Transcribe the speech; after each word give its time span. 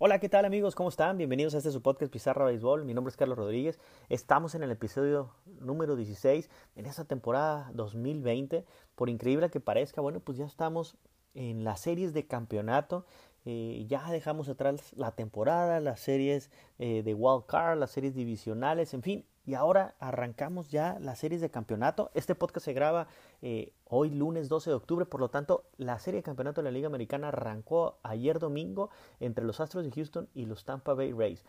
Hola, 0.00 0.20
¿qué 0.20 0.28
tal 0.28 0.44
amigos? 0.44 0.76
¿Cómo 0.76 0.90
están? 0.90 1.18
Bienvenidos 1.18 1.56
a 1.56 1.58
este 1.58 1.72
su 1.72 1.82
podcast 1.82 2.12
Pizarra 2.12 2.44
Béisbol. 2.44 2.84
Mi 2.84 2.94
nombre 2.94 3.10
es 3.10 3.16
Carlos 3.16 3.36
Rodríguez. 3.36 3.80
Estamos 4.08 4.54
en 4.54 4.62
el 4.62 4.70
episodio 4.70 5.34
número 5.58 5.96
16 5.96 6.48
en 6.76 6.86
esta 6.86 7.04
temporada 7.04 7.72
2020. 7.74 8.64
Por 8.94 9.10
increíble 9.10 9.50
que 9.50 9.58
parezca, 9.58 10.00
bueno, 10.00 10.20
pues 10.20 10.38
ya 10.38 10.46
estamos 10.46 10.96
en 11.34 11.64
las 11.64 11.80
series 11.80 12.14
de 12.14 12.28
campeonato. 12.28 13.06
Eh, 13.44 13.86
ya 13.88 14.08
dejamos 14.08 14.48
atrás 14.48 14.92
la 14.94 15.16
temporada, 15.16 15.80
las 15.80 15.98
series 15.98 16.52
eh, 16.78 17.02
de 17.02 17.14
Wild 17.14 17.46
Card, 17.46 17.80
las 17.80 17.90
series 17.90 18.14
divisionales, 18.14 18.94
en 18.94 19.02
fin, 19.02 19.24
y 19.48 19.54
ahora 19.54 19.96
arrancamos 19.98 20.70
ya 20.70 20.98
las 21.00 21.18
series 21.18 21.40
de 21.40 21.50
campeonato. 21.50 22.12
Este 22.14 22.36
podcast 22.36 22.66
se 22.66 22.72
graba 22.72 23.08
eh, 23.40 23.72
hoy 23.84 24.10
lunes 24.10 24.48
12 24.48 24.70
de 24.70 24.76
octubre, 24.76 25.06
por 25.06 25.20
lo 25.20 25.28
tanto 25.28 25.64
la 25.76 25.98
serie 25.98 26.18
de 26.18 26.24
campeonato 26.24 26.60
de 26.60 26.64
la 26.64 26.70
Liga 26.70 26.88
Americana 26.88 27.28
arrancó 27.28 27.98
ayer 28.02 28.38
domingo 28.38 28.90
entre 29.20 29.44
los 29.44 29.60
Astros 29.60 29.84
de 29.84 29.92
Houston 29.92 30.28
y 30.34 30.46
los 30.46 30.64
Tampa 30.64 30.94
Bay 30.94 31.12
Rays, 31.12 31.44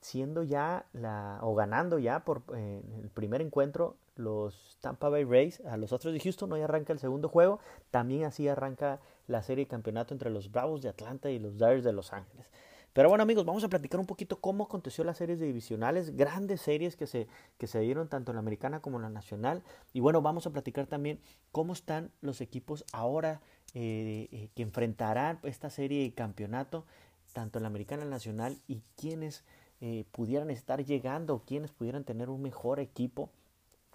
siendo 0.00 0.42
ya 0.42 0.86
la 0.92 1.38
o 1.42 1.54
ganando 1.54 1.98
ya 1.98 2.24
por 2.24 2.42
eh, 2.54 2.82
el 3.02 3.10
primer 3.10 3.40
encuentro 3.40 3.96
los 4.16 4.78
Tampa 4.80 5.08
Bay 5.08 5.24
Rays 5.24 5.60
a 5.60 5.76
los 5.76 5.92
Astros 5.92 6.12
de 6.14 6.20
Houston. 6.20 6.52
Hoy 6.52 6.60
arranca 6.60 6.92
el 6.92 6.98
segundo 6.98 7.28
juego, 7.28 7.60
también 7.90 8.24
así 8.24 8.48
arranca 8.48 9.00
la 9.26 9.42
serie 9.42 9.64
de 9.64 9.68
campeonato 9.68 10.14
entre 10.14 10.30
los 10.30 10.50
Bravos 10.50 10.82
de 10.82 10.88
Atlanta 10.88 11.30
y 11.30 11.38
los 11.38 11.58
Dyers 11.58 11.84
de 11.84 11.92
Los 11.92 12.12
Ángeles. 12.12 12.50
Pero 12.92 13.08
bueno 13.08 13.22
amigos, 13.22 13.46
vamos 13.46 13.64
a 13.64 13.68
platicar 13.70 13.98
un 14.00 14.06
poquito 14.06 14.38
cómo 14.40 14.64
aconteció 14.64 15.02
las 15.02 15.16
series 15.16 15.40
divisionales, 15.40 16.14
grandes 16.14 16.60
series 16.60 16.94
que 16.94 17.06
se, 17.06 17.26
que 17.56 17.66
se 17.66 17.80
dieron 17.80 18.08
tanto 18.08 18.32
en 18.32 18.36
la 18.36 18.40
americana 18.40 18.80
como 18.80 18.98
en 18.98 19.02
la 19.02 19.08
nacional. 19.08 19.62
Y 19.94 20.00
bueno, 20.00 20.20
vamos 20.20 20.46
a 20.46 20.50
platicar 20.50 20.86
también 20.86 21.18
cómo 21.52 21.72
están 21.72 22.10
los 22.20 22.42
equipos 22.42 22.84
ahora 22.92 23.40
eh, 23.72 24.28
eh, 24.30 24.50
que 24.54 24.62
enfrentarán 24.62 25.38
esta 25.42 25.70
serie 25.70 26.02
de 26.02 26.12
campeonato, 26.12 26.84
tanto 27.32 27.58
en 27.58 27.62
la 27.62 27.68
americana 27.68 28.02
en 28.02 28.10
la 28.10 28.16
nacional, 28.16 28.58
y 28.68 28.82
quiénes 28.96 29.42
eh, 29.80 30.04
pudieran 30.12 30.50
estar 30.50 30.84
llegando, 30.84 31.44
quiénes 31.46 31.70
pudieran 31.70 32.04
tener 32.04 32.28
un 32.28 32.42
mejor 32.42 32.78
equipo 32.78 33.30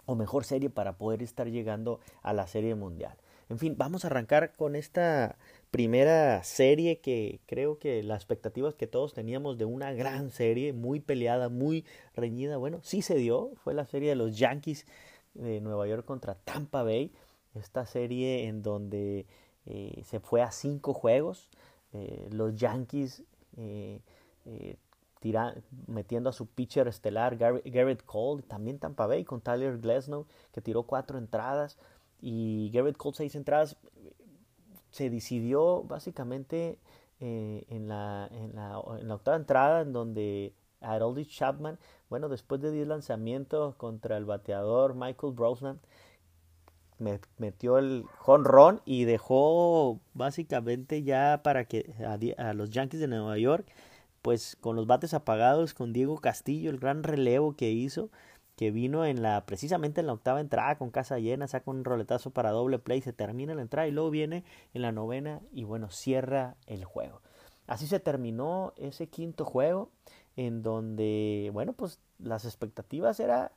o 0.06 0.16
mejor 0.16 0.44
serie 0.44 0.70
para 0.70 0.98
poder 0.98 1.22
estar 1.22 1.46
llegando 1.46 2.00
a 2.22 2.32
la 2.32 2.48
serie 2.48 2.74
mundial. 2.74 3.16
En 3.48 3.58
fin, 3.58 3.76
vamos 3.78 4.04
a 4.04 4.08
arrancar 4.08 4.52
con 4.52 4.76
esta 4.76 5.38
primera 5.70 6.42
serie 6.44 7.00
que 7.00 7.40
creo 7.46 7.78
que 7.78 8.02
las 8.02 8.18
expectativas 8.18 8.74
que 8.74 8.86
todos 8.86 9.14
teníamos 9.14 9.56
de 9.56 9.64
una 9.64 9.92
gran 9.92 10.30
serie, 10.30 10.74
muy 10.74 11.00
peleada, 11.00 11.48
muy 11.48 11.86
reñida, 12.14 12.58
bueno, 12.58 12.80
sí 12.82 13.00
se 13.00 13.14
dio, 13.14 13.52
fue 13.64 13.72
la 13.72 13.86
serie 13.86 14.10
de 14.10 14.16
los 14.16 14.36
Yankees 14.38 14.86
de 15.32 15.60
Nueva 15.60 15.86
York 15.86 16.04
contra 16.04 16.34
Tampa 16.34 16.82
Bay, 16.82 17.10
esta 17.54 17.86
serie 17.86 18.48
en 18.48 18.62
donde 18.62 19.26
eh, 19.64 20.02
se 20.04 20.20
fue 20.20 20.42
a 20.42 20.50
cinco 20.50 20.92
juegos, 20.92 21.50
eh, 21.94 22.28
los 22.30 22.54
Yankees 22.54 23.22
eh, 23.56 24.00
metiendo 25.86 26.30
a 26.30 26.32
su 26.32 26.46
pitcher 26.46 26.86
estelar 26.86 27.36
Garrett 27.36 28.04
Cole, 28.04 28.42
también 28.42 28.78
Tampa 28.78 29.06
Bay 29.06 29.24
con 29.24 29.40
Tyler 29.40 29.78
Glasnow 29.78 30.26
que 30.52 30.60
tiró 30.60 30.84
cuatro 30.84 31.18
entradas, 31.18 31.76
y 32.20 32.70
Garrett 32.72 32.96
Cole 32.96 33.14
seis 33.16 33.34
entradas. 33.34 33.76
Se 34.90 35.10
decidió 35.10 35.82
básicamente 35.82 36.78
eh, 37.20 37.64
en, 37.68 37.88
la, 37.88 38.28
en, 38.32 38.54
la, 38.54 38.78
octava 38.78 39.36
entrada 39.36 39.80
en 39.80 39.92
donde 39.92 40.54
Harold 40.80 41.26
Chapman, 41.26 41.78
bueno, 42.08 42.28
después 42.28 42.60
de 42.60 42.70
10 42.70 42.86
lanzamientos 42.86 43.74
contra 43.74 44.16
el 44.16 44.24
bateador 44.24 44.94
Michael 44.94 45.32
Brosnan, 45.32 45.80
metió 47.38 47.78
el 47.78 48.04
jonrón 48.18 48.82
y 48.84 49.04
dejó 49.04 50.00
básicamente 50.14 51.02
ya 51.02 51.40
para 51.42 51.64
que 51.64 51.92
a, 52.04 52.18
a, 52.42 52.54
los 52.54 52.70
Yankees 52.70 53.00
de 53.00 53.08
Nueva 53.08 53.36
York, 53.38 53.66
pues 54.22 54.56
con 54.60 54.76
los 54.76 54.86
bates 54.86 55.12
apagados, 55.12 55.74
con 55.74 55.92
Diego 55.92 56.18
Castillo, 56.18 56.70
el 56.70 56.78
gran 56.78 57.02
relevo 57.02 57.54
que 57.54 57.70
hizo, 57.70 58.10
que 58.58 58.72
vino 58.72 59.06
en 59.06 59.22
la 59.22 59.46
precisamente 59.46 60.00
en 60.00 60.08
la 60.08 60.14
octava 60.14 60.40
entrada 60.40 60.76
con 60.78 60.90
casa 60.90 61.20
llena, 61.20 61.46
saca 61.46 61.70
un 61.70 61.84
roletazo 61.84 62.32
para 62.32 62.50
doble 62.50 62.80
play, 62.80 63.00
se 63.00 63.12
termina 63.12 63.54
la 63.54 63.62
entrada 63.62 63.86
y 63.86 63.92
luego 63.92 64.10
viene 64.10 64.42
en 64.74 64.82
la 64.82 64.90
novena 64.90 65.40
y 65.52 65.62
bueno, 65.62 65.90
cierra 65.90 66.56
el 66.66 66.84
juego. 66.84 67.22
Así 67.68 67.86
se 67.86 68.00
terminó 68.00 68.72
ese 68.76 69.06
quinto 69.06 69.44
juego 69.44 69.90
en 70.34 70.64
donde, 70.64 71.50
bueno, 71.52 71.72
pues 71.72 72.00
las 72.18 72.44
expectativas 72.46 73.20
era 73.20 73.52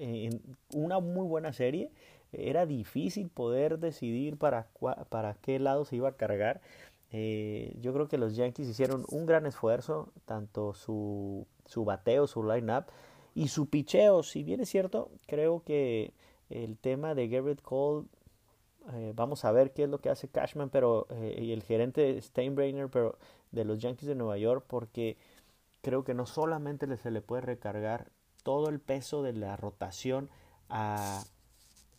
eh, 0.00 0.30
una 0.74 0.98
muy 0.98 1.28
buena 1.28 1.52
serie, 1.52 1.92
era 2.32 2.66
difícil 2.66 3.28
poder 3.28 3.78
decidir 3.78 4.38
para, 4.38 4.66
para 5.08 5.34
qué 5.34 5.60
lado 5.60 5.84
se 5.84 5.94
iba 5.94 6.08
a 6.08 6.16
cargar. 6.16 6.62
Eh, 7.12 7.76
yo 7.80 7.92
creo 7.92 8.08
que 8.08 8.18
los 8.18 8.34
Yankees 8.34 8.66
hicieron 8.66 9.04
un 9.08 9.24
gran 9.24 9.46
esfuerzo, 9.46 10.08
tanto 10.24 10.74
su, 10.74 11.46
su 11.64 11.84
bateo, 11.84 12.26
su 12.26 12.42
line-up, 12.42 12.86
y 13.36 13.48
su 13.48 13.68
picheo, 13.68 14.22
si 14.22 14.42
bien 14.42 14.60
es 14.60 14.70
cierto, 14.70 15.10
creo 15.26 15.62
que 15.62 16.14
el 16.48 16.78
tema 16.78 17.14
de 17.14 17.28
Garrett 17.28 17.60
Cole, 17.60 18.06
eh, 18.94 19.12
vamos 19.14 19.44
a 19.44 19.52
ver 19.52 19.74
qué 19.74 19.82
es 19.82 19.90
lo 19.90 19.98
que 19.98 20.08
hace 20.08 20.26
Cashman 20.26 20.70
pero, 20.70 21.06
eh, 21.10 21.36
y 21.42 21.52
el 21.52 21.62
gerente 21.62 22.18
Steinbrenner 22.22 22.88
pero, 22.88 23.18
de 23.50 23.66
los 23.66 23.78
Yankees 23.78 24.08
de 24.08 24.14
Nueva 24.14 24.38
York, 24.38 24.64
porque 24.66 25.18
creo 25.82 26.02
que 26.02 26.14
no 26.14 26.24
solamente 26.24 26.96
se 26.96 27.10
le 27.10 27.20
puede 27.20 27.42
recargar 27.42 28.10
todo 28.42 28.70
el 28.70 28.80
peso 28.80 29.22
de 29.22 29.34
la 29.34 29.54
rotación 29.58 30.30
a, 30.70 31.22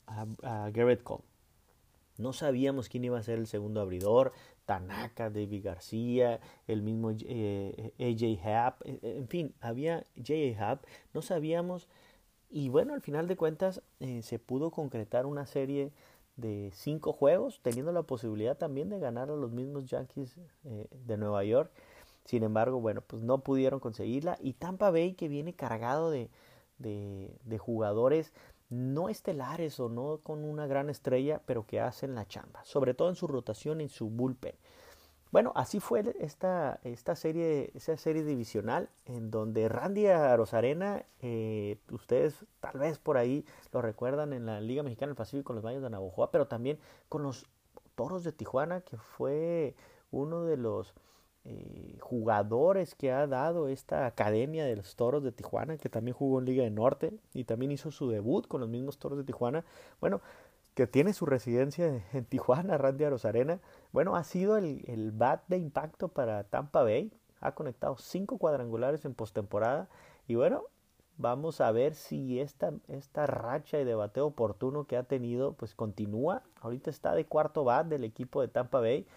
a 0.08 0.70
Garrett 0.72 1.04
Cole. 1.04 1.24
No 2.18 2.34
sabíamos 2.34 2.90
quién 2.90 3.04
iba 3.06 3.20
a 3.20 3.24
ser 3.24 3.38
el 3.38 3.46
segundo 3.46 3.80
abridor, 3.80 4.34
Tanaka, 4.68 5.30
David 5.30 5.64
García, 5.64 6.42
el 6.68 6.82
mismo 6.82 7.12
eh, 7.12 7.94
AJ 7.98 8.46
Happ, 8.46 8.82
eh, 8.86 9.00
en 9.02 9.28
fin, 9.30 9.56
había 9.62 10.06
J.A. 10.18 10.72
Happ, 10.72 10.84
no 11.14 11.22
sabíamos 11.22 11.88
y 12.50 12.68
bueno, 12.70 12.94
al 12.94 13.02
final 13.02 13.28
de 13.28 13.38
cuentas 13.38 13.82
eh, 14.02 14.22
se 14.22 14.40
pudo 14.40 14.70
concretar 14.70 15.26
una 15.26 15.46
serie 15.46 15.94
de 16.36 16.70
cinco 16.74 17.14
juegos, 17.14 17.62
teniendo 17.64 17.94
la 17.94 18.04
posibilidad 18.04 18.58
también 18.58 18.90
de 18.90 19.00
ganar 19.00 19.32
a 19.32 19.36
los 19.36 19.52
mismos 19.52 19.86
Yankees 19.86 20.36
de 20.64 21.18
Nueva 21.18 21.44
York. 21.44 21.72
Sin 22.26 22.44
embargo, 22.44 22.80
bueno, 22.80 23.02
pues 23.02 23.24
no 23.24 23.40
pudieron 23.40 23.80
conseguirla. 23.80 24.38
Y 24.40 24.54
Tampa 24.54 24.92
Bay, 24.92 25.14
que 25.14 25.30
viene 25.30 25.54
cargado 25.54 26.12
de, 26.12 26.30
de, 26.78 27.32
de 27.44 27.58
jugadores 27.58 28.34
no 28.70 29.10
estelares 29.10 29.80
o 29.80 29.90
no 29.90 30.20
con 30.24 30.44
una 30.44 30.68
gran 30.68 30.90
estrella, 30.90 31.42
pero 31.46 31.66
que 31.66 31.80
hacen 31.80 32.16
la 32.16 32.28
chamba, 32.28 32.64
sobre 32.64 32.94
todo 32.94 33.10
en 33.10 33.16
su 33.16 33.28
rotación 33.28 33.80
y 33.82 33.86
en 33.86 33.90
su 33.90 34.10
bullpen. 34.10 34.56
Bueno, 35.30 35.52
así 35.56 35.82
fue 35.82 36.16
esta, 36.20 36.80
esta 36.84 37.16
serie, 37.16 37.72
esa 37.76 37.98
serie 37.98 38.24
divisional 38.24 38.90
en 39.06 39.30
donde 39.30 39.68
Randy 39.68 40.08
Arozarena, 40.08 41.04
eh, 41.22 41.78
ustedes 41.92 42.46
tal 42.62 42.80
vez 42.80 42.98
por 42.98 43.18
ahí 43.18 43.46
lo 43.74 43.82
recuerdan 43.82 44.32
en 44.32 44.46
la 44.46 44.62
Liga 44.62 44.84
Mexicana 44.84 45.10
del 45.10 45.18
Pacífico 45.18 45.48
con 45.48 45.56
los 45.58 45.66
Baños 45.66 45.84
de 45.84 45.90
Navojoa, 45.90 46.32
pero 46.32 46.48
también 46.48 46.80
con 47.10 47.24
los 47.24 47.46
Toros 47.96 48.24
de 48.24 48.32
Tijuana, 48.32 48.82
que 48.82 48.98
fue 48.98 49.76
uno 50.12 50.46
de 50.46 50.56
los 50.56 50.94
eh, 51.50 51.98
jugadores 52.02 52.94
que 52.94 53.12
ha 53.14 53.26
dado 53.26 53.70
esta 53.70 54.06
academia 54.06 54.66
de 54.66 54.76
los 54.76 54.98
Toros 54.98 55.24
de 55.24 55.32
Tijuana, 55.32 55.78
que 55.78 55.88
también 55.88 56.14
jugó 56.14 56.40
en 56.40 56.46
Liga 56.46 56.66
de 56.66 56.72
Norte 56.72 57.14
y 57.34 57.46
también 57.46 57.72
hizo 57.72 57.90
su 57.90 58.10
debut 58.10 58.48
con 58.50 58.60
los 58.60 58.70
mismos 58.70 58.98
Toros 59.00 59.18
de 59.18 59.24
Tijuana. 59.24 59.64
Bueno, 60.02 60.20
que 60.74 60.88
tiene 60.88 61.14
su 61.14 61.26
residencia 61.26 62.04
en 62.12 62.26
Tijuana, 62.26 62.78
Randy 62.78 63.06
Arozarena. 63.06 63.62
Bueno, 63.94 64.18
ha 64.18 64.26
sido 64.26 64.58
el, 64.58 64.84
el 64.88 65.12
bat 65.12 65.42
de 65.48 65.58
impacto 65.58 66.10
para 66.10 66.44
Tampa 66.44 66.84
Bay. 66.84 67.14
Ha 67.40 67.56
conectado 67.56 67.98
cinco 67.98 68.38
cuadrangulares 68.38 69.06
en 69.06 69.14
postemporada. 69.14 69.88
Y 70.28 70.36
bueno, 70.36 70.66
vamos 71.18 71.62
a 71.62 71.72
ver 71.72 71.96
si 71.96 72.42
esta, 72.42 72.74
esta 72.90 73.26
racha 73.26 73.80
y 73.80 73.86
debate 73.86 74.20
oportuno 74.20 74.86
que 74.86 74.98
ha 74.98 75.04
tenido, 75.04 75.54
pues 75.54 75.76
continúa. 75.76 76.44
Ahorita 76.62 76.90
está 76.90 77.16
de 77.16 77.26
cuarto 77.26 77.64
bat 77.64 77.88
del 77.88 78.04
equipo 78.04 78.42
de 78.42 78.50
Tampa 78.50 78.82
Bay. 78.82 79.08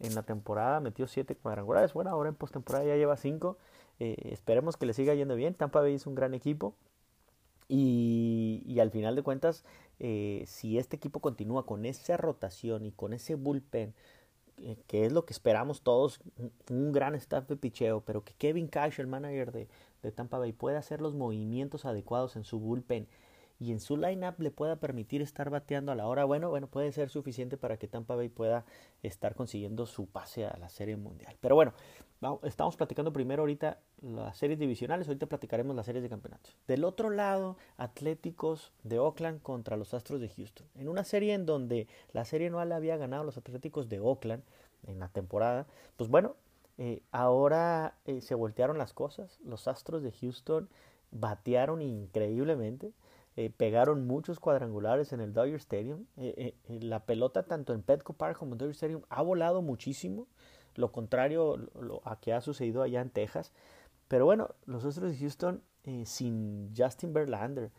En 0.00 0.14
la 0.14 0.22
temporada 0.22 0.80
metió 0.80 1.06
7 1.06 1.36
cuadrangulares. 1.36 1.92
Bueno, 1.92 2.10
ahora 2.10 2.28
en 2.28 2.34
postemporada 2.34 2.84
ya 2.84 2.96
lleva 2.96 3.16
5. 3.16 3.56
Eh, 4.00 4.16
esperemos 4.32 4.76
que 4.76 4.86
le 4.86 4.94
siga 4.94 5.14
yendo 5.14 5.34
bien. 5.34 5.54
Tampa 5.54 5.80
Bay 5.80 5.94
es 5.94 6.06
un 6.06 6.14
gran 6.14 6.34
equipo. 6.34 6.74
Y, 7.68 8.78
al 8.80 8.90
final 8.90 9.14
de 9.14 9.22
cuentas, 9.22 9.64
eh, 9.98 10.44
si 10.46 10.78
este 10.78 10.96
equipo 10.96 11.20
continúa 11.20 11.66
con 11.66 11.84
esa 11.84 12.16
rotación 12.16 12.86
y 12.86 12.92
con 12.92 13.12
ese 13.12 13.34
bullpen, 13.34 13.94
eh, 14.62 14.76
que 14.86 15.04
es 15.04 15.12
lo 15.12 15.26
que 15.26 15.34
esperamos 15.34 15.82
todos, 15.82 16.20
un, 16.70 16.92
gran 16.92 17.14
staff 17.14 17.46
de 17.46 17.56
picheo, 17.56 18.00
pero 18.00 18.24
que 18.24 18.32
Kevin 18.34 18.68
Cash, 18.68 19.00
el 19.00 19.06
manager 19.06 19.52
de, 19.52 19.68
de 20.02 20.12
Tampa 20.12 20.38
Bay, 20.38 20.52
pueda 20.52 20.78
hacer 20.78 21.02
los 21.02 21.14
movimientos 21.14 21.84
adecuados 21.84 22.36
en 22.36 22.44
su 22.44 22.58
bullpen 22.58 23.06
y 23.58 23.72
en 23.72 23.80
su 23.80 23.96
lineup 23.96 24.38
le 24.40 24.50
pueda 24.50 24.76
permitir 24.76 25.20
estar 25.22 25.50
bateando 25.50 25.92
a 25.92 25.94
la 25.94 26.06
hora, 26.06 26.24
bueno, 26.24 26.48
bueno, 26.48 26.68
puede 26.68 26.92
ser 26.92 27.10
suficiente 27.10 27.56
para 27.56 27.76
que 27.76 27.88
Tampa 27.88 28.14
Bay 28.14 28.28
pueda 28.28 28.64
estar 29.02 29.34
consiguiendo 29.34 29.86
su 29.86 30.06
pase 30.06 30.46
a 30.46 30.56
la 30.58 30.68
Serie 30.68 30.96
Mundial. 30.96 31.36
Pero 31.40 31.54
bueno, 31.54 31.72
estamos 32.42 32.76
platicando 32.76 33.12
primero 33.12 33.42
ahorita 33.42 33.78
las 34.02 34.36
series 34.38 34.58
divisionales, 34.58 35.08
ahorita 35.08 35.26
platicaremos 35.26 35.74
las 35.74 35.86
series 35.86 36.02
de 36.02 36.08
campeonatos. 36.08 36.56
Del 36.66 36.84
otro 36.84 37.10
lado, 37.10 37.56
Atléticos 37.76 38.72
de 38.84 38.98
Oakland 38.98 39.42
contra 39.42 39.76
los 39.76 39.94
Astros 39.94 40.20
de 40.20 40.28
Houston. 40.28 40.66
En 40.76 40.88
una 40.88 41.04
serie 41.04 41.34
en 41.34 41.46
donde 41.46 41.88
la 42.12 42.24
serie 42.24 42.50
no 42.50 42.64
la 42.64 42.76
había 42.76 42.96
ganado 42.96 43.24
los 43.24 43.36
Atléticos 43.36 43.88
de 43.88 44.00
Oakland 44.00 44.42
en 44.86 45.00
la 45.00 45.08
temporada, 45.08 45.66
pues 45.96 46.08
bueno, 46.08 46.36
Eh, 46.80 47.02
ahora 47.10 47.98
eh, 48.04 48.20
se 48.20 48.36
voltearon 48.36 48.78
las 48.78 48.92
cosas. 48.92 49.40
Los 49.42 49.66
Astros 49.66 50.00
de 50.00 50.12
Houston 50.12 50.68
batearon 51.10 51.82
increíblemente. 51.82 52.92
Eh, 53.38 53.50
pegaron 53.56 54.06
muchos 54.06 54.40
cuadrangulares 54.40 55.12
en 55.12 55.20
el 55.20 55.32
Dodger 55.32 55.56
Stadium. 55.56 56.06
la 56.66 57.06
pelota, 57.06 57.44
tanto 57.44 57.72
en 57.72 57.82
Petco 57.82 58.12
Park 58.12 58.38
como 58.38 58.52
en 58.52 58.58
Dodger 58.58 58.74
Stadium, 58.74 59.02
ha 59.08 59.22
volado 59.22 59.62
muchísimo. 59.62 60.26
Lo 60.74 60.90
contrario 60.92 61.56
a 62.04 62.20
que 62.20 62.32
ha 62.32 62.40
sucedido 62.40 62.82
allá 62.82 63.00
en 63.00 63.10
Texas. 63.10 63.52
Pero 64.08 64.24
bueno, 64.24 64.48
los 64.66 64.84
Astros 64.84 65.12
de 65.12 65.18
Houston 65.18 65.62
sin 66.04 66.72
Justin 66.76 67.12
Verlander, 67.12 67.70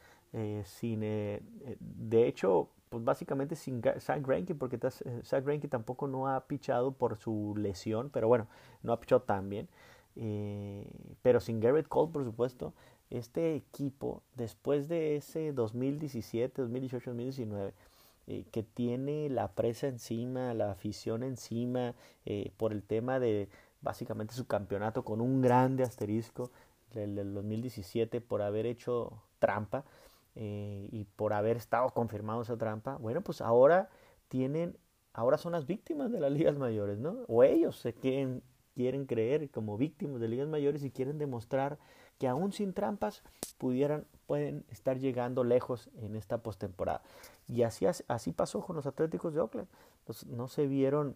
sin, 0.63 1.01
de 1.01 2.27
hecho, 2.27 2.69
pues 2.89 3.03
básicamente 3.03 3.55
sin 3.55 3.81
Zach 3.99 4.25
Greinke, 4.25 4.55
porque 4.55 4.77
eh, 4.77 5.21
Zach 5.23 5.43
Greinke 5.43 5.67
tampoco 5.67 6.07
no 6.07 6.27
ha 6.27 6.47
pichado 6.47 6.91
por 6.91 7.17
su 7.17 7.53
lesión, 7.57 8.09
pero 8.09 8.27
bueno, 8.27 8.47
no 8.83 8.93
ha 8.93 8.99
pichado 8.99 9.21
tan 9.21 9.49
bien. 9.49 9.69
Eh, 10.15 10.89
pero 11.21 11.39
sin 11.39 11.59
Garrett 11.59 11.87
Cole, 11.87 12.11
por 12.11 12.23
supuesto, 12.25 12.73
este 13.09 13.55
equipo, 13.55 14.23
después 14.35 14.87
de 14.87 15.15
ese 15.15 15.51
2017, 15.51 16.61
2018, 16.61 17.11
2019, 17.11 17.73
que 18.51 18.61
tiene 18.61 19.27
la 19.29 19.53
presa 19.53 19.87
encima, 19.87 20.53
la 20.53 20.71
afición 20.71 21.23
encima, 21.23 21.95
eh, 22.25 22.51
por 22.57 22.71
el 22.73 22.83
tema 22.83 23.19
de 23.19 23.49
básicamente 23.81 24.35
su 24.35 24.45
campeonato 24.45 25.03
con 25.03 25.19
un 25.19 25.41
grande 25.41 25.81
asterisco 25.83 26.51
del 26.93 27.33
2017 27.33 28.21
por 28.21 28.43
haber 28.43 28.67
hecho 28.67 29.23
trampa, 29.39 29.83
eh, 30.35 30.87
y 30.91 31.03
por 31.03 31.33
haber 31.33 31.57
estado 31.57 31.89
confirmado 31.89 32.41
esa 32.41 32.57
trampa, 32.57 32.97
bueno, 32.97 33.21
pues 33.21 33.41
ahora 33.41 33.89
tienen, 34.29 34.77
ahora 35.11 35.37
son 35.37 35.51
las 35.51 35.65
víctimas 35.65 36.11
de 36.11 36.19
las 36.19 36.31
ligas 36.31 36.57
mayores, 36.57 36.97
¿no? 36.97 37.25
O 37.27 37.43
ellos 37.43 37.77
se 37.77 37.93
quieren, 37.93 38.41
quieren 38.73 39.05
creer 39.05 39.49
como 39.49 39.77
víctimas 39.77 40.21
de 40.21 40.27
ligas 40.27 40.47
mayores 40.47 40.83
y 40.83 40.91
quieren 40.91 41.17
demostrar 41.17 41.77
que 42.19 42.27
aún 42.27 42.51
sin 42.51 42.73
trampas 42.73 43.23
pudieran, 43.57 44.05
pueden 44.27 44.65
estar 44.69 44.99
llegando 44.99 45.43
lejos 45.43 45.89
en 45.95 46.15
esta 46.15 46.43
postemporada. 46.43 47.01
Y 47.47 47.63
así, 47.63 47.87
así 48.07 48.31
pasó 48.31 48.61
con 48.61 48.75
los 48.75 48.85
Atléticos 48.85 49.33
de 49.33 49.39
Oakland. 49.39 49.67
no 50.27 50.47
se 50.47 50.67
vieron 50.67 51.15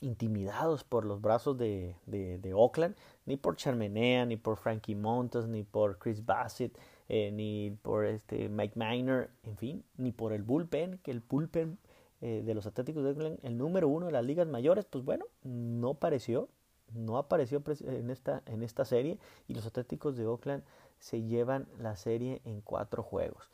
intimidados 0.00 0.84
por 0.84 1.04
los 1.04 1.20
brazos 1.20 1.56
de, 1.58 1.96
de, 2.06 2.54
Oakland, 2.54 2.94
ni 3.26 3.36
por 3.36 3.56
Charmenea, 3.56 4.26
ni 4.26 4.36
por 4.36 4.56
Frankie 4.56 4.94
Montes, 4.94 5.46
ni 5.46 5.62
por 5.62 5.98
Chris 5.98 6.24
Bassett, 6.24 6.78
eh, 7.08 7.30
ni 7.32 7.76
por 7.82 8.04
este 8.04 8.48
Mike 8.48 8.74
Miner, 8.76 9.30
en 9.42 9.56
fin, 9.56 9.84
ni 9.96 10.12
por 10.12 10.32
el 10.32 10.42
bullpen, 10.42 10.98
que 10.98 11.10
el 11.10 11.20
bullpen 11.20 11.78
eh, 12.20 12.42
de 12.44 12.54
los 12.54 12.66
Atléticos 12.66 13.02
de 13.02 13.10
Oakland, 13.10 13.38
el 13.42 13.56
número 13.56 13.88
uno 13.88 14.06
de 14.06 14.12
las 14.12 14.24
ligas 14.24 14.46
mayores, 14.46 14.84
pues 14.84 15.04
bueno, 15.04 15.26
no 15.42 15.90
apareció, 15.90 16.48
no 16.94 17.18
apareció 17.18 17.62
en 17.80 18.10
esta, 18.10 18.42
en 18.46 18.62
esta 18.62 18.84
serie 18.84 19.18
y 19.48 19.54
los 19.54 19.66
Atléticos 19.66 20.16
de 20.16 20.26
Oakland 20.26 20.62
se 20.98 21.22
llevan 21.22 21.66
la 21.78 21.96
serie 21.96 22.40
en 22.44 22.60
cuatro 22.60 23.02
juegos. 23.02 23.50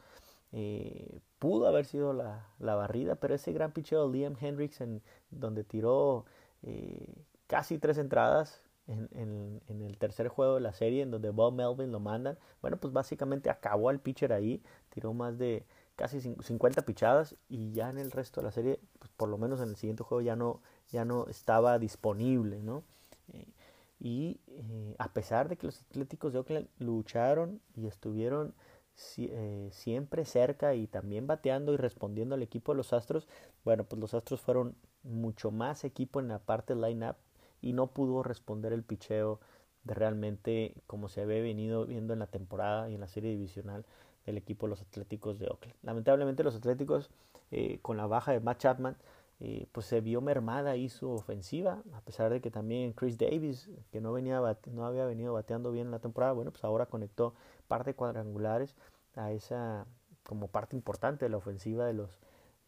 Eh, 0.52 1.20
pudo 1.38 1.66
haber 1.66 1.84
sido 1.84 2.12
la, 2.12 2.46
la, 2.58 2.74
barrida, 2.74 3.16
pero 3.16 3.34
ese 3.34 3.52
gran 3.52 3.72
picheo 3.72 4.10
Liam 4.10 4.36
Hendricks, 4.40 4.80
en, 4.80 5.02
donde 5.30 5.64
tiró 5.64 6.24
casi 7.46 7.78
tres 7.78 7.98
entradas, 7.98 8.62
en, 8.90 9.60
el 9.68 9.98
tercer 9.98 10.28
juego 10.28 10.54
de 10.54 10.60
la 10.60 10.72
serie, 10.72 11.02
en 11.02 11.10
donde 11.10 11.30
Bob 11.30 11.54
Melvin 11.54 11.92
lo 11.92 12.00
mandan, 12.00 12.38
bueno, 12.60 12.76
pues 12.78 12.92
básicamente 12.92 13.50
acabó 13.50 13.88
al 13.88 14.00
pitcher 14.00 14.32
ahí, 14.32 14.62
tiró 14.90 15.12
más 15.14 15.38
de 15.38 15.64
casi 15.96 16.20
50 16.20 16.82
pichadas 16.82 17.36
y 17.48 17.72
ya 17.72 17.90
en 17.90 17.98
el 17.98 18.10
resto 18.10 18.40
de 18.40 18.46
la 18.46 18.52
serie, 18.52 18.80
pues 18.98 19.10
por 19.16 19.28
lo 19.28 19.38
menos 19.38 19.60
en 19.60 19.68
el 19.68 19.76
siguiente 19.76 20.02
juego 20.02 20.22
ya 20.22 20.36
no, 20.36 20.60
ya 20.90 21.04
no 21.04 21.26
estaba 21.28 21.78
disponible, 21.78 22.62
¿no? 22.62 22.84
Y 23.98 24.40
eh, 24.46 24.94
a 24.98 25.12
pesar 25.12 25.48
de 25.48 25.56
que 25.56 25.66
los 25.66 25.82
Atléticos 25.82 26.32
de 26.32 26.38
Oakland 26.38 26.68
lucharon 26.78 27.60
y 27.76 27.86
estuvieron 27.86 28.54
eh, 29.18 29.68
siempre 29.72 30.24
cerca 30.24 30.74
y 30.74 30.86
también 30.86 31.26
bateando 31.26 31.72
y 31.74 31.76
respondiendo 31.76 32.34
al 32.34 32.42
equipo 32.42 32.72
de 32.72 32.76
los 32.76 32.92
Astros, 32.92 33.28
bueno, 33.64 33.84
pues 33.84 34.00
los 34.00 34.14
Astros 34.14 34.40
fueron 34.40 34.74
mucho 35.02 35.50
más 35.50 35.84
equipo 35.84 36.20
en 36.20 36.28
la 36.28 36.38
parte 36.38 36.74
line-up 36.74 37.16
y 37.60 37.72
no 37.72 37.88
pudo 37.88 38.22
responder 38.22 38.72
el 38.72 38.82
picheo 38.82 39.40
de 39.84 39.94
realmente 39.94 40.74
como 40.86 41.08
se 41.08 41.22
había 41.22 41.40
venido 41.40 41.86
viendo 41.86 42.12
en 42.12 42.18
la 42.18 42.26
temporada 42.26 42.90
y 42.90 42.94
en 42.94 43.00
la 43.00 43.08
serie 43.08 43.30
divisional 43.30 43.86
del 44.26 44.36
equipo 44.36 44.66
de 44.66 44.70
los 44.70 44.82
Atléticos 44.82 45.38
de 45.38 45.46
Oakland. 45.46 45.76
Lamentablemente 45.82 46.44
los 46.44 46.54
Atléticos 46.54 47.10
eh, 47.50 47.78
con 47.82 47.96
la 47.96 48.06
baja 48.06 48.32
de 48.32 48.40
Matt 48.40 48.58
Chapman 48.58 48.96
eh, 49.40 49.66
pues 49.72 49.86
se 49.86 50.00
vio 50.00 50.20
mermada 50.20 50.72
ahí 50.72 50.88
su 50.88 51.10
ofensiva, 51.10 51.82
a 51.94 52.00
pesar 52.02 52.30
de 52.30 52.40
que 52.40 52.50
también 52.50 52.92
Chris 52.92 53.18
Davis, 53.18 53.70
que 53.90 54.00
no, 54.00 54.12
venía 54.12 54.40
no 54.70 54.86
había 54.86 55.06
venido 55.06 55.32
bateando 55.32 55.72
bien 55.72 55.86
en 55.86 55.92
la 55.92 55.98
temporada, 55.98 56.32
bueno, 56.32 56.50
pues 56.50 56.62
ahora 56.64 56.86
conectó 56.86 57.34
parte 57.66 57.94
cuadrangulares 57.94 58.76
a 59.14 59.32
esa 59.32 59.86
como 60.24 60.48
parte 60.48 60.76
importante 60.76 61.24
de 61.24 61.30
la 61.30 61.38
ofensiva 61.38 61.86
de 61.86 61.94
los, 61.94 62.20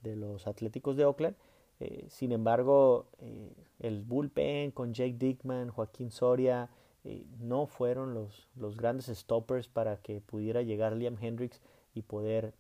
de 0.03 0.17
los 0.17 0.47
Atléticos 0.47 0.97
de 0.97 1.05
Oakland. 1.05 1.37
Eh, 1.81 2.07
sin 2.09 2.33
embargo, 2.33 3.09
eh, 3.19 3.53
el 3.79 4.03
bullpen 4.03 4.71
con 4.71 4.95
Jake 4.95 5.17
Dickman, 5.19 5.71
Joaquín 5.71 6.11
Soria, 6.11 6.71
eh, 7.05 7.27
no 7.39 7.67
fueron 7.67 8.15
los, 8.15 8.49
los, 8.55 8.77
grandes 8.77 9.07
stoppers 9.07 9.69
para 9.69 9.97
que 9.97 10.21
pudiera 10.21 10.63
llegar 10.63 10.93
Liam 10.95 11.17
Hendricks 11.21 11.61
y 11.95 12.03
poder 12.03 12.55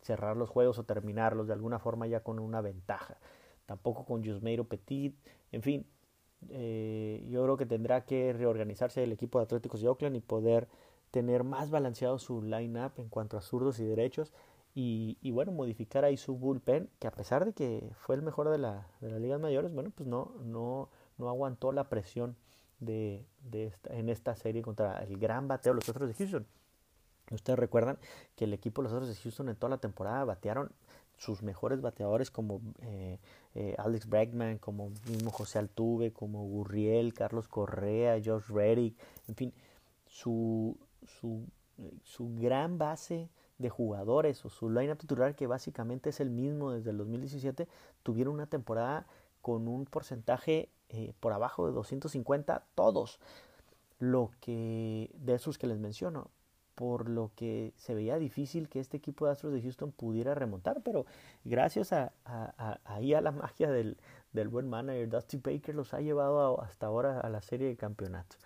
cerrar 0.00 0.36
los 0.36 0.50
juegos 0.50 0.78
o 0.78 0.84
terminarlos 0.84 1.46
de 1.46 1.52
alguna 1.52 1.78
forma 1.78 2.06
ya 2.06 2.20
con 2.20 2.38
una 2.38 2.60
ventaja. 2.60 3.18
Tampoco 3.66 4.04
con 4.04 4.24
Jusmeiro 4.24 4.64
Petit. 4.64 5.16
En 5.52 5.62
fin, 5.62 5.86
yo 6.40 7.42
creo 7.42 7.56
que 7.56 7.66
tendrá 7.66 8.04
que 8.04 8.32
reorganizarse 8.32 9.02
el 9.02 9.12
equipo 9.12 9.38
de 9.38 9.44
Atléticos 9.44 9.80
de 9.80 9.88
Oakland 9.88 10.16
y 10.16 10.20
poder 10.20 10.68
tener 11.10 11.44
más 11.44 11.70
balanceado 11.70 12.18
su 12.18 12.42
line-up 12.42 12.92
en 12.96 13.08
cuanto 13.08 13.36
a 13.36 13.40
zurdos 13.40 13.78
y 13.78 13.84
derechos 13.84 14.32
y, 14.76 15.30
bueno, 15.30 15.52
modificar 15.52 16.04
ahí 16.04 16.16
su 16.16 16.36
bullpen, 16.36 16.90
que 16.98 17.06
a 17.06 17.12
pesar 17.12 17.44
de 17.44 17.52
que 17.52 17.92
fue 17.94 18.16
el 18.16 18.22
mejor 18.22 18.48
de, 18.48 18.58
la, 18.58 18.88
de 19.00 19.08
las 19.08 19.20
ligas 19.20 19.40
mayores, 19.40 19.72
bueno, 19.72 19.92
pues 19.94 20.08
no, 20.08 20.32
no, 20.42 20.90
no 21.16 21.28
aguantó 21.28 21.70
la 21.70 21.88
presión 21.88 22.36
de, 22.80 23.24
de 23.48 23.66
esta, 23.66 23.94
en 23.94 24.08
esta 24.08 24.34
serie 24.34 24.62
contra 24.62 25.04
el 25.04 25.16
gran 25.16 25.46
bateo 25.46 25.72
de 25.72 25.76
los 25.76 25.88
otros 25.88 26.08
de 26.08 26.14
Houston. 26.14 26.46
Ustedes 27.30 27.58
recuerdan 27.58 27.98
que 28.36 28.44
el 28.44 28.52
equipo 28.52 28.82
de 28.82 28.88
los 28.88 28.92
otros 28.92 29.08
de 29.08 29.22
Houston 29.22 29.48
en 29.48 29.56
toda 29.56 29.70
la 29.70 29.78
temporada 29.78 30.24
batearon 30.24 30.70
sus 31.16 31.42
mejores 31.42 31.80
bateadores 31.80 32.30
como 32.30 32.60
eh, 32.82 33.18
eh, 33.54 33.74
Alex 33.78 34.08
Bregman, 34.08 34.58
como 34.58 34.90
mismo 35.08 35.30
José 35.30 35.58
Altuve, 35.58 36.12
como 36.12 36.44
Gurriel, 36.44 37.14
Carlos 37.14 37.48
Correa, 37.48 38.20
Josh 38.22 38.48
Reddick, 38.48 38.96
en 39.28 39.36
fin, 39.36 39.52
su, 40.06 40.76
su, 41.06 41.46
su 42.02 42.34
gran 42.36 42.78
base 42.78 43.28
de 43.58 43.70
jugadores 43.70 44.44
o 44.44 44.50
su 44.50 44.68
lineup 44.68 44.98
titular 44.98 45.34
que 45.36 45.46
básicamente 45.46 46.10
es 46.10 46.20
el 46.20 46.30
mismo 46.30 46.72
desde 46.72 46.90
el 46.90 46.98
2017 46.98 47.68
tuvieron 48.02 48.34
una 48.34 48.46
temporada 48.46 49.06
con 49.40 49.68
un 49.68 49.84
porcentaje 49.84 50.70
eh, 50.88 51.12
por 51.20 51.32
abajo 51.32 51.66
de 51.66 51.72
250 51.72 52.64
todos. 52.74 53.20
Lo 53.98 54.30
que 54.40 55.10
de 55.14 55.34
esos 55.34 55.58
que 55.58 55.66
les 55.66 55.78
menciono 55.78 56.30
por 56.74 57.08
lo 57.08 57.30
que 57.36 57.72
se 57.76 57.94
veía 57.94 58.18
difícil 58.18 58.68
que 58.68 58.80
este 58.80 58.96
equipo 58.96 59.26
de 59.26 59.32
Astros 59.32 59.52
de 59.52 59.62
Houston 59.62 59.92
pudiera 59.92 60.34
remontar 60.34 60.82
pero 60.82 61.06
gracias 61.44 61.92
a, 61.92 62.12
ahí 62.84 63.14
a 63.14 63.20
la 63.20 63.30
magia 63.32 63.70
del, 63.70 63.96
buen 64.32 64.68
manager 64.68 65.08
Dusty 65.08 65.38
Baker 65.38 65.74
los 65.74 65.94
ha 65.94 66.00
llevado 66.00 66.60
hasta 66.60 66.86
ahora 66.86 67.20
a 67.20 67.28
la 67.28 67.40
serie 67.40 67.68
de 67.68 67.76
campeonatos. 67.76 68.38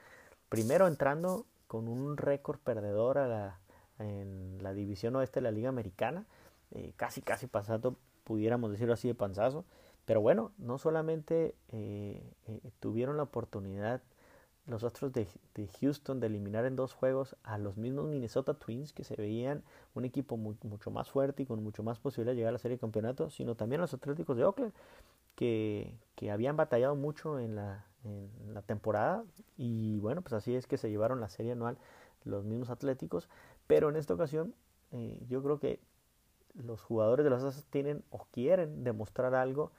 Primero 0.49 0.87
entrando 0.87 1.47
con 1.67 1.89
un 1.89 2.17
récord 2.17 2.59
perdedor 2.59 3.19
a 3.19 3.27
la 3.27 3.59
en 3.99 4.59
la 4.63 4.73
división 4.75 5.17
oeste 5.17 5.41
de 5.41 5.45
la 5.45 5.51
Liga 5.51 5.69
Americana, 5.69 6.25
eh, 6.71 6.93
casi 6.97 7.23
casi 7.23 7.47
pasando, 7.47 7.97
pudiéramos 8.25 8.71
decirlo 8.71 8.95
así 8.95 9.09
de 9.09 9.15
panzazo, 9.15 9.65
pero 10.05 10.21
bueno, 10.21 10.53
no 10.59 10.79
solamente 10.79 11.55
eh, 11.69 12.23
eh, 12.47 12.71
tuvieron 12.81 13.17
la 13.17 13.25
oportunidad 13.25 14.01
los 14.69 14.85
otros 14.85 15.13
de, 15.13 15.27
Houston 15.81 16.21
de 16.21 16.29
eliminar 16.29 16.65
en 16.67 16.77
dos 16.77 16.93
juegos 16.93 17.37
a 17.43 17.59
los 17.59 17.77
mismos 17.77 18.07
Minnesota 18.07 18.55
Twins 18.55 18.93
que 18.93 19.03
se 19.03 19.17
veían 19.17 19.65
un 19.95 20.05
equipo 20.05 20.37
mucho 20.37 20.91
más 20.91 21.11
fuerte 21.11 21.43
y 21.43 21.47
con 21.47 21.63
mucho 21.63 21.83
más 21.83 21.99
posibilidad 21.99 22.33
de 22.33 22.37
llegar 22.37 22.51
a 22.51 22.53
la 22.53 22.59
serie 22.59 22.77
de 22.77 22.81
campeonato, 22.81 23.31
sino 23.31 23.55
también 23.55 23.81
los 23.81 23.95
Atléticos 23.95 24.37
de 24.37 24.45
Oakland 24.45 24.73
que, 25.35 25.95
que 26.15 26.31
habían 26.31 26.57
batallado 26.57 26.95
mucho 26.95 27.39
en 27.41 27.57
la, 27.57 27.87
en 28.05 28.55
la 28.55 28.63
temporada. 28.63 29.25
Y 29.57 29.99
bueno, 30.01 30.21
pues 30.21 30.35
así 30.35 30.55
es 30.55 30.67
que 30.67 30.77
se 30.77 30.91
llevaron 30.91 31.21
la 31.21 31.29
serie 31.29 31.53
anual 31.53 31.79
los 32.25 32.45
mismos 32.45 32.71
Atléticos, 32.71 33.29
pero 33.67 33.89
en 33.89 33.97
esta 33.97 34.15
ocasión 34.15 34.55
eh, 34.93 35.19
yo 35.29 35.43
creo 35.43 35.59
que 35.59 35.81
los 36.55 36.83
jugadores 36.83 37.25
de 37.25 37.31
los 37.31 37.43
Astros 37.43 37.65
tienen 37.67 38.05
o 38.11 38.27
quieren 38.31 38.85
demostrar 38.85 39.35
algo 39.35 39.73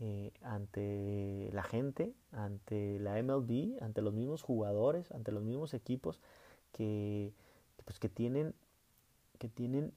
eh, 0.00 0.32
ante 0.42 1.50
la 1.52 1.62
gente, 1.62 2.12
ante 2.32 2.98
la 2.98 3.22
MLB, 3.22 3.82
ante 3.82 4.02
los 4.02 4.12
mismos 4.12 4.42
jugadores, 4.42 5.10
ante 5.12 5.32
los 5.32 5.42
mismos 5.42 5.74
equipos 5.74 6.20
que, 6.72 7.32
pues, 7.84 7.98
que 7.98 8.08
tienen 8.08 8.54
que 9.38 9.48
tienen 9.48 9.92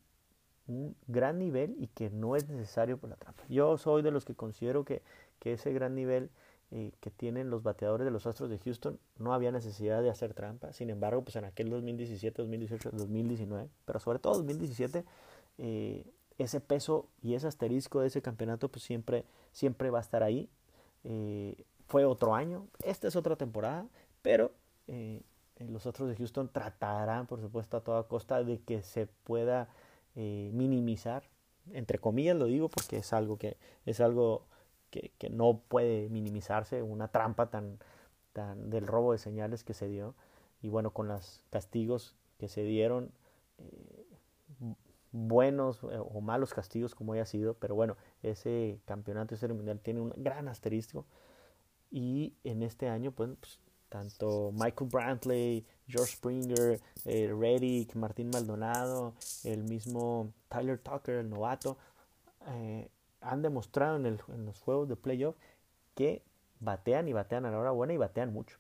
un 0.68 0.96
gran 1.08 1.40
nivel 1.40 1.76
y 1.80 1.88
que 1.88 2.10
no 2.10 2.36
es 2.36 2.50
necesario 2.50 2.98
por 2.98 3.10
la 3.10 3.16
trampa. 3.16 3.44
Yo 3.48 3.78
soy 3.78 4.02
de 4.02 4.12
los 4.12 4.26
que 4.26 4.36
considero 4.36 4.84
que, 4.84 5.02
que 5.40 5.54
ese 5.54 5.72
gran 5.72 5.96
nivel 5.96 6.30
eh, 6.72 6.92
que 7.00 7.10
tienen 7.10 7.50
los 7.50 7.64
bateadores 7.64 8.06
de 8.06 8.12
los 8.12 8.28
Astros 8.28 8.48
de 8.48 8.60
Houston, 8.60 9.00
no 9.18 9.34
había 9.34 9.52
necesidad 9.52 10.04
de 10.04 10.12
hacer 10.12 10.36
trampa. 10.36 10.72
Sin 10.72 10.92
embargo, 10.92 11.24
pues 11.24 11.36
en 11.36 11.46
aquel 11.46 11.72
2017, 11.72 12.44
2018, 12.44 12.92
2019, 12.92 13.70
pero 13.86 14.00
sobre 14.00 14.20
todo 14.20 14.36
2017, 14.36 15.04
eh, 15.58 16.06
ese 16.40 16.60
peso 16.60 17.08
y 17.22 17.36
ese 17.36 17.48
asterisco 17.48 18.02
de 18.02 18.08
ese 18.08 18.22
campeonato, 18.22 18.70
pues 18.70 18.84
siempre, 18.84 19.26
siempre 19.52 19.92
va 19.92 20.00
a 20.00 20.02
estar 20.02 20.24
ahí. 20.24 20.50
Eh, 21.04 21.64
fue 21.88 22.06
otro 22.06 22.34
año, 22.36 22.68
esta 22.84 23.08
es 23.08 23.16
otra 23.16 23.36
temporada, 23.36 23.88
pero 24.22 24.52
los 25.60 25.86
Astros 25.86 26.10
de 26.10 26.16
Houston 26.16 26.50
tratarán, 26.50 27.28
por 27.28 27.42
supuesto, 27.42 27.78
a 27.78 27.82
toda 27.82 28.08
costa 28.08 28.44
de 28.44 28.60
que 28.60 28.82
se 28.82 29.06
pueda 29.06 29.70
minimizar, 30.16 31.24
entre 31.72 32.00
comillas 32.00 32.36
lo 32.36 32.46
digo 32.46 32.70
porque 32.70 32.98
es 32.98 33.14
algo 33.14 33.38
que 33.38 33.58
es 33.86 34.02
algo 34.02 34.46
que, 34.90 35.30
no 35.30 35.62
puede 35.68 36.10
minimizarse, 36.10 36.82
una 36.82 37.10
trampa 37.10 37.50
tan, 37.50 37.80
tan 38.34 38.70
del 38.70 38.88
robo 38.88 39.12
de 39.12 39.18
señales 39.18 39.64
que 39.64 39.74
se 39.74 39.88
dio. 39.88 40.16
Y 40.62 40.70
bueno, 40.70 40.92
con 40.92 41.08
los 41.08 41.44
castigos 41.50 42.16
que 42.38 42.48
se 42.50 42.64
dieron, 42.64 43.12
eh, 43.60 43.99
buenos 45.12 45.84
eh, 45.84 46.00
o 46.00 46.22
malos 46.22 46.54
castigos 46.54 46.96
como 46.96 47.14
haya 47.14 47.26
sido, 47.26 47.56
pero 47.56 47.76
bueno, 47.76 47.98
ese 48.24 48.80
campeonato, 48.86 49.36
ese 49.36 49.48
mundial 49.48 49.80
tiene 49.80 50.02
un 50.02 50.14
gran 50.18 50.48
asterisco. 50.48 51.06
Y 51.92 52.36
en 52.44 52.62
este 52.62 52.88
año, 52.88 53.12
pues, 53.12 53.32
pues 53.40 53.60
tanto 53.90 54.52
Michael 54.54 54.90
Brantley, 54.92 55.66
George 55.88 56.14
Springer, 56.14 56.80
eh, 57.06 57.34
Reddick, 57.38 57.96
Martín 57.96 58.30
Maldonado, 58.32 59.16
el 59.44 59.64
mismo 59.64 60.32
Tyler 60.48 60.78
Tucker, 60.78 61.16
el 61.16 61.30
novato, 61.30 61.78
eh, 62.48 62.90
han 63.22 63.42
demostrado 63.42 63.98
en, 63.98 64.06
en 64.06 64.46
los 64.46 64.62
juegos 64.62 64.88
de 64.88 64.96
playoff 64.96 65.36
que 65.96 66.24
batean 66.60 67.08
y 67.08 67.14
batean 67.14 67.46
a 67.46 67.52
la 67.52 67.58
hora 67.60 67.72
buena 67.72 67.94
y 67.94 67.98
batean 67.98 68.32
mucho. 68.32 68.58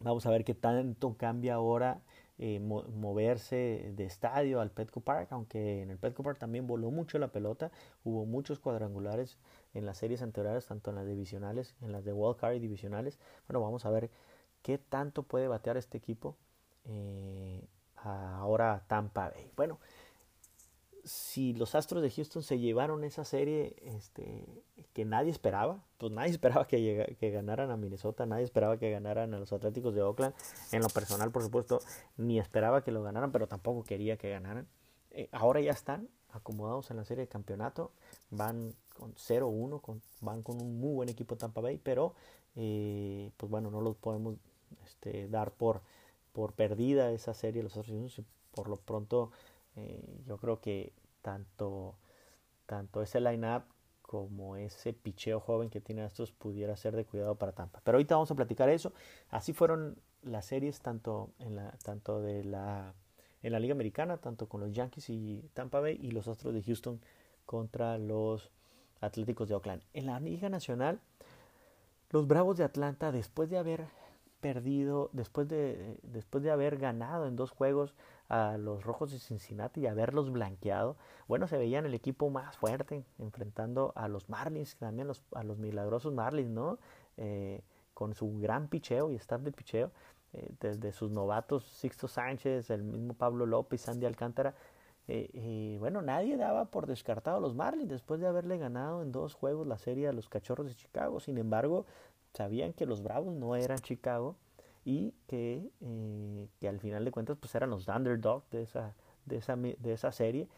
Vamos 0.00 0.26
a 0.26 0.30
ver 0.30 0.44
qué 0.44 0.54
tanto 0.54 1.16
cambia 1.16 1.54
ahora 1.54 2.00
eh, 2.42 2.58
moverse 2.58 3.92
de 3.94 4.04
estadio 4.04 4.62
al 4.62 4.70
Petco 4.70 5.02
Park, 5.02 5.28
aunque 5.30 5.82
en 5.82 5.90
el 5.90 5.98
Petco 5.98 6.22
Park 6.22 6.38
también 6.38 6.66
voló 6.66 6.90
mucho 6.90 7.18
la 7.18 7.28
pelota, 7.28 7.70
hubo 8.02 8.24
muchos 8.24 8.58
cuadrangulares 8.58 9.36
en 9.74 9.84
las 9.84 9.98
series 9.98 10.22
anteriores, 10.22 10.66
tanto 10.66 10.88
en 10.88 10.96
las 10.96 11.06
divisionales, 11.06 11.74
en 11.82 11.92
las 11.92 12.02
de 12.02 12.14
Wild 12.14 12.36
Card 12.36 12.54
y 12.54 12.58
divisionales. 12.58 13.18
Bueno, 13.46 13.60
vamos 13.60 13.84
a 13.84 13.90
ver 13.90 14.10
qué 14.62 14.78
tanto 14.78 15.22
puede 15.22 15.48
batear 15.48 15.76
este 15.76 15.98
equipo 15.98 16.38
eh, 16.86 17.62
ahora 17.96 18.84
Tampa 18.86 19.28
Bay. 19.28 19.52
Bueno, 19.54 19.78
si 21.10 21.54
los 21.54 21.74
Astros 21.74 22.02
de 22.02 22.10
Houston 22.10 22.44
se 22.44 22.60
llevaron 22.60 23.02
esa 23.02 23.24
serie 23.24 23.74
este, 23.82 24.44
que 24.92 25.04
nadie 25.04 25.32
esperaba, 25.32 25.82
pues 25.98 26.12
nadie 26.12 26.30
esperaba 26.38 26.68
que, 26.68 27.16
que 27.18 27.30
ganaran 27.30 27.70
a 27.72 27.76
Minnesota, 27.76 28.26
nadie 28.26 28.44
esperaba 28.44 28.78
que 28.78 28.92
ganaran 28.92 29.34
a 29.34 29.40
los 29.40 29.52
Atléticos 29.52 29.92
de 29.94 30.02
Oakland. 30.02 30.34
En 30.70 30.82
lo 30.82 30.88
personal, 30.88 31.32
por 31.32 31.42
supuesto, 31.42 31.80
ni 32.16 32.38
esperaba 32.38 32.84
que 32.84 32.92
lo 32.92 33.02
ganaran, 33.02 33.32
pero 33.32 33.48
tampoco 33.48 33.82
quería 33.82 34.16
que 34.18 34.30
ganaran. 34.30 34.68
Eh, 35.10 35.28
ahora 35.32 35.60
ya 35.60 35.72
están 35.72 36.08
acomodados 36.30 36.92
en 36.92 36.98
la 36.98 37.04
serie 37.04 37.24
de 37.24 37.28
campeonato, 37.28 37.90
van 38.30 38.72
con 38.96 39.12
0-1, 39.16 40.00
van 40.20 40.42
con 40.42 40.62
un 40.62 40.78
muy 40.78 40.94
buen 40.94 41.08
equipo 41.08 41.36
Tampa 41.36 41.60
Bay, 41.60 41.78
pero 41.82 42.14
eh, 42.54 43.32
pues 43.36 43.50
bueno, 43.50 43.72
no 43.72 43.80
los 43.80 43.96
podemos 43.96 44.36
este, 44.86 45.26
dar 45.28 45.50
por, 45.50 45.82
por 46.32 46.52
perdida 46.52 47.10
esa 47.10 47.34
serie 47.34 47.64
los 47.64 47.76
Astros 47.76 48.22
por 48.52 48.68
lo 48.68 48.76
pronto 48.76 49.32
eh, 49.76 50.22
yo 50.26 50.38
creo 50.38 50.60
que 50.60 50.92
tanto, 51.22 51.96
tanto 52.66 53.02
ese 53.02 53.20
line-up 53.20 53.64
como 54.02 54.56
ese 54.56 54.92
picheo 54.92 55.38
joven 55.38 55.70
que 55.70 55.80
tiene 55.80 56.04
estos 56.04 56.32
pudiera 56.32 56.76
ser 56.76 56.96
de 56.96 57.04
cuidado 57.04 57.36
para 57.36 57.52
Tampa. 57.52 57.80
Pero 57.84 57.96
ahorita 57.96 58.16
vamos 58.16 58.30
a 58.30 58.34
platicar 58.34 58.68
eso. 58.68 58.92
Así 59.28 59.52
fueron 59.52 59.96
las 60.22 60.46
series 60.46 60.80
tanto 60.80 61.30
en 61.38 61.56
la 61.56 61.70
tanto 61.84 62.20
de 62.20 62.44
la 62.44 62.92
en 63.42 63.52
la 63.52 63.60
Liga 63.60 63.72
Americana, 63.72 64.18
tanto 64.18 64.48
con 64.48 64.60
los 64.60 64.72
Yankees 64.72 65.08
y 65.10 65.48
Tampa 65.54 65.80
Bay 65.80 65.98
y 66.02 66.10
los 66.10 66.28
Astros 66.28 66.52
de 66.52 66.62
Houston 66.62 67.00
contra 67.46 67.98
los 67.98 68.50
Atléticos 69.00 69.48
de 69.48 69.54
Oakland. 69.54 69.82
En 69.94 70.06
la 70.06 70.20
Liga 70.20 70.48
Nacional, 70.48 71.00
los 72.10 72.26
Bravos 72.26 72.58
de 72.58 72.64
Atlanta 72.64 73.12
después 73.12 73.48
de 73.48 73.58
haber 73.58 73.86
perdido, 74.40 75.10
después 75.12 75.48
de, 75.48 75.98
después 76.02 76.42
de 76.42 76.50
haber 76.50 76.78
ganado 76.78 77.26
en 77.26 77.36
dos 77.36 77.50
juegos 77.50 77.94
a 78.30 78.56
los 78.56 78.84
Rojos 78.84 79.10
de 79.10 79.18
Cincinnati 79.18 79.80
y 79.80 79.86
haberlos 79.88 80.30
blanqueado, 80.30 80.96
bueno, 81.26 81.48
se 81.48 81.58
veían 81.58 81.84
el 81.84 81.94
equipo 81.94 82.30
más 82.30 82.56
fuerte 82.56 83.04
enfrentando 83.18 83.92
a 83.96 84.06
los 84.08 84.28
Marlins, 84.28 84.76
también 84.76 85.08
los, 85.08 85.22
a 85.34 85.42
los 85.42 85.58
milagrosos 85.58 86.14
Marlins, 86.14 86.50
¿no? 86.50 86.78
Eh, 87.16 87.60
con 87.92 88.14
su 88.14 88.38
gran 88.38 88.68
picheo 88.68 89.10
y 89.10 89.16
staff 89.16 89.42
de 89.42 89.50
picheo, 89.50 89.90
eh, 90.32 90.48
desde 90.60 90.92
sus 90.92 91.10
novatos 91.10 91.64
Sixto 91.64 92.06
Sánchez, 92.06 92.70
el 92.70 92.84
mismo 92.84 93.14
Pablo 93.14 93.46
López, 93.46 93.80
Sandy 93.80 94.06
Alcántara, 94.06 94.54
eh, 95.08 95.76
bueno, 95.80 96.00
nadie 96.00 96.36
daba 96.36 96.66
por 96.66 96.86
descartado 96.86 97.38
a 97.38 97.40
los 97.40 97.56
Marlins 97.56 97.88
después 97.88 98.20
de 98.20 98.28
haberle 98.28 98.58
ganado 98.58 99.02
en 99.02 99.10
dos 99.10 99.34
juegos 99.34 99.66
la 99.66 99.76
serie 99.76 100.06
a 100.06 100.12
los 100.12 100.28
Cachorros 100.28 100.68
de 100.68 100.76
Chicago. 100.76 101.18
Sin 101.18 101.36
embargo, 101.36 101.84
sabían 102.32 102.72
que 102.74 102.86
los 102.86 103.02
Bravos 103.02 103.34
no 103.34 103.56
eran 103.56 103.78
Chicago 103.80 104.36
y 104.84 105.14
que, 105.26 105.70
eh, 105.80 106.48
que 106.58 106.68
al 106.68 106.80
final 106.80 107.04
de 107.04 107.10
cuentas 107.10 107.36
pues 107.38 107.54
eran 107.54 107.70
los 107.70 107.88
underdogs 107.88 108.48
de 108.50 108.62
esa, 108.62 108.94
de, 109.26 109.36
esa, 109.36 109.56
de 109.56 109.92
esa 109.92 110.12
serie, 110.12 110.48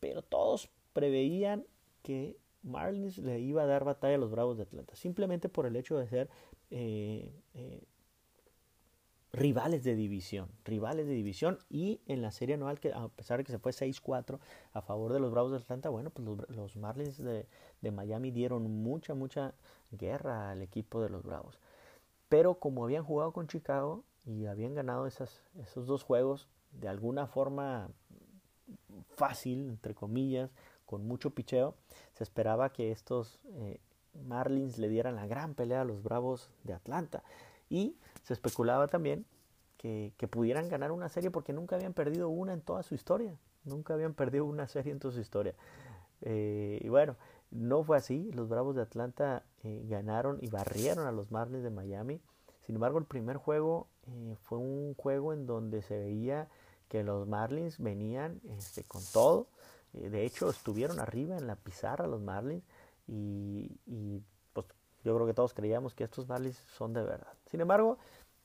pero 0.00 0.22
todos 0.22 0.70
preveían 0.92 1.66
que 2.02 2.36
Marlins 2.62 3.18
le 3.18 3.40
iba 3.40 3.62
a 3.62 3.66
dar 3.66 3.84
batalla 3.84 4.16
a 4.16 4.18
los 4.18 4.30
Bravos 4.30 4.56
de 4.56 4.64
Atlanta, 4.64 4.94
simplemente 4.96 5.48
por 5.48 5.66
el 5.66 5.76
hecho 5.76 5.98
de 5.98 6.08
ser 6.08 6.30
eh, 6.70 7.30
eh, 7.54 7.82
rivales 9.32 9.84
de 9.84 9.94
división, 9.94 10.48
rivales 10.64 11.06
de 11.06 11.12
división 11.12 11.58
y 11.68 12.00
en 12.06 12.22
la 12.22 12.30
serie 12.30 12.54
anual 12.54 12.80
que 12.80 12.92
a 12.92 13.08
pesar 13.08 13.38
de 13.38 13.44
que 13.44 13.52
se 13.52 13.58
fue 13.58 13.72
6-4 13.72 14.38
a 14.72 14.80
favor 14.80 15.12
de 15.12 15.20
los 15.20 15.30
Bravos 15.30 15.52
de 15.52 15.58
Atlanta, 15.58 15.88
bueno, 15.88 16.10
pues 16.10 16.26
los, 16.26 16.48
los 16.50 16.76
Marlins 16.76 17.18
de, 17.18 17.46
de, 17.80 17.90
Miami 17.90 18.30
dieron 18.30 18.70
mucha, 18.70 19.14
mucha 19.14 19.54
guerra 19.90 20.50
al 20.50 20.62
equipo 20.62 21.02
de 21.02 21.10
los 21.10 21.22
Bravos. 21.22 21.58
Pero 22.28 22.58
como 22.58 22.84
habían 22.84 23.04
jugado 23.04 23.32
con 23.32 23.46
Chicago 23.46 24.04
y 24.24 24.46
habían 24.46 24.74
ganado 24.74 25.06
esos 25.06 25.42
dos 25.86 26.02
juegos 26.02 26.48
de 26.72 26.88
alguna 26.88 27.26
forma 27.26 27.88
fácil, 29.14 29.68
entre 29.68 29.94
comillas, 29.94 30.50
con 30.86 31.06
mucho 31.06 31.30
picheo, 31.30 31.74
se 32.12 32.24
esperaba 32.24 32.72
que 32.72 32.90
estos 32.90 33.40
eh, 33.52 33.80
Marlins 34.26 34.78
le 34.78 34.88
dieran 34.88 35.16
la 35.16 35.26
gran 35.26 35.54
pelea 35.54 35.82
a 35.82 35.84
los 35.84 36.02
Bravos 36.02 36.50
de 36.64 36.72
Atlanta. 36.72 37.22
Y 37.68 37.96
se 38.22 38.32
especulaba 38.32 38.88
también 38.88 39.24
que, 39.76 40.12
pudieran 40.30 40.68
ganar 40.68 40.92
una 40.92 41.08
serie 41.10 41.30
porque 41.30 41.52
nunca 41.52 41.76
habían 41.76 41.92
perdido 41.92 42.30
una 42.30 42.54
en 42.54 42.62
toda 42.62 42.82
su 42.82 42.94
historia. 42.94 43.36
Nunca 43.64 43.94
habían 43.94 44.14
perdido 44.14 44.46
una 44.46 44.66
serie 44.66 44.92
en 44.92 44.98
toda 44.98 45.12
su 45.12 45.20
historia. 45.20 45.54
Eh, 46.22 46.80
y 46.82 46.88
bueno, 46.88 47.16
no 47.54 47.82
fue 47.82 47.96
así. 47.96 48.30
Los 48.32 48.48
Bravos 48.48 48.76
de 48.76 48.82
Atlanta 48.82 49.44
eh, 49.62 49.86
ganaron 49.88 50.38
y 50.42 50.48
barrieron 50.48 51.06
a 51.06 51.12
los 51.12 51.30
Marlins 51.30 51.64
de 51.64 51.70
Miami. 51.70 52.20
Sin 52.66 52.74
embargo, 52.74 52.98
el 52.98 53.06
primer 53.06 53.38
juego 53.38 53.88
eh, 54.06 54.36
fue 54.42 54.58
un 54.58 54.94
juego 54.94 55.32
en 55.32 55.46
donde 55.46 55.80
se 55.80 55.98
veía 55.98 56.48
que 56.88 57.02
los 57.02 57.26
Marlins 57.26 57.78
venían 57.78 58.40
este, 58.58 58.84
con 58.84 59.02
todo. 59.12 59.48
de 59.92 60.26
hecho, 60.26 60.50
estuvieron 60.50 61.00
arriba 61.00 61.38
en 61.38 61.46
la 61.46 61.56
pizarra 61.56 62.06
los 62.06 62.20
Marlins 62.20 62.64
y, 63.06 63.78
y 63.86 64.22
yo 65.04 65.14
creo 65.14 65.26
que 65.26 65.34
todos 65.34 65.52
creíamos 65.52 65.94
que 65.94 66.04
estos 66.04 66.28
Marlins 66.28 66.56
son 66.76 66.92
de 66.92 67.02
verdad. 67.02 67.32
Sin 67.50 67.60
embargo, 67.60 67.98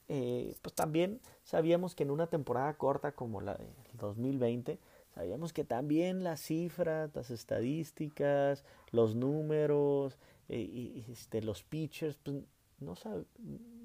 eh, 0.09 0.55
pues 0.61 0.75
también 0.75 1.21
sabíamos 1.43 1.95
que 1.95 2.03
en 2.03 2.11
una 2.11 2.27
temporada 2.27 2.73
corta 2.73 3.13
como 3.13 3.41
la 3.41 3.55
de 3.55 3.67
2020, 3.93 4.79
sabíamos 5.19 5.51
que 5.51 5.65
también 5.65 6.23
las 6.23 6.39
cifras, 6.39 7.13
las 7.13 7.29
estadísticas, 7.29 8.63
los 8.91 9.15
números, 9.15 10.17
eh, 10.47 11.03
este, 11.09 11.41
los 11.41 11.61
pitchers, 11.61 12.17
pues 12.23 12.37
no 12.79 12.93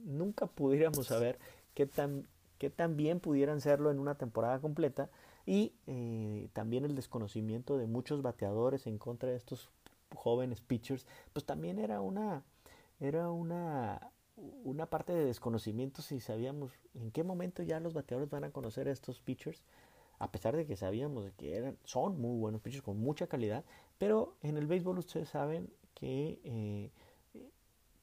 nunca 0.04 0.46
pudiéramos 0.46 1.08
saber 1.08 1.40
qué 1.74 1.86
tan, 1.86 2.28
qué 2.58 2.70
tan 2.70 2.96
bien 2.96 3.18
pudieran 3.18 3.60
serlo 3.60 3.90
en 3.90 3.98
una 3.98 4.14
temporada 4.14 4.60
completa. 4.60 5.10
Y 5.44 5.72
eh, 5.88 6.48
también 6.52 6.84
el 6.84 6.94
desconocimiento 6.94 7.78
de 7.78 7.88
muchos 7.88 8.22
bateadores 8.22 8.86
en 8.86 8.98
contra 8.98 9.30
de 9.30 9.36
estos 9.36 9.70
jóvenes 10.14 10.60
pitchers, 10.60 11.04
pues 11.32 11.44
también 11.44 11.80
era 11.80 12.00
una 12.00 12.44
era 13.00 13.28
una, 13.28 14.12
una 14.62 14.86
parte 14.86 15.12
de 15.12 15.24
desconocimiento 15.24 16.00
si 16.00 16.20
sabíamos 16.20 16.70
en 16.94 17.10
qué 17.10 17.24
momento 17.24 17.64
ya 17.64 17.80
los 17.80 17.92
bateadores 17.92 18.30
van 18.30 18.44
a 18.44 18.52
conocer 18.52 18.86
a 18.86 18.92
estos 18.92 19.20
pitchers, 19.20 19.64
a 20.18 20.30
pesar 20.30 20.56
de 20.56 20.66
que 20.66 20.76
sabíamos 20.76 21.30
que 21.36 21.56
eran, 21.56 21.76
son 21.84 22.20
muy 22.20 22.38
buenos 22.38 22.60
pitchers 22.60 22.82
con 22.82 22.98
mucha 22.98 23.26
calidad, 23.26 23.64
pero 23.98 24.36
en 24.42 24.56
el 24.56 24.66
béisbol 24.66 24.98
ustedes 24.98 25.28
saben 25.28 25.70
que 25.94 26.40
eh, 26.44 26.90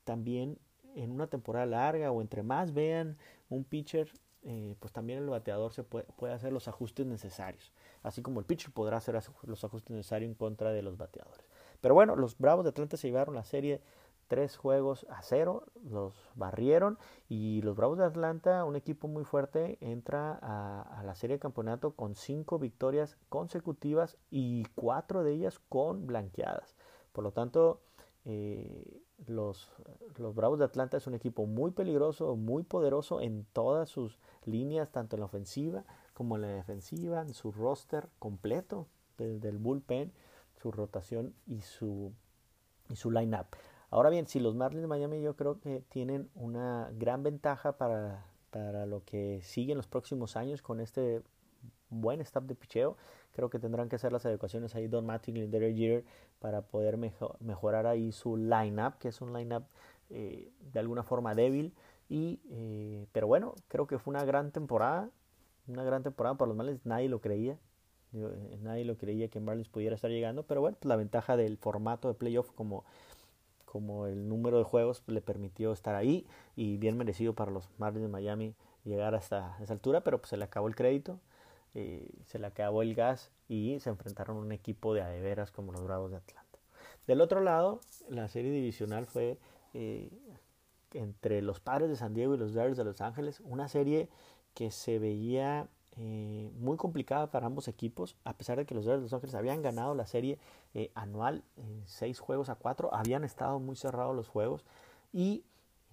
también 0.03 0.57
en 0.95 1.11
una 1.11 1.27
temporada 1.27 1.65
larga 1.65 2.11
o 2.11 2.21
entre 2.21 2.43
más 2.43 2.73
vean 2.73 3.17
un 3.49 3.63
pitcher, 3.63 4.11
eh, 4.43 4.75
pues 4.79 4.91
también 4.91 5.19
el 5.19 5.29
bateador 5.29 5.71
se 5.71 5.83
puede, 5.83 6.05
puede, 6.15 6.33
hacer 6.33 6.51
los 6.51 6.67
ajustes 6.67 7.05
necesarios, 7.05 7.71
así 8.03 8.21
como 8.21 8.39
el 8.39 8.45
pitcher 8.45 8.71
podrá 8.71 8.97
hacer 8.97 9.19
los 9.43 9.63
ajustes 9.63 9.95
necesarios 9.95 10.29
en 10.29 10.35
contra 10.35 10.71
de 10.71 10.81
los 10.81 10.97
bateadores. 10.97 11.45
Pero 11.79 11.95
bueno, 11.95 12.15
los 12.15 12.37
Bravos 12.37 12.63
de 12.63 12.69
Atlanta 12.69 12.97
se 12.97 13.07
llevaron 13.07 13.35
la 13.35 13.43
serie 13.43 13.81
tres 14.31 14.55
juegos 14.55 15.05
a 15.09 15.21
cero, 15.23 15.65
los 15.83 16.13
barrieron 16.35 16.97
y 17.27 17.61
los 17.63 17.75
Bravos 17.75 17.97
de 17.97 18.05
Atlanta, 18.05 18.63
un 18.63 18.77
equipo 18.77 19.09
muy 19.09 19.25
fuerte, 19.25 19.77
entra 19.81 20.39
a, 20.41 21.03
la 21.03 21.15
serie 21.15 21.35
de 21.35 21.41
campeonato 21.41 21.91
con 21.91 22.15
cinco 22.15 22.57
victorias 22.57 23.17
consecutivas 23.27 24.17
y 24.29 24.63
cuatro 24.73 25.25
de 25.25 25.33
ellas 25.33 25.59
con 25.67 26.07
blanqueadas. 26.07 26.77
Por 27.11 27.25
lo 27.25 27.33
tanto, 27.33 27.81
eh, 28.23 29.01
los, 29.27 29.69
los 30.15 30.33
Bravos 30.33 30.59
de 30.59 30.65
Atlanta 30.65 30.95
es 30.95 31.07
un 31.07 31.15
equipo 31.15 31.45
muy 31.45 31.71
peligroso, 31.71 32.37
muy 32.37 32.63
poderoso 32.63 33.19
en 33.19 33.45
todas 33.51 33.89
sus 33.89 34.17
líneas, 34.45 34.93
tanto 34.93 35.17
en 35.17 35.19
la 35.19 35.25
ofensiva 35.25 35.83
como 36.13 36.37
en 36.37 36.43
la 36.43 36.47
defensiva, 36.47 37.21
en 37.21 37.33
su 37.33 37.51
roster 37.51 38.07
completo, 38.17 38.87
desde 39.17 39.49
el 39.49 39.57
bullpen, 39.57 40.13
su 40.61 40.71
rotación 40.71 41.33
y 41.47 41.63
su, 41.63 42.13
y 42.87 42.95
su 42.95 43.11
line-up. 43.11 43.57
Ahora 43.91 44.09
bien, 44.09 44.25
si 44.25 44.39
los 44.39 44.55
Marlins 44.55 44.81
de 44.81 44.87
Miami 44.87 45.21
yo 45.21 45.35
creo 45.35 45.59
que 45.59 45.83
tienen 45.89 46.29
una 46.33 46.89
gran 46.93 47.23
ventaja 47.23 47.77
para, 47.77 48.25
para 48.49 48.85
lo 48.85 49.03
que 49.03 49.41
sigue 49.43 49.73
en 49.73 49.77
los 49.77 49.87
próximos 49.87 50.37
años 50.37 50.61
con 50.61 50.79
este 50.79 51.21
buen 51.89 52.21
staff 52.21 52.45
de 52.45 52.55
picheo. 52.55 52.97
Creo 53.33 53.49
que 53.49 53.59
tendrán 53.59 53.89
que 53.89 53.97
hacer 53.97 54.13
las 54.13 54.25
adecuaciones 54.25 54.75
ahí 54.75 54.87
Don 54.87 55.07
y 55.27 55.31
Derek 55.47 55.75
Jeter 55.75 56.05
para 56.39 56.61
poder 56.61 56.97
mejorar 56.97 57.85
ahí 57.85 58.13
su 58.13 58.37
lineup, 58.37 58.97
que 58.97 59.09
es 59.09 59.21
un 59.21 59.33
lineup 59.33 59.63
eh, 60.09 60.49
de 60.71 60.79
alguna 60.79 61.03
forma 61.03 61.35
débil. 61.35 61.73
Y, 62.09 62.39
eh, 62.49 63.07
pero 63.11 63.27
bueno, 63.27 63.55
creo 63.67 63.87
que 63.87 63.99
fue 63.99 64.11
una 64.13 64.23
gran 64.23 64.51
temporada, 64.51 65.09
una 65.67 65.83
gran 65.83 66.01
temporada 66.01 66.35
para 66.35 66.47
los 66.47 66.57
Marlins. 66.57 66.85
Nadie 66.85 67.09
lo 67.09 67.21
creía, 67.21 67.57
eh, 68.13 68.57
nadie 68.61 68.83
lo 68.83 68.97
creía 68.97 69.29
que 69.29 69.39
Marlins 69.39 69.69
pudiera 69.69 69.95
estar 69.95 70.11
llegando, 70.11 70.43
pero 70.43 70.61
bueno, 70.61 70.77
pues 70.79 70.87
la 70.87 70.95
ventaja 70.97 71.37
del 71.37 71.57
formato 71.57 72.07
de 72.09 72.13
playoff 72.13 72.51
como 72.51 72.83
como 73.71 74.05
el 74.05 74.27
número 74.27 74.57
de 74.57 74.65
juegos 74.65 75.01
le 75.07 75.21
permitió 75.21 75.71
estar 75.71 75.95
ahí 75.95 76.27
y 76.57 76.75
bien 76.75 76.97
merecido 76.97 77.33
para 77.33 77.51
los 77.51 77.69
Marlins 77.77 78.03
de 78.03 78.09
Miami 78.09 78.53
llegar 78.83 79.15
hasta 79.15 79.55
esa 79.61 79.71
altura, 79.71 80.01
pero 80.01 80.17
pues 80.17 80.31
se 80.31 80.35
le 80.35 80.43
acabó 80.43 80.67
el 80.67 80.75
crédito, 80.75 81.21
eh, 81.73 82.09
se 82.25 82.37
le 82.37 82.47
acabó 82.47 82.81
el 82.81 82.95
gas 82.95 83.31
y 83.47 83.79
se 83.79 83.89
enfrentaron 83.89 84.35
a 84.35 84.39
un 84.41 84.51
equipo 84.51 84.93
de 84.93 85.03
adeveras 85.03 85.51
como 85.51 85.71
los 85.71 85.85
Bravos 85.85 86.11
de 86.11 86.17
Atlanta. 86.17 86.59
Del 87.07 87.21
otro 87.21 87.39
lado, 87.39 87.79
la 88.09 88.27
serie 88.27 88.51
divisional 88.51 89.05
fue 89.05 89.39
eh, 89.73 90.11
entre 90.93 91.41
los 91.41 91.61
Padres 91.61 91.87
de 91.89 91.95
San 91.95 92.13
Diego 92.13 92.35
y 92.35 92.37
los 92.37 92.53
Dodgers 92.53 92.75
de 92.75 92.83
Los 92.83 92.99
Ángeles, 92.99 93.39
una 93.39 93.69
serie 93.69 94.09
que 94.53 94.71
se 94.71 94.99
veía 94.99 95.69
eh, 95.97 96.49
muy 96.57 96.77
complicada 96.77 97.31
para 97.31 97.47
ambos 97.47 97.67
equipos, 97.67 98.15
a 98.23 98.37
pesar 98.37 98.57
de 98.57 98.65
que 98.65 98.73
los 98.73 98.85
Dodgers 98.85 99.01
de 99.01 99.05
Los 99.05 99.13
Ángeles 99.13 99.35
habían 99.35 99.61
ganado 99.61 99.93
la 99.93 100.05
serie 100.05 100.39
eh, 100.73 100.89
anual, 100.95 101.43
en 101.57 101.83
seis 101.85 102.19
juegos 102.19 102.49
a 102.49 102.55
cuatro, 102.55 102.93
habían 102.93 103.25
estado 103.25 103.59
muy 103.59 103.75
cerrados 103.75 104.15
los 104.15 104.29
juegos 104.29 104.63
y 105.11 105.43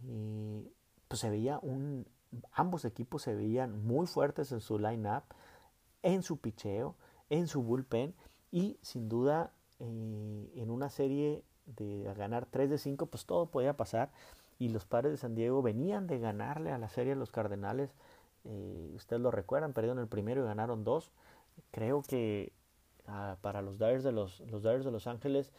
eh, 0.07 0.71
pues 1.09 1.21
se 1.21 1.31
veía 1.31 1.59
un, 1.63 2.07
ambos 2.53 2.85
equipos 2.85 3.23
se 3.23 3.35
veían 3.35 3.85
muy 3.85 4.07
fuertes 4.07 4.53
en 4.53 4.61
su 4.61 4.79
line-up, 4.79 5.25
en 6.03 6.23
su 6.23 6.37
picheo, 6.37 6.95
en 7.29 7.49
su 7.49 7.63
bullpen 7.63 8.15
y 8.53 8.79
sin 8.83 9.09
duda 9.09 9.53
en 9.81 10.71
una 10.71 10.91
serie 10.91 11.45
de 11.67 12.03
ganar 12.17 12.47
3 12.47 12.71
de 12.71 12.79
5 12.79 13.07
pues 13.07 13.27
todo 13.27 13.47
podía 13.47 13.77
pasar 13.77 14.11
y 14.59 14.71
los 14.71 14.87
padres 14.87 15.13
de 15.13 15.19
San 15.19 15.35
Diego 15.35 15.63
venían 15.63 16.07
de 16.07 16.19
ganarle 16.19 16.73
a 16.73 16.79
la 16.79 16.89
serie 16.89 17.13
a 17.13 17.17
los 17.17 17.31
Cardenales 17.31 17.95
eh, 18.49 18.93
ustedes 18.95 19.21
lo 19.21 19.31
recuerdan, 19.31 19.75
perdieron 19.75 19.99
el 19.99 20.09
primero 20.09 20.43
y 20.43 20.47
ganaron 20.47 20.83
dos. 20.83 21.13
Creo 21.71 22.03
que 22.03 22.53
ah, 23.07 23.37
para 23.43 23.63
los 23.63 23.79
Dyers 23.79 24.05
de 24.05 24.13
los, 24.13 24.41
los 24.41 24.63
de 24.63 24.91
Los 24.91 25.07
Ángeles, 25.07 25.53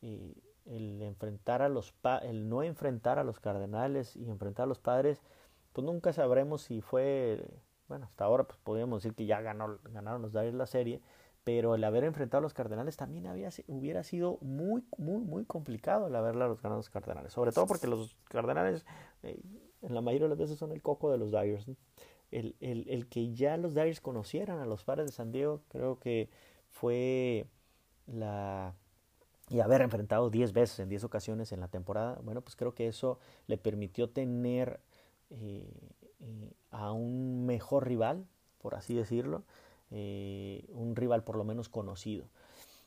el 0.00 1.02
enfrentar 1.02 1.62
a 1.62 1.68
los 1.68 1.94
el 2.22 2.48
no 2.48 2.62
enfrentar 2.62 3.18
a 3.18 3.24
los 3.24 3.40
Cardenales 3.40 4.16
y 4.16 4.30
enfrentar 4.30 4.64
a 4.64 4.66
los 4.66 4.78
Padres, 4.78 5.20
pues 5.72 5.84
nunca 5.84 6.12
sabremos 6.12 6.62
si 6.62 6.80
fue, 6.80 7.44
bueno, 7.88 8.06
hasta 8.06 8.24
ahora 8.24 8.44
pues 8.44 8.58
podríamos 8.60 9.02
decir 9.02 9.14
que 9.14 9.26
ya 9.26 9.40
ganó, 9.42 9.78
ganaron 9.90 10.22
los 10.22 10.32
Dyers 10.32 10.54
la 10.54 10.66
serie, 10.66 11.02
pero 11.44 11.74
el 11.74 11.84
haber 11.84 12.04
enfrentado 12.04 12.38
a 12.38 12.42
los 12.42 12.54
Cardenales 12.54 12.96
también 12.96 13.26
había, 13.26 13.50
hubiera 13.66 14.02
sido 14.02 14.38
muy, 14.40 14.82
muy, 14.96 15.20
muy 15.20 15.44
complicado 15.44 16.06
el 16.06 16.16
haberla 16.16 16.48
ganado 16.62 16.78
los 16.78 16.90
Cardenales, 16.90 17.32
sobre 17.32 17.52
todo 17.52 17.66
porque 17.66 17.86
los 17.86 18.16
Cardenales 18.28 18.86
eh, 19.22 19.40
en 19.82 19.94
la 19.94 20.00
mayoría 20.00 20.26
de 20.26 20.30
las 20.30 20.38
veces 20.38 20.58
son 20.58 20.72
el 20.72 20.80
coco 20.80 21.10
de 21.10 21.18
los 21.18 21.30
Dyers 21.30 21.66
el, 22.30 22.56
el, 22.60 22.88
el, 22.88 23.08
que 23.08 23.32
ya 23.32 23.56
los 23.56 23.74
Dyers 23.74 24.00
conocieran 24.00 24.60
a 24.60 24.66
los 24.66 24.84
padres 24.84 25.06
de 25.06 25.12
San 25.12 25.32
Diego, 25.32 25.62
creo 25.68 25.98
que 25.98 26.28
fue 26.70 27.46
la... 28.06 28.74
Y 29.48 29.58
haber 29.58 29.80
enfrentado 29.82 30.30
10 30.30 30.52
veces 30.52 30.78
en 30.78 30.88
10 30.88 31.04
ocasiones 31.04 31.50
en 31.50 31.58
la 31.58 31.66
temporada, 31.66 32.20
bueno, 32.22 32.40
pues 32.40 32.54
creo 32.54 32.72
que 32.72 32.86
eso 32.86 33.18
le 33.48 33.58
permitió 33.58 34.08
tener 34.08 34.78
eh, 35.30 35.68
eh, 36.20 36.52
a 36.70 36.92
un 36.92 37.46
mejor 37.46 37.88
rival, 37.88 38.26
por 38.62 38.76
así 38.76 38.94
decirlo, 38.94 39.42
eh, 39.90 40.64
un 40.68 40.94
rival 40.94 41.24
por 41.24 41.34
lo 41.34 41.42
menos 41.42 41.68
conocido. 41.68 42.26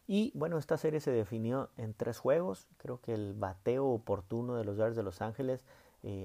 Y 0.08 0.32
bueno, 0.36 0.58
esta 0.58 0.77
serie 0.77 1.01
se 1.01 1.12
definió 1.12 1.69
en 1.75 1.93
tres 1.93 2.17
juegos. 2.17 2.67
Creo 2.77 3.01
que 3.01 3.13
el 3.13 3.34
bateo 3.34 3.88
oportuno 3.88 4.56
de 4.56 4.63
los 4.63 4.77
Dodgers 4.77 4.95
de 4.95 5.03
Los 5.03 5.21
Ángeles 5.21 5.65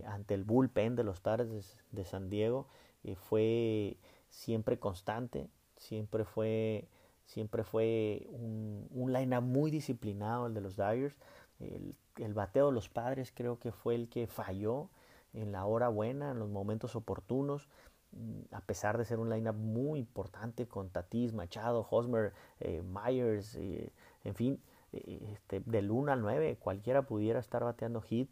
ante 0.06 0.34
el 0.34 0.42
bullpen 0.42 0.96
de 0.96 1.04
los 1.04 1.20
Padres 1.20 1.48
de, 1.50 1.62
de 1.92 2.04
San 2.04 2.30
Diego 2.30 2.66
eh, 3.04 3.14
fue 3.14 3.96
siempre 4.28 4.78
constante, 4.78 5.48
siempre 5.76 6.24
fue, 6.24 6.88
siempre 7.24 7.64
fue 7.64 8.26
un, 8.30 8.86
un 8.90 9.12
line 9.12 9.40
muy 9.40 9.70
disciplinado 9.70 10.46
el 10.46 10.54
de 10.54 10.60
los 10.60 10.76
Dyers. 10.76 11.16
El, 11.60 12.34
bateo 12.34 12.66
de 12.66 12.72
los 12.72 12.88
padres 12.88 13.32
creo 13.34 13.58
que 13.58 13.72
fue 13.72 13.94
el 13.94 14.08
que 14.08 14.26
falló 14.26 14.90
en 15.32 15.52
la 15.52 15.64
hora 15.64 15.88
buena, 15.88 16.30
en 16.30 16.38
los 16.38 16.48
momentos 16.48 16.96
oportunos, 16.96 17.68
mm, 18.12 18.54
a 18.54 18.60
pesar 18.60 18.98
de 18.98 19.04
ser 19.04 19.18
un 19.18 19.30
line 19.30 19.52
muy 19.52 19.98
importante 19.98 20.66
con 20.66 20.90
Tatis, 20.90 21.32
Machado, 21.32 21.86
Hosmer, 21.90 22.32
eh, 22.60 22.82
Myers, 22.82 23.56
eh, 23.56 23.92
en 24.24 24.34
fin, 24.34 24.60
este, 24.92 25.60
del 25.60 25.90
1 25.90 26.12
al 26.12 26.22
9 26.22 26.56
cualquiera 26.58 27.02
pudiera 27.02 27.40
estar 27.40 27.62
bateando 27.62 28.00
hit, 28.00 28.30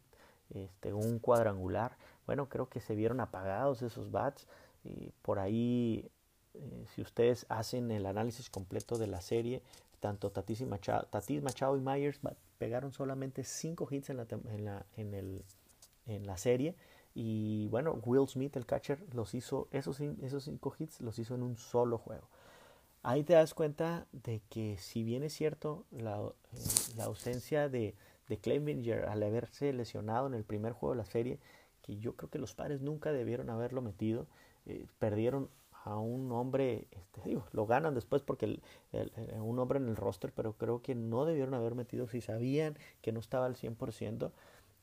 este, 0.51 0.93
un 0.93 1.19
cuadrangular, 1.19 1.97
bueno, 2.27 2.49
creo 2.49 2.69
que 2.69 2.81
se 2.81 2.95
vieron 2.95 3.21
apagados 3.21 3.83
esos 3.83 4.11
bats. 4.11 4.47
y 4.85 5.11
por 5.23 5.39
ahí, 5.39 6.11
eh, 6.55 6.85
si 6.95 7.03
ustedes 7.03 7.47
hacen 7.49 7.91
el 7.91 8.07
análisis 8.07 8.51
completo 8.51 8.99
de 8.99 9.07
la 9.07 9.21
serie, 9.21 9.63
tanto 10.01 10.31
Tatis, 10.31 10.61
y 10.61 10.67
Machado, 10.67 11.07
Tatis 11.11 11.43
Machado 11.43 11.77
y 11.77 11.81
Myers 11.81 12.21
pegaron 12.59 12.93
solamente 12.93 13.45
5 13.45 13.89
hits 13.91 14.11
en 14.11 14.17
la, 14.19 14.27
en, 14.31 14.65
la, 14.65 14.87
en, 14.97 15.15
el, 15.15 15.45
en 16.07 16.27
la 16.27 16.37
serie. 16.37 16.75
Y 17.15 17.69
bueno, 17.69 17.99
Will 18.05 18.29
Smith, 18.29 18.57
el 18.57 18.67
catcher, 18.67 19.03
los 19.15 19.35
hizo, 19.35 19.69
esos, 19.71 20.01
esos 20.01 20.45
cinco 20.45 20.75
hits 20.79 21.01
los 21.01 21.19
hizo 21.19 21.35
en 21.35 21.43
un 21.43 21.57
solo 21.57 21.97
juego. 21.97 22.29
Ahí 23.03 23.25
te 23.25 23.33
das 23.33 23.55
cuenta 23.55 24.07
de 24.13 24.43
que 24.51 24.77
si 24.79 25.03
bien 25.03 25.23
es 25.23 25.33
cierto 25.33 25.87
la, 25.91 26.21
eh, 26.53 26.59
la 26.97 27.05
ausencia 27.05 27.69
de, 27.71 27.95
de 28.29 28.39
Clevinger 28.39 29.07
al 29.07 29.23
haberse 29.23 29.73
lesionado 29.73 30.27
en 30.27 30.35
el 30.35 30.45
primer 30.45 30.73
juego 30.73 30.95
de 30.95 30.99
la 30.99 31.07
serie, 31.07 31.39
que 31.87 31.97
yo 31.99 32.17
creo 32.17 32.31
que 32.31 32.39
los 32.39 32.55
padres 32.55 32.83
nunca 32.83 33.13
debieron 33.13 33.51
haberlo 33.51 33.83
metido. 33.83 34.27
Eh, 34.67 34.87
perdieron 34.99 35.49
a 35.85 35.99
un 35.99 36.33
hombre, 36.33 36.89
este, 36.91 37.23
digo, 37.25 37.47
lo 37.53 37.65
ganan 37.67 37.95
después 37.95 38.21
porque 38.23 38.61
un 39.41 39.59
hombre 39.61 39.79
en 39.79 39.89
el 39.89 39.95
roster, 39.95 40.33
pero 40.33 40.55
creo 40.55 40.83
que 40.83 40.97
no 40.97 41.25
debieron 41.25 41.55
haber 41.55 41.77
metido 41.77 42.09
si 42.09 42.21
sabían 42.21 42.77
que 43.03 43.13
no 43.13 43.21
estaba 43.21 43.47
al 43.47 43.55
100%, 43.55 44.33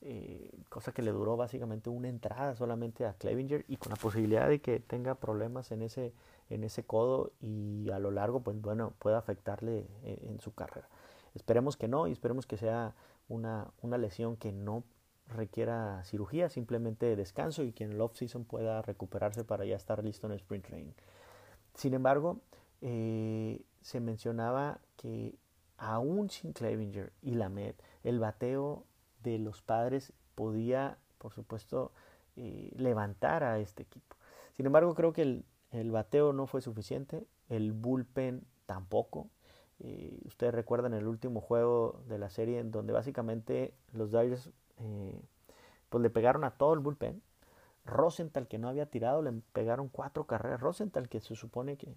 eh, 0.06 0.50
cosa 0.68 0.92
que 0.92 1.00
le 1.00 1.12
duró 1.12 1.36
básicamente 1.36 1.88
una 1.88 2.08
entrada 2.08 2.54
solamente 2.56 3.06
a 3.06 3.14
Clevinger 3.14 3.64
y 3.68 3.78
con 3.78 3.90
la 3.90 3.96
posibilidad 3.96 4.48
de 4.48 4.60
que 4.60 4.78
tenga 4.78 5.14
problemas 5.14 5.72
en 5.72 5.80
ese, 5.80 6.12
en 6.50 6.62
ese 6.62 6.84
codo 6.84 7.32
y 7.40 7.88
a 7.90 7.98
lo 7.98 8.10
largo, 8.10 8.40
pues 8.40 8.60
bueno, 8.60 8.92
pueda 8.98 9.16
afectarle 9.16 9.86
eh, 10.04 10.18
en, 10.28 10.40
su 10.40 10.52
carrera. 10.52 10.88
Esperemos 11.34 11.78
que 11.78 11.88
no 11.88 12.06
y 12.06 12.12
esperemos 12.12 12.46
que 12.46 12.58
sea 12.58 12.94
una, 13.28 13.72
una 13.80 13.96
lesión 13.96 14.36
que 14.36 14.52
no 14.52 14.84
requiera 15.28 16.02
cirugía, 16.04 16.48
simplemente 16.48 17.16
descanso 17.16 17.62
y 17.62 17.72
que 17.72 17.84
en 17.84 17.92
el 17.92 18.00
off-season 18.00 18.44
pueda 18.44 18.82
recuperarse 18.82 19.44
para 19.44 19.64
ya 19.64 19.76
estar 19.76 20.02
listo 20.04 20.26
en 20.26 20.32
el 20.32 20.38
sprint 20.38 20.66
training. 20.66 20.92
Sin 21.74 21.94
embargo, 21.94 22.40
eh, 22.80 23.62
se 23.80 24.00
mencionaba 24.00 24.80
que 24.96 25.36
aún 25.76 26.30
sin 26.30 26.52
Clevinger 26.52 27.12
y 27.22 27.34
Lamed, 27.34 27.74
el 28.02 28.18
bateo 28.18 28.84
de 29.22 29.38
los 29.38 29.62
padres 29.62 30.12
podía, 30.34 30.98
por 31.18 31.32
supuesto, 31.32 31.92
eh, 32.36 32.72
levantar 32.76 33.42
a 33.44 33.58
este 33.58 33.82
equipo. 33.82 34.16
Sin 34.52 34.66
embargo, 34.66 34.94
creo 34.94 35.12
que 35.12 35.22
el, 35.22 35.90
bateo 35.90 36.32
no 36.32 36.46
fue 36.46 36.60
suficiente, 36.60 37.26
el 37.48 37.72
bullpen 37.72 38.46
tampoco. 38.66 39.28
Eh, 39.80 40.20
ustedes 40.24 40.54
recuerdan 40.54 40.94
el 40.94 41.06
último 41.06 41.40
juego 41.40 42.02
de 42.08 42.18
la 42.18 42.30
serie 42.30 42.60
en 42.60 42.70
donde 42.70 42.92
básicamente 42.92 43.74
los 43.92 44.10
Dodgers 44.12 44.50
eh, 44.78 45.20
pues 45.88 46.02
le 46.02 46.10
pegaron 46.10 46.44
a 46.44 46.52
todo 46.52 46.74
el 46.74 46.80
bullpen. 46.80 47.22
Rosenthal, 47.84 48.48
que 48.48 48.58
no 48.58 48.68
había 48.68 48.86
tirado, 48.86 49.22
le 49.22 49.32
pegaron 49.52 49.88
cuatro 49.88 50.26
carreras. 50.26 50.60
Rosenthal, 50.60 51.08
que 51.08 51.20
se 51.20 51.36
supone 51.36 51.76
que, 51.76 51.94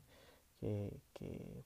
que, 0.60 1.64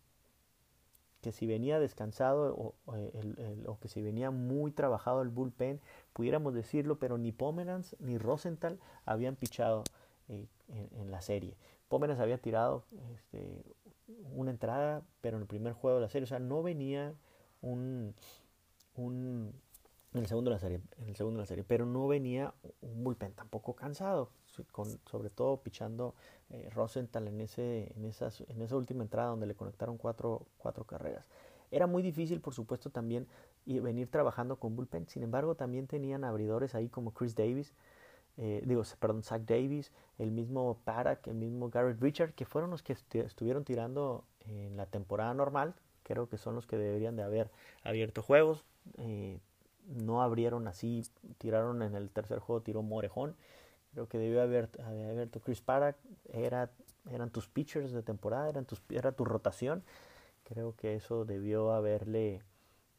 que 1.21 1.31
si 1.31 1.45
venía 1.45 1.79
descansado 1.79 2.55
o, 2.55 2.75
o, 2.85 3.79
que 3.79 3.87
si 3.87 4.01
venía 4.01 4.31
muy 4.31 4.71
trabajado 4.71 5.21
el 5.21 5.29
bullpen, 5.29 5.79
pudiéramos 6.13 6.53
decirlo, 6.53 6.97
pero 6.97 7.17
ni 7.17 7.31
Pomeranz 7.31 7.95
ni 7.99 8.17
Rosenthal 8.17 8.79
habían 9.05 9.35
pichado 9.35 9.83
eh, 10.29 10.47
en, 10.67 11.11
la 11.11 11.21
serie. 11.21 11.55
Pomeranz 11.89 12.19
había 12.19 12.39
tirado 12.39 12.83
este, 13.13 13.63
una 14.33 14.51
entrada, 14.51 15.03
pero 15.21 15.37
en 15.37 15.43
el 15.43 15.47
primer 15.47 15.73
juego 15.73 15.97
de 15.97 16.03
la 16.03 16.09
serie, 16.09 16.23
o 16.23 16.27
sea, 16.27 16.39
no 16.39 16.63
venía 16.63 17.13
un, 17.61 18.15
un 18.95 19.53
en 20.13 20.19
el 20.19 20.27
segundo 20.27 20.49
de 20.49 20.55
la 20.55 20.59
serie, 20.59 20.81
en 20.97 21.09
el 21.09 21.15
segundo 21.15 21.37
de 21.37 21.43
la 21.43 21.47
serie, 21.47 21.63
pero 21.63 21.85
no 21.85 22.07
venía 22.07 22.53
un 22.81 23.03
bullpen 23.03 23.33
tampoco 23.33 23.75
cansado, 23.75 24.29
con, 24.71 24.87
sobre 25.09 25.29
todo 25.29 25.57
pichando 25.61 26.15
eh, 26.49 26.69
Rosenthal 26.73 27.27
en, 27.27 27.39
ese, 27.41 27.93
en, 27.95 28.05
esas, 28.05 28.41
en 28.41 28.61
esa 28.61 28.75
última 28.75 29.03
entrada 29.03 29.29
donde 29.29 29.47
le 29.47 29.55
conectaron 29.55 29.97
cuatro, 29.97 30.45
cuatro 30.57 30.83
carreras. 30.83 31.27
Era 31.71 31.87
muy 31.87 32.03
difícil, 32.03 32.41
por 32.41 32.53
supuesto, 32.53 32.89
también 32.89 33.27
venir 33.65 34.09
trabajando 34.09 34.57
con 34.57 34.75
bullpen. 34.75 35.07
Sin 35.07 35.23
embargo, 35.23 35.55
también 35.55 35.87
tenían 35.87 36.25
abridores 36.25 36.75
ahí 36.75 36.89
como 36.89 37.13
Chris 37.13 37.35
Davis, 37.35 37.73
eh, 38.37 38.61
digo, 38.65 38.83
perdón, 38.99 39.23
Zach 39.23 39.43
Davis, 39.43 39.91
el 40.17 40.31
mismo 40.31 40.79
Parak, 40.83 41.27
el 41.27 41.35
mismo 41.35 41.69
Garrett 41.69 42.01
Richard, 42.01 42.33
que 42.33 42.45
fueron 42.45 42.71
los 42.71 42.81
que 42.81 42.93
estuvieron 42.93 43.63
tirando 43.63 44.25
en 44.41 44.77
la 44.77 44.85
temporada 44.85 45.33
normal. 45.33 45.75
Creo 46.03 46.27
que 46.27 46.37
son 46.37 46.55
los 46.55 46.65
que 46.65 46.77
deberían 46.77 47.15
de 47.15 47.23
haber 47.23 47.51
abierto 47.83 48.21
juegos. 48.21 48.65
Eh, 48.97 49.39
no 49.87 50.21
abrieron 50.21 50.67
así, 50.67 51.03
tiraron 51.37 51.81
en 51.81 51.95
el 51.95 52.09
tercer 52.09 52.39
juego, 52.39 52.61
tiró 52.61 52.81
Morejón. 52.81 53.35
Creo 53.93 54.07
que 54.07 54.17
debió 54.17 54.41
haber 54.41 54.69
abierto 54.85 55.41
Chris 55.41 55.61
Parak. 55.61 55.97
Era, 56.31 56.71
eran 57.09 57.29
tus 57.29 57.47
pitchers 57.47 57.91
de 57.91 58.03
temporada, 58.03 58.49
eran 58.49 58.65
tus, 58.65 58.81
era 58.89 59.11
tu 59.11 59.25
rotación. 59.25 59.83
Creo 60.43 60.75
que 60.75 60.95
eso 60.95 61.25
debió 61.25 61.71
haberle 61.73 62.41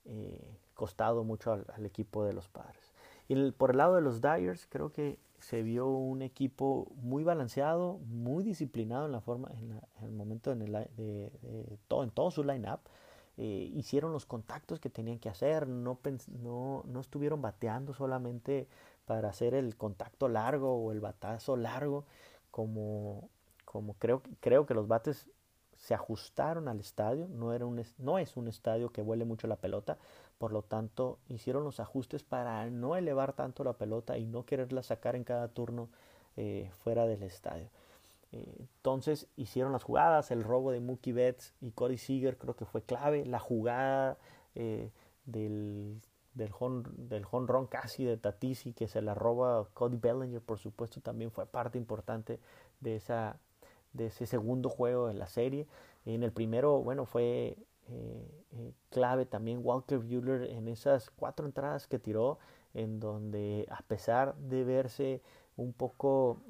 eh, 0.04 0.58
costado 0.74 1.24
mucho 1.24 1.52
al, 1.52 1.86
equipo 1.86 2.24
de 2.24 2.32
los 2.32 2.48
padres. 2.48 2.92
Y 3.28 3.52
por 3.52 3.70
el 3.70 3.78
lado 3.78 3.94
de 3.94 4.02
los 4.02 4.20
Dyers, 4.20 4.66
creo 4.68 4.92
que 4.92 5.18
se 5.38 5.62
vio 5.62 5.86
un 5.88 6.22
equipo 6.22 6.90
muy 6.96 7.24
balanceado, 7.24 7.98
muy 8.06 8.44
disciplinado 8.44 9.06
en 9.06 9.12
la 9.12 9.20
forma, 9.20 9.50
en, 9.58 9.80
el 10.04 10.12
momento 10.12 10.52
en, 10.52 10.62
el, 10.62 10.72
de, 10.72 11.78
todo, 11.88 12.04
en 12.04 12.10
todo 12.10 12.30
su 12.30 12.44
line-up. 12.44 12.80
Eh, 13.38 13.70
hicieron 13.74 14.12
los 14.12 14.26
contactos 14.26 14.78
que 14.78 14.90
tenían 14.90 15.18
que 15.18 15.28
hacer, 15.28 15.66
no, 15.66 15.98
no, 16.42 16.84
no 16.86 17.00
estuvieron 17.00 17.40
bateando 17.40 17.94
solamente 17.94 18.68
para 19.06 19.30
hacer 19.30 19.54
el 19.54 19.76
contacto 19.76 20.28
largo 20.28 20.74
o 20.76 20.92
el 20.92 21.00
batazo 21.00 21.56
largo, 21.56 22.04
como, 22.50 23.30
como 23.64 23.94
creo, 23.94 24.22
creo 24.40 24.66
que 24.66 24.74
los 24.74 24.86
bates 24.86 25.28
se 25.76 25.94
ajustaron 25.94 26.68
al 26.68 26.78
estadio, 26.78 27.26
no, 27.28 27.52
era 27.52 27.66
un, 27.66 27.82
no 27.98 28.18
es 28.18 28.36
un 28.36 28.46
estadio 28.48 28.90
que 28.90 29.02
vuele 29.02 29.24
mucho 29.24 29.48
la 29.48 29.56
pelota, 29.56 29.98
por 30.38 30.52
lo 30.52 30.62
tanto 30.62 31.18
hicieron 31.28 31.64
los 31.64 31.80
ajustes 31.80 32.22
para 32.22 32.70
no 32.70 32.96
elevar 32.96 33.32
tanto 33.32 33.64
la 33.64 33.72
pelota 33.72 34.18
y 34.18 34.26
no 34.26 34.44
quererla 34.44 34.82
sacar 34.82 35.16
en 35.16 35.24
cada 35.24 35.48
turno 35.48 35.88
eh, 36.36 36.70
fuera 36.84 37.06
del 37.06 37.22
estadio. 37.24 37.68
Eh, 38.32 38.56
entonces 38.58 39.28
hicieron 39.36 39.72
las 39.72 39.82
jugadas, 39.82 40.30
el 40.30 40.42
robo 40.42 40.72
de 40.72 40.80
Mookie 40.80 41.12
Betts 41.12 41.54
y 41.60 41.70
Cody 41.72 41.98
Seager 41.98 42.38
creo 42.38 42.56
que 42.56 42.64
fue 42.64 42.82
clave, 42.82 43.26
la 43.26 43.38
jugada 43.38 44.18
eh, 44.54 44.90
del 45.26 46.00
del 46.34 46.50
home, 46.58 46.82
del 46.96 47.26
casi 47.68 48.04
de 48.04 48.16
Tatisi 48.16 48.72
que 48.72 48.88
se 48.88 49.02
la 49.02 49.12
roba 49.14 49.68
Cody 49.74 49.98
Bellinger 49.98 50.40
por 50.40 50.58
supuesto 50.58 51.02
también 51.02 51.30
fue 51.30 51.44
parte 51.44 51.76
importante 51.76 52.40
de 52.80 52.96
esa 52.96 53.38
de 53.92 54.06
ese 54.06 54.24
segundo 54.26 54.70
juego 54.70 55.08
de 55.08 55.14
la 55.14 55.26
serie. 55.26 55.66
En 56.06 56.22
el 56.22 56.32
primero 56.32 56.82
bueno 56.82 57.04
fue 57.04 57.58
eh, 57.88 58.72
clave 58.88 59.26
también 59.26 59.60
Walker 59.62 59.98
Buehler 59.98 60.44
en 60.44 60.68
esas 60.68 61.10
cuatro 61.10 61.44
entradas 61.44 61.86
que 61.86 61.98
tiró 61.98 62.38
en 62.72 62.98
donde 62.98 63.66
a 63.70 63.82
pesar 63.82 64.34
de 64.36 64.64
verse 64.64 65.20
un 65.56 65.74
poco 65.74 66.40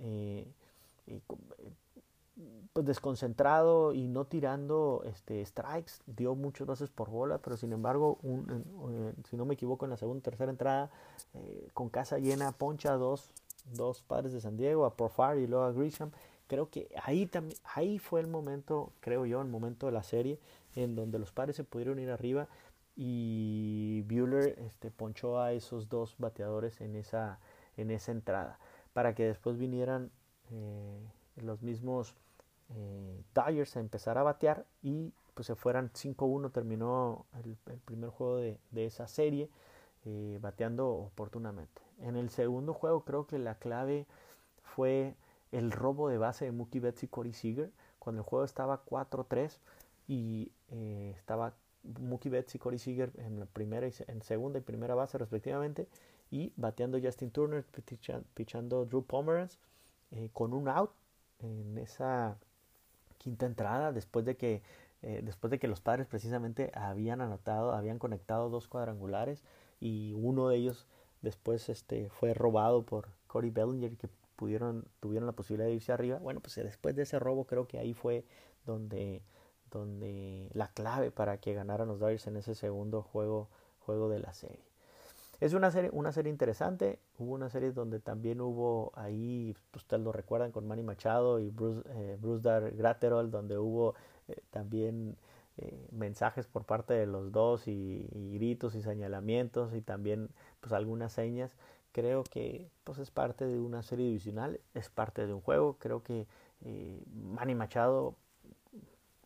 pues 2.73 2.87
desconcentrado 2.87 3.93
y 3.93 4.09
no 4.09 4.25
tirando 4.25 5.03
este 5.05 5.45
strikes, 5.45 5.93
dio 6.07 6.35
muchos 6.35 6.67
bases 6.67 6.91
por 6.91 7.11
bola, 7.11 7.38
pero 7.38 7.57
sin 7.57 7.73
embargo, 7.73 8.19
un, 8.23 9.15
si 9.29 9.37
no 9.37 9.45
me 9.45 9.55
equivoco, 9.55 9.85
en 9.85 9.91
la 9.91 9.97
segunda 9.97 10.23
tercera 10.23 10.51
entrada, 10.51 10.91
eh, 11.35 11.69
con 11.75 11.91
casa 11.91 12.19
llena, 12.19 12.53
poncha 12.53 12.95
dos, 12.95 13.31
dos 13.75 14.03
padres 14.03 14.33
de 14.33 14.41
San 14.41 14.57
Diego, 14.57 14.87
a 14.87 14.97
Profar 14.97 15.38
y 15.38 15.47
luego 15.47 15.65
a 15.65 15.73
Grisham. 15.73 16.11
Creo 16.47 16.71
que 16.71 16.88
ahí 17.03 17.27
también, 17.27 17.59
ahí 17.75 17.99
fue 17.99 18.21
el 18.21 18.27
momento, 18.27 18.93
creo 19.01 19.27
yo, 19.27 19.41
el 19.41 19.49
momento 19.49 19.87
de 19.87 19.93
la 19.93 20.03
serie 20.03 20.38
en 20.75 20.95
donde 20.95 21.19
los 21.19 21.33
padres 21.33 21.57
se 21.57 21.65
pudieron 21.65 21.99
ir 21.99 22.11
arriba 22.11 22.49
y 22.97 24.03
Bueller 24.03 24.59
este, 24.59 24.91
ponchó 24.91 25.41
a 25.41 25.53
esos 25.53 25.88
dos 25.88 26.15
bateadores 26.19 26.81
en 26.81 26.97
esa, 26.97 27.38
en 27.77 27.91
esa 27.91 28.12
entrada 28.12 28.59
para 28.93 29.15
que 29.15 29.25
después 29.25 29.57
vinieran 29.57 30.11
eh, 30.53 31.11
los 31.37 31.62
mismos 31.62 32.15
eh, 32.71 33.25
Dyers 33.35 33.77
a 33.77 33.81
empezar 33.81 34.19
a 34.19 34.23
batear 34.23 34.65
y 34.83 35.12
pues 35.35 35.47
se 35.47 35.55
fueran 35.55 35.91
5-1 35.93 36.53
terminó 36.53 37.27
el, 37.45 37.57
primer 37.85 38.11
juego 38.11 38.37
de, 38.37 38.59
esa 38.75 39.07
serie 39.07 39.49
eh, 40.05 40.38
bateando 40.41 40.91
oportunamente. 40.91 41.81
En 42.01 42.17
el 42.17 42.31
segundo 42.31 42.75
juego 42.75 43.05
creo 43.05 43.27
que 43.27 43.38
la 43.38 43.59
clave 43.59 44.07
fue 44.62 45.15
el 45.53 45.71
robo 45.71 46.09
de 46.09 46.19
base 46.19 46.45
de 46.45 46.53
Mookie 46.53 46.81
Betts 46.81 47.03
y 47.03 47.09
Corey 47.09 47.33
Seager 47.33 47.71
cuando 47.99 48.23
el 48.23 48.27
juego 48.27 48.45
estaba 48.45 48.85
4-3 48.85 49.59
y 50.09 50.51
eh, 50.71 51.15
estaba 51.17 51.55
Mookie 52.01 52.31
Betts 52.31 52.55
y 52.55 52.59
Corey 52.59 52.79
Seager 52.79 53.12
en 53.17 53.47
primera 53.53 53.88
en 54.07 54.23
segunda 54.23 54.59
y 54.59 54.62
primera 54.62 54.95
base 54.95 55.19
respectivamente 55.19 55.88
y 56.31 56.53
bateando 56.57 56.99
Justin 57.03 57.31
Turner 57.31 57.65
pichando 58.35 58.87
Drew 58.87 59.05
Pomeranz 59.05 59.59
eh, 60.12 60.31
con 60.33 60.55
un 60.55 60.68
out 60.68 60.92
en 61.40 61.79
esa 61.79 62.37
quinta 63.18 63.46
entrada 63.46 63.92
después 63.92 64.25
de 64.25 64.37
que 64.37 64.62
eh, 65.03 65.20
después 65.25 65.51
de 65.51 65.59
que 65.59 65.66
los 65.66 65.81
padres 65.81 66.07
precisamente 66.07 66.70
habían 66.75 67.20
anotado, 67.20 67.72
habían 67.72 67.98
conectado 67.98 68.51
dos 68.51 68.68
cuadrangulares 68.68 69.42
y 69.81 70.14
uno 70.14 70.48
de 70.48 70.57
ellos 70.57 70.87
después 71.22 71.68
este, 71.68 72.09
fue 72.09 72.35
robado 72.35 72.85
por 72.85 73.09
Cody 73.27 73.51
Bellinger 73.51 73.96
que 73.96 74.09
pudieron, 74.37 74.87
tuvieron 75.01 75.27
la 75.27 75.33
posibilidad 75.33 75.68
de 75.68 75.75
irse 75.75 75.92
arriba. 75.92 76.18
Bueno, 76.18 76.40
pues 76.40 76.55
después 76.55 76.94
de 76.94 77.03
ese 77.03 77.18
robo 77.18 77.46
creo 77.46 77.66
que 77.66 77.79
ahí 77.79 77.94
fue 77.94 78.25
donde, 78.64 79.22
donde 79.70 80.48
la 80.53 80.68
clave 80.68 81.11
para 81.11 81.38
que 81.38 81.53
ganaran 81.53 81.88
los 81.88 81.98
Dodgers 81.98 82.29
en 82.29 82.37
ese 82.37 82.55
segundo 82.55 83.03
juego, 83.03 83.48
juego 83.81 84.09
de 84.09 84.20
la 84.20 84.33
serie. 84.35 84.71
Es 85.42 85.55
una 85.55 85.72
serie, 85.72 85.90
una 85.92 86.12
serie 86.12 86.31
interesante. 86.31 87.00
Hubo 87.18 87.35
una 87.35 87.48
serie 87.50 87.72
donde 87.72 87.98
también 87.98 88.40
hubo 88.40 88.92
ahí, 88.94 89.57
pues, 89.72 89.83
ustedes 89.83 90.00
lo 90.00 90.12
recuerdan, 90.12 90.52
con 90.52 90.68
Manny 90.68 90.85
Machado 90.85 91.40
y 91.40 91.50
Bruce, 91.50 91.83
eh, 91.96 92.16
Bruce 92.20 92.42
Dar 92.48 92.70
Graterol, 92.70 93.33
donde 93.33 93.59
hubo 93.59 93.96
eh, 94.28 94.40
también 94.50 95.16
eh, 95.57 95.88
mensajes 95.90 96.46
por 96.46 96.64
parte 96.64 96.94
de 96.94 97.07
los 97.07 97.33
dos 97.33 97.66
y, 97.66 98.09
gritos 98.35 98.76
y 98.76 98.83
señalamientos 98.83 99.74
y 99.74 99.83
también 99.83 100.28
pues 100.61 100.72
algunas 100.72 101.12
señas. 101.12 101.57
Creo 101.90 102.22
que 102.22 102.70
pues 102.85 102.98
es 102.98 103.11
parte 103.11 103.44
de 103.44 103.59
una 103.59 103.83
serie 103.83 104.07
divisional, 104.07 104.61
es 104.74 104.90
parte 104.90 105.26
de 105.26 105.35
un 105.35 105.40
juego. 105.40 105.76
Creo 105.81 106.05
que 106.05 106.28
Manny 107.16 107.57
Machado, 107.57 108.14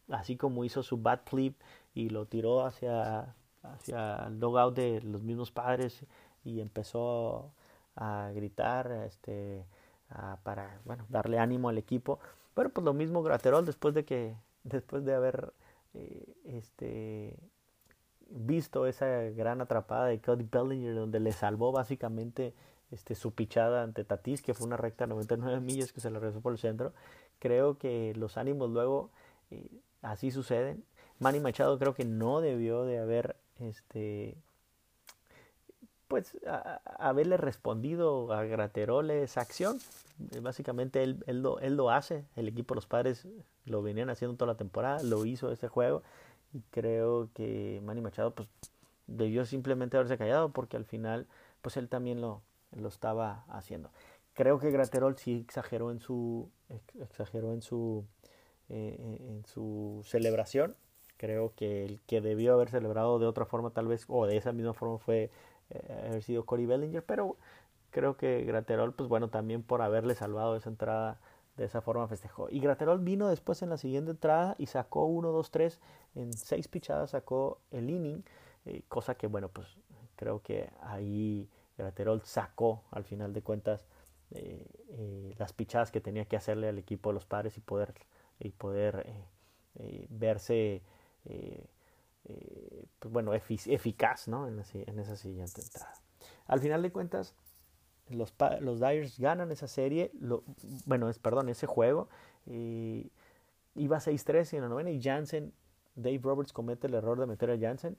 así 0.08 0.38
como 0.38 0.64
hizo 0.64 0.82
su 0.82 0.96
bad 0.96 1.20
flip 1.26 1.60
y 1.92 2.08
lo 2.08 2.24
tiró 2.24 2.64
hacia 2.64 3.34
hacia 3.74 4.26
el 4.26 4.40
logout 4.40 4.74
de 4.74 5.00
los 5.02 5.22
mismos 5.22 5.50
padres 5.50 6.04
y 6.44 6.60
empezó 6.60 7.52
a 7.96 8.30
gritar 8.34 8.90
este 9.06 9.64
para 10.42 10.80
bueno 10.84 11.04
darle 11.08 11.38
ánimo 11.38 11.68
al 11.68 11.78
equipo. 11.78 12.18
Pero 12.54 12.70
pues 12.70 12.84
lo 12.84 12.94
mismo 12.94 13.22
Graterol 13.22 13.66
después 13.66 13.94
de 13.94 14.04
que 14.04 14.36
después 14.64 15.04
de 15.04 15.14
haber 15.14 15.52
eh, 15.94 16.34
este 16.44 17.36
visto 18.28 18.86
esa 18.86 19.06
gran 19.36 19.60
atrapada 19.60 20.06
de 20.06 20.20
Cody 20.20 20.48
Bellinger 20.50 20.94
donde 20.94 21.20
le 21.20 21.32
salvó 21.32 21.72
básicamente 21.72 22.54
este 22.90 23.14
su 23.14 23.32
pichada 23.32 23.82
ante 23.82 24.04
Tatis 24.04 24.42
que 24.42 24.54
fue 24.54 24.66
una 24.66 24.76
recta 24.76 25.06
99 25.06 25.60
millas 25.60 25.92
que 25.92 26.00
se 26.00 26.10
le 26.10 26.18
regresó 26.18 26.40
por 26.40 26.52
el 26.52 26.58
centro 26.58 26.92
creo 27.38 27.78
que 27.78 28.14
los 28.16 28.36
ánimos 28.36 28.70
luego 28.70 29.10
eh, 29.50 29.68
así 30.02 30.30
suceden. 30.30 30.84
Manny 31.18 31.40
Machado 31.40 31.78
creo 31.78 31.94
que 31.94 32.04
no 32.04 32.40
debió 32.40 32.84
de 32.84 32.98
haber 32.98 33.36
este 33.60 34.36
pues 36.08 36.36
haberle 36.98 37.36
respondido 37.36 38.32
a 38.32 38.44
Graterol 38.44 39.10
esa 39.10 39.40
acción. 39.40 39.78
Eh, 40.32 40.40
básicamente 40.40 41.02
él, 41.02 41.22
él, 41.26 41.42
lo, 41.42 41.58
él 41.60 41.74
lo 41.74 41.90
hace, 41.90 42.24
el 42.36 42.48
equipo 42.48 42.74
los 42.74 42.86
padres 42.86 43.26
lo 43.64 43.82
venían 43.82 44.08
haciendo 44.08 44.36
toda 44.36 44.52
la 44.52 44.56
temporada, 44.56 45.02
lo 45.02 45.26
hizo 45.26 45.50
ese 45.50 45.68
juego 45.68 46.02
y 46.52 46.62
creo 46.70 47.28
que 47.34 47.80
Manny 47.84 48.00
Machado 48.00 48.34
pues 48.34 48.48
debió 49.06 49.44
simplemente 49.44 49.96
haberse 49.96 50.16
callado 50.16 50.50
porque 50.50 50.76
al 50.76 50.84
final 50.84 51.26
pues 51.60 51.76
él 51.76 51.88
también 51.88 52.20
lo, 52.20 52.42
lo 52.70 52.88
estaba 52.88 53.44
haciendo. 53.48 53.90
Creo 54.32 54.58
que 54.58 54.70
Graterol 54.70 55.16
sí 55.16 55.40
exageró 55.40 55.90
en 55.90 56.00
su 56.00 56.50
exageró 57.00 57.52
en 57.52 57.62
su 57.62 58.04
eh, 58.68 59.18
en 59.20 59.44
su 59.46 60.02
celebración 60.04 60.76
creo 61.16 61.52
que 61.54 61.84
el 61.84 62.00
que 62.06 62.20
debió 62.20 62.54
haber 62.54 62.70
celebrado 62.70 63.18
de 63.18 63.26
otra 63.26 63.46
forma 63.46 63.70
tal 63.70 63.88
vez, 63.88 64.04
o 64.08 64.26
de 64.26 64.36
esa 64.36 64.52
misma 64.52 64.74
forma 64.74 64.98
fue 64.98 65.30
eh, 65.70 66.04
haber 66.08 66.22
sido 66.22 66.44
Cory 66.44 66.66
Bellinger, 66.66 67.04
pero 67.04 67.36
creo 67.90 68.16
que 68.16 68.44
Graterol, 68.44 68.94
pues 68.94 69.08
bueno, 69.08 69.28
también 69.28 69.62
por 69.62 69.82
haberle 69.82 70.14
salvado 70.14 70.56
esa 70.56 70.68
entrada 70.68 71.18
de 71.56 71.64
esa 71.64 71.80
forma 71.80 72.06
festejó. 72.06 72.48
Y 72.50 72.60
Graterol 72.60 73.00
vino 73.00 73.28
después 73.28 73.62
en 73.62 73.70
la 73.70 73.78
siguiente 73.78 74.10
entrada 74.10 74.54
y 74.58 74.66
sacó 74.66 75.06
1, 75.06 75.32
2, 75.32 75.50
3, 75.50 75.80
en 76.16 76.32
seis 76.34 76.68
pichadas 76.68 77.10
sacó 77.10 77.60
el 77.70 77.88
inning, 77.88 78.22
eh, 78.66 78.82
cosa 78.88 79.14
que 79.14 79.26
bueno, 79.26 79.48
pues 79.48 79.66
creo 80.16 80.42
que 80.42 80.70
ahí 80.82 81.48
Graterol 81.78 82.22
sacó 82.22 82.82
al 82.90 83.04
final 83.04 83.32
de 83.32 83.42
cuentas 83.42 83.86
eh, 84.32 85.34
las 85.38 85.52
pichadas 85.52 85.90
que 85.90 86.00
tenía 86.00 86.26
que 86.26 86.36
hacerle 86.36 86.68
al 86.68 86.78
equipo 86.78 87.10
de 87.10 87.14
los 87.14 87.24
padres 87.24 87.56
y 87.56 87.60
poder, 87.60 87.94
y 88.38 88.50
poder 88.50 89.06
verse 90.08 90.82
pues 92.98 93.12
bueno, 93.12 93.32
eficaz 93.34 94.28
¿no? 94.28 94.48
en, 94.48 94.58
esa 94.58 95.16
siguiente 95.16 95.62
entrada. 95.62 95.94
Al 96.46 96.60
final 96.60 96.82
de 96.82 96.90
cuentas, 96.90 97.34
los, 98.08 98.34
los 98.60 98.80
Dyers 98.80 99.18
ganan 99.18 99.52
esa 99.52 99.68
serie, 99.68 100.10
bueno, 100.86 101.08
es, 101.08 101.18
perdón, 101.18 101.48
ese 101.48 101.66
juego. 101.66 102.08
iba 102.46 103.98
6-3 103.98 104.54
en 104.54 104.62
la 104.62 104.68
novena 104.68 104.90
y 104.90 105.00
Jansen, 105.00 105.52
Dave 105.94 106.20
Roberts 106.22 106.52
comete 106.52 106.86
el 106.86 106.94
error 106.94 107.18
de 107.18 107.26
meter 107.26 107.50
a 107.50 107.58
Jansen. 107.58 107.96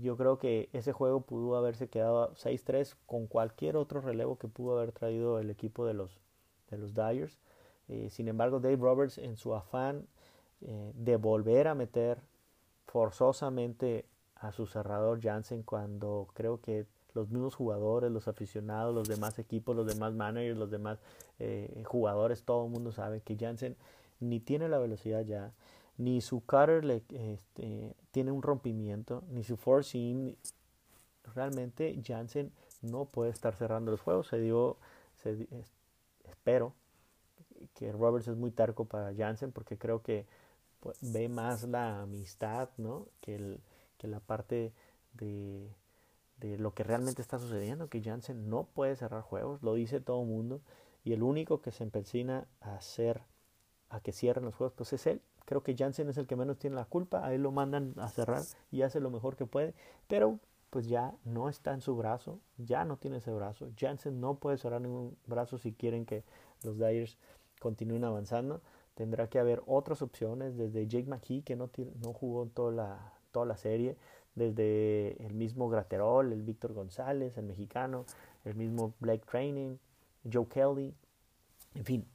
yo 0.00 0.16
creo 0.16 0.38
que 0.38 0.68
ese 0.72 0.92
juego 0.92 1.22
pudo 1.22 1.56
haberse 1.56 1.88
quedado 1.88 2.34
6-3 2.34 2.96
con 3.06 3.26
cualquier 3.26 3.76
otro 3.76 4.00
relevo 4.00 4.38
que 4.38 4.48
pudo 4.48 4.78
haber 4.78 4.92
traído 4.92 5.38
el 5.38 5.50
equipo 5.50 5.86
de 5.86 5.94
los, 5.94 6.20
de 6.70 6.78
los 6.78 6.94
Dyers. 6.94 7.38
sin 8.10 8.28
embargo, 8.28 8.60
Dave 8.60 8.76
Roberts 8.76 9.18
en 9.18 9.36
su 9.36 9.54
afán 9.54 10.06
eh, 10.62 10.92
de 10.94 11.16
volver 11.16 11.68
a 11.68 11.74
meter 11.74 12.18
forzosamente 12.86 14.06
a 14.36 14.52
su 14.52 14.66
cerrador 14.66 15.20
Jansen 15.20 15.62
cuando 15.62 16.28
creo 16.34 16.60
que 16.60 16.86
los 17.14 17.28
mismos 17.30 17.54
jugadores, 17.54 18.10
los 18.10 18.28
aficionados, 18.28 18.94
los 18.94 19.08
demás 19.08 19.38
equipos, 19.38 19.76
los 19.76 19.86
demás 19.86 20.14
managers, 20.14 20.58
los 20.58 20.70
demás 20.70 20.98
eh, 21.38 21.82
jugadores, 21.86 22.42
todo 22.44 22.66
el 22.66 22.72
mundo 22.72 22.92
sabe 22.92 23.20
que 23.20 23.36
Jansen 23.36 23.76
ni 24.20 24.40
tiene 24.40 24.68
la 24.68 24.78
velocidad 24.78 25.24
ya, 25.24 25.52
ni 25.98 26.20
su 26.20 26.40
cutter 26.40 26.84
le, 26.84 27.02
este, 27.10 27.94
tiene 28.10 28.32
un 28.32 28.42
rompimiento, 28.42 29.24
ni 29.30 29.44
su 29.44 29.58
seam. 29.82 30.34
Realmente 31.34 32.00
Jansen 32.04 32.52
no 32.82 33.04
puede 33.04 33.30
estar 33.30 33.54
cerrando 33.54 33.90
los 33.90 34.00
juegos. 34.00 34.28
Se 34.28 34.40
dio, 34.40 34.76
se, 35.16 35.46
espero 36.24 36.74
que 37.74 37.92
Roberts 37.92 38.28
es 38.28 38.36
muy 38.36 38.50
tarco 38.50 38.84
para 38.86 39.14
Jansen 39.14 39.52
porque 39.52 39.78
creo 39.78 40.02
que 40.02 40.26
pues, 40.82 40.98
ve 41.00 41.28
más 41.30 41.64
la 41.64 42.02
amistad, 42.02 42.68
¿no? 42.76 43.08
Que, 43.22 43.36
el, 43.36 43.60
que 43.96 44.08
la 44.08 44.20
parte 44.20 44.74
de 45.14 45.74
de 46.42 46.58
lo 46.58 46.74
que 46.74 46.82
realmente 46.82 47.22
está 47.22 47.38
sucediendo, 47.38 47.88
que 47.88 48.02
Jansen 48.02 48.50
no 48.50 48.64
puede 48.64 48.96
cerrar 48.96 49.22
juegos, 49.22 49.62
lo 49.62 49.74
dice 49.74 50.00
todo 50.00 50.22
el 50.22 50.28
mundo, 50.28 50.60
y 51.04 51.12
el 51.12 51.22
único 51.22 51.62
que 51.62 51.70
se 51.70 51.84
empecina 51.84 52.48
a 52.60 52.74
hacer, 52.74 53.22
a 53.88 54.00
que 54.00 54.12
cierren 54.12 54.44
los 54.44 54.54
juegos, 54.54 54.74
pues 54.76 54.92
es 54.92 55.06
él. 55.06 55.22
Creo 55.44 55.62
que 55.62 55.76
Jansen 55.76 56.08
es 56.08 56.18
el 56.18 56.26
que 56.26 56.36
menos 56.36 56.58
tiene 56.58 56.76
la 56.76 56.84
culpa, 56.84 57.24
a 57.24 57.32
él 57.32 57.42
lo 57.42 57.52
mandan 57.52 57.94
a 57.96 58.08
cerrar 58.08 58.42
y 58.70 58.82
hace 58.82 59.00
lo 59.00 59.10
mejor 59.10 59.36
que 59.36 59.46
puede, 59.46 59.74
pero 60.08 60.38
pues 60.70 60.88
ya 60.88 61.14
no 61.24 61.48
está 61.48 61.74
en 61.74 61.80
su 61.80 61.96
brazo, 61.96 62.40
ya 62.56 62.84
no 62.84 62.96
tiene 62.96 63.18
ese 63.18 63.32
brazo. 63.32 63.68
Jansen 63.78 64.20
no 64.20 64.36
puede 64.36 64.56
cerrar 64.56 64.80
ningún 64.80 65.16
brazo 65.26 65.58
si 65.58 65.72
quieren 65.72 66.06
que 66.06 66.24
los 66.62 66.78
Dyers 66.78 67.18
continúen 67.60 68.04
avanzando. 68.04 68.62
Tendrá 68.94 69.28
que 69.28 69.38
haber 69.38 69.62
otras 69.66 70.02
opciones, 70.02 70.56
desde 70.56 70.86
Jake 70.86 71.08
McKee, 71.08 71.42
que 71.42 71.56
no, 71.56 71.70
no 72.04 72.12
jugó 72.12 72.46
toda 72.46 72.72
la, 72.72 73.12
toda 73.30 73.46
la 73.46 73.56
serie, 73.56 73.96
desde 74.34 75.22
el 75.24 75.34
mismo 75.34 75.68
Graterol, 75.68 76.32
el 76.32 76.42
Víctor 76.42 76.72
González, 76.72 77.36
el 77.38 77.46
mexicano, 77.46 78.04
el 78.44 78.54
mismo 78.54 78.94
Blake 79.00 79.24
Training, 79.26 79.76
Joe 80.30 80.46
Kelly, 80.46 80.94
en 81.74 81.84
fin, 81.84 82.06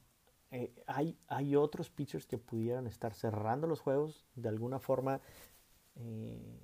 eh, 0.50 0.72
hay, 0.86 1.16
hay 1.28 1.56
otros 1.56 1.90
pitchers 1.90 2.26
que 2.26 2.38
pudieran 2.38 2.86
estar 2.86 3.12
cerrando 3.12 3.66
los 3.66 3.80
juegos 3.80 4.26
de 4.34 4.48
alguna 4.48 4.78
forma, 4.78 5.20
eh, 5.96 6.60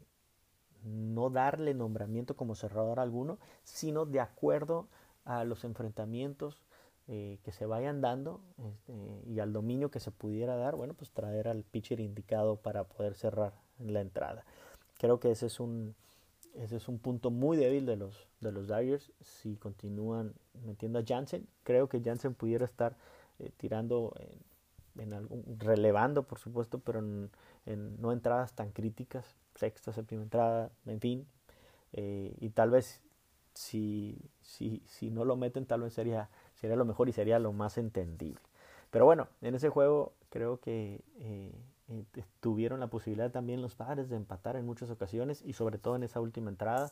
no 0.85 1.31
darle 1.31 1.75
nombramiento 1.75 2.37
como 2.37 2.55
cerrador 2.55 3.01
alguno, 3.01 3.39
sino 3.63 4.07
de 4.07 4.21
acuerdo 4.21 4.89
a 5.25 5.45
los 5.45 5.65
enfrentamientos 5.65 6.59
eh, 7.07 7.39
que 7.45 7.53
se 7.53 7.67
vayan 7.67 8.01
dando 8.01 8.41
este, 8.57 8.95
y 9.27 9.41
al 9.41 9.53
dominio 9.53 9.91
que 9.91 10.01
se 10.01 10.11
pudiera 10.11 10.57
dar, 10.57 10.75
bueno, 10.77 10.95
pues 10.95 11.11
traer 11.11 11.49
al 11.49 11.63
pitcher 11.63 12.01
indicado 12.01 12.57
para 12.57 12.85
poder 12.85 13.15
cerrar 13.15 13.53
la 13.79 14.01
entrada. 14.01 14.45
Creo 14.99 15.21
que 15.21 15.31
ese 15.31 15.47
es 15.47 15.61
un, 15.61 15.95
ese 16.55 16.77
es 16.77 16.89
un 16.89 16.99
punto 16.99 17.31
muy 17.31 17.57
débil 17.57 17.85
de 17.85 17.97
los, 17.97 18.29
de 18.41 18.53
los 18.53 18.69
Dyers. 18.69 19.13
Si 19.21 19.57
continúan 19.57 20.35
metiendo 20.65 20.99
a 20.99 21.05
Jansen, 21.07 21.47
creo 21.63 21.89
que 21.89 22.01
Jansen 22.01 22.35
pudiera 22.35 22.65
estar 22.65 22.97
eh, 23.39 23.51
tirando 23.57 24.15
en, 24.97 25.13
algún, 25.13 25.45
relevando, 25.59 26.23
por 26.23 26.39
supuesto, 26.39 26.79
pero 26.79 27.01
en, 27.01 27.31
no 28.01 28.13
entradas 28.13 28.55
tan 28.55 28.71
críticas, 28.71 29.37
sexta, 29.57 29.93
séptima 29.93 30.23
entrada, 30.23 30.71
en 30.87 31.01
fin. 31.01 31.27
Eh, 31.93 32.35
y 32.41 32.51
tal 32.51 32.71
vez 32.71 33.03
si, 33.55 34.17
si, 34.41 34.83
si 34.87 35.11
no 35.11 35.25
lo 35.25 35.37
meten, 35.37 35.67
tal 35.67 35.83
vez 35.83 35.93
sería, 35.93 36.29
sería 36.65 36.77
lo 36.77 36.87
mejor 36.87 37.11
y 37.11 37.13
sería 37.13 37.39
lo 37.39 37.53
más 37.53 37.77
entendible. 37.77 38.41
Pero 38.91 39.05
bueno, 39.05 39.29
en 39.43 39.55
ese 39.55 39.69
juego 39.69 40.13
creo 40.31 40.61
que 40.61 41.03
eh, 41.19 41.53
eh, 41.91 42.05
tuvieron 42.41 42.81
la 42.81 42.87
posibilidad 42.87 43.31
también 43.31 43.61
los 43.61 43.75
padres 43.75 44.09
de 44.09 44.17
empatar 44.17 44.57
en 44.57 44.65
muchas 44.65 44.89
ocasiones 44.91 45.43
y 45.45 45.53
sobre 45.53 45.77
todo 45.77 45.97
en 45.97 46.05
esa 46.05 46.21
última 46.21 46.49
entrada 46.49 46.91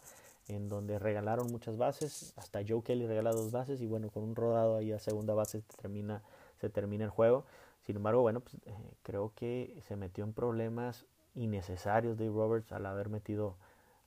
en 0.49 0.69
donde 0.69 0.99
regalaron 0.99 1.51
muchas 1.51 1.79
bases, 1.79 2.35
hasta 2.37 2.61
Joe 2.67 2.83
Kelly 2.83 3.07
regala 3.07 3.31
dos 3.31 3.51
bases 3.51 3.81
y 3.81 3.87
bueno, 3.87 4.11
con 4.11 4.25
un 4.25 4.37
rodado 4.37 4.77
ahí 4.77 4.93
a 4.93 4.99
segunda 4.99 5.33
base 5.33 5.63
se 5.63 5.77
termina, 5.79 6.23
se 6.61 6.69
termina 6.69 7.05
el 7.05 7.11
juego. 7.11 7.45
Sin 7.87 7.97
embargo, 7.97 8.21
bueno, 8.21 8.41
pues, 8.41 8.57
eh, 8.67 8.75
creo 9.03 9.33
que 9.35 9.81
se 9.89 9.97
metió 9.97 10.25
en 10.25 10.35
problemas 10.35 11.07
innecesarios 11.35 12.19
Dave 12.19 12.31
Roberts 12.31 12.73
al 12.73 12.85
haber 12.85 13.09
metido 13.09 13.57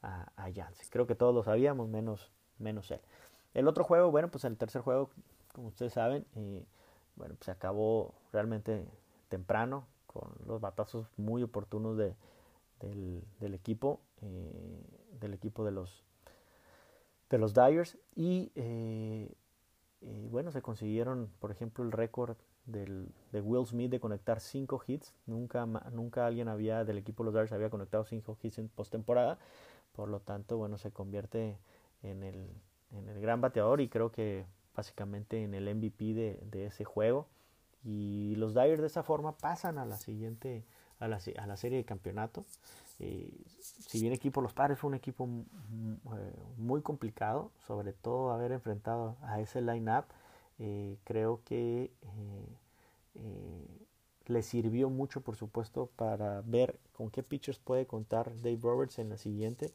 a, 0.03 0.29
a 0.37 0.51
Creo 0.91 1.07
que 1.07 1.15
todos 1.15 1.33
lo 1.33 1.43
sabíamos, 1.43 1.89
menos, 1.89 2.29
menos 2.59 2.91
él. 2.91 3.01
El 3.55 3.67
otro 3.69 3.83
juego, 3.83 4.11
bueno, 4.11 4.27
pues 4.27 4.43
el 4.43 4.57
tercer 4.57 4.81
juego, 4.81 5.09
como 5.55 5.69
ustedes 5.69 5.93
saben, 5.93 6.25
eh, 6.35 6.63
bueno, 7.15 7.35
pues 7.35 7.45
se 7.45 7.51
acabó 7.51 8.13
realmente 8.31 8.85
temprano, 9.29 9.87
con 10.05 10.31
los 10.45 10.61
batazos 10.61 11.07
muy 11.17 11.43
oportunos 11.43 11.97
de, 11.97 12.15
del, 12.79 13.53
equipo, 13.53 13.99
eh, 14.21 14.81
del 15.19 15.33
equipo 15.33 15.65
de 15.65 15.71
los, 15.71 16.03
de 17.29 17.37
los 17.37 17.53
Dyers. 17.53 17.97
Y 18.15 18.51
eh, 18.55 19.29
eh, 20.01 20.27
bueno, 20.31 20.51
se 20.51 20.61
consiguieron, 20.61 21.29
por 21.39 21.51
ejemplo, 21.51 21.83
el 21.83 21.91
récord 21.91 22.37
de 22.65 23.41
Will 23.41 23.65
Smith 23.67 23.91
de 23.91 23.99
conectar 23.99 24.39
5 24.39 24.81
hits. 24.87 25.13
Nunca, 25.25 25.65
nunca 25.91 26.25
alguien 26.25 26.47
había 26.47 26.83
del 26.83 26.97
equipo 26.97 27.23
de 27.23 27.25
los 27.25 27.33
Dyers 27.33 27.51
había 27.51 27.69
conectado 27.69 28.05
5 28.05 28.37
hits 28.41 28.57
en 28.59 28.69
postemporada. 28.69 29.37
Por 29.93 30.09
lo 30.09 30.19
tanto, 30.19 30.57
bueno, 30.57 30.77
se 30.77 30.91
convierte 30.91 31.57
en 32.03 32.23
el, 32.23 32.47
en 32.91 33.09
el 33.09 33.19
gran 33.21 33.41
bateador 33.41 33.81
y 33.81 33.89
creo 33.89 34.11
que 34.11 34.45
básicamente 34.75 35.43
en 35.43 35.53
el 35.53 35.73
MVP 35.73 36.13
de, 36.13 36.65
ese 36.65 36.83
juego. 36.83 37.27
Y 37.83 38.35
los 38.37 38.53
Dyers 38.53 38.81
de 38.81 38.87
esa 38.87 39.03
forma 39.03 39.37
pasan 39.37 39.77
a 39.77 39.85
la 39.85 39.97
siguiente, 39.97 40.63
a 40.99 41.07
la, 41.07 41.19
serie 41.19 41.77
de 41.77 41.85
campeonato. 41.85 42.45
Eh, 42.99 43.29
si 43.59 43.99
bien 43.99 44.13
equipo 44.13 44.41
Los 44.41 44.53
Padres 44.53 44.79
fue 44.79 44.87
un 44.87 44.95
equipo 44.95 45.27
eh, 45.27 46.33
muy 46.57 46.81
complicado, 46.81 47.51
sobre 47.67 47.93
todo 47.93 48.31
haber 48.31 48.51
enfrentado 48.51 49.17
a 49.21 49.39
ese 49.39 49.61
line-up, 49.61 50.05
eh, 50.59 50.97
creo 51.03 51.41
que 51.45 51.91
le 54.27 54.41
sirvió 54.41 54.89
mucho, 54.89 55.21
por 55.21 55.35
supuesto, 55.35 55.89
para 55.95 56.41
ver 56.41 56.79
con 56.93 57.09
qué 57.09 57.23
pitchers 57.23 57.59
puede 57.59 57.85
contar 57.85 58.33
Dave 58.41 58.59
Roberts 58.61 58.99
en 58.99 59.09
la 59.09 59.17
siguiente, 59.17 59.71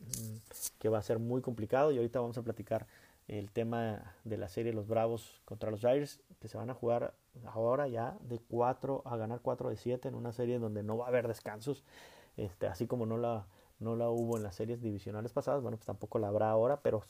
mm, 0.00 0.36
que 0.78 0.88
va 0.88 0.98
a 0.98 1.02
ser 1.02 1.18
muy 1.18 1.42
complicado 1.42 1.92
y 1.92 1.96
ahorita 1.96 2.20
vamos 2.20 2.38
a 2.38 2.42
platicar 2.42 2.86
el 3.28 3.50
tema 3.50 4.14
de 4.24 4.36
la 4.36 4.48
serie 4.48 4.72
Los 4.72 4.86
Bravos 4.86 5.40
contra 5.44 5.70
los 5.70 5.80
Giants, 5.80 6.20
que 6.40 6.48
se 6.48 6.58
van 6.58 6.70
a 6.70 6.74
jugar 6.74 7.14
ahora 7.46 7.88
ya 7.88 8.16
de 8.20 8.38
4 8.38 9.02
a 9.04 9.16
ganar 9.16 9.40
4 9.40 9.70
de 9.70 9.76
7 9.76 10.08
en 10.08 10.14
una 10.14 10.32
serie 10.32 10.58
donde 10.58 10.82
no 10.82 10.98
va 10.98 11.06
a 11.06 11.08
haber 11.08 11.26
descansos, 11.26 11.84
este, 12.36 12.66
así 12.66 12.86
como 12.86 13.06
no 13.06 13.16
la, 13.16 13.46
no 13.80 13.96
la 13.96 14.10
hubo 14.10 14.36
en 14.36 14.42
las 14.42 14.54
series 14.54 14.82
divisionales 14.82 15.32
pasadas, 15.32 15.62
bueno, 15.62 15.76
pues 15.76 15.86
tampoco 15.86 16.18
la 16.18 16.28
habrá 16.28 16.50
ahora, 16.50 16.80
pero 16.80 17.02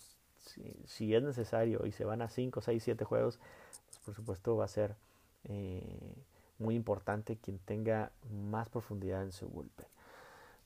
si, 0.86 1.14
es 1.14 1.22
necesario 1.22 1.86
y 1.86 1.92
se 1.92 2.04
van 2.04 2.22
a 2.22 2.28
5, 2.28 2.60
6, 2.60 2.82
7 2.82 3.04
juegos, 3.04 3.38
pues 3.86 3.98
por 4.04 4.14
supuesto 4.14 4.56
va 4.56 4.66
a 4.66 4.68
ser 4.68 4.94
eh, 5.44 6.14
muy 6.58 6.74
importante 6.74 7.36
quien 7.36 7.58
tenga 7.58 8.12
más 8.30 8.68
profundidad 8.68 9.22
en 9.22 9.32
su 9.32 9.48
golpe. 9.48 9.84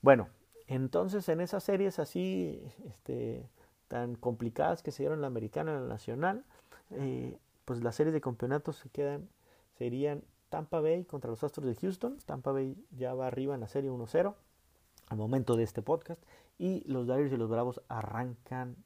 Bueno, 0.01 0.29
entonces 0.67 1.27
en 1.29 1.41
esas 1.41 1.63
series 1.63 1.99
así, 1.99 2.61
este, 2.85 3.49
tan 3.89 4.15
complicadas 4.15 4.81
que 4.81 4.91
se 4.91 5.03
dieron 5.03 5.19
la 5.19 5.27
americana 5.27 5.71
y 5.71 5.75
la 5.75 5.87
nacional, 5.87 6.45
eh, 6.91 7.37
pues 7.65 7.83
las 7.83 7.95
series 7.95 8.13
de 8.13 8.21
campeonatos 8.21 8.77
se 8.77 8.89
quedan, 8.89 9.27
serían 9.77 10.23
Tampa 10.49 10.79
Bay 10.79 11.03
contra 11.03 11.29
los 11.29 11.43
Astros 11.43 11.67
de 11.67 11.75
Houston. 11.75 12.17
Tampa 12.25 12.53
Bay 12.53 12.77
ya 12.91 13.13
va 13.13 13.27
arriba 13.27 13.53
en 13.53 13.61
la 13.61 13.67
serie 13.67 13.91
1-0 13.91 14.33
al 15.09 15.17
momento 15.17 15.57
de 15.57 15.63
este 15.63 15.81
podcast. 15.81 16.21
Y 16.57 16.83
los 16.89 17.07
Dyers 17.07 17.31
y 17.33 17.37
los 17.37 17.49
Bravos 17.49 17.81
arrancan 17.89 18.77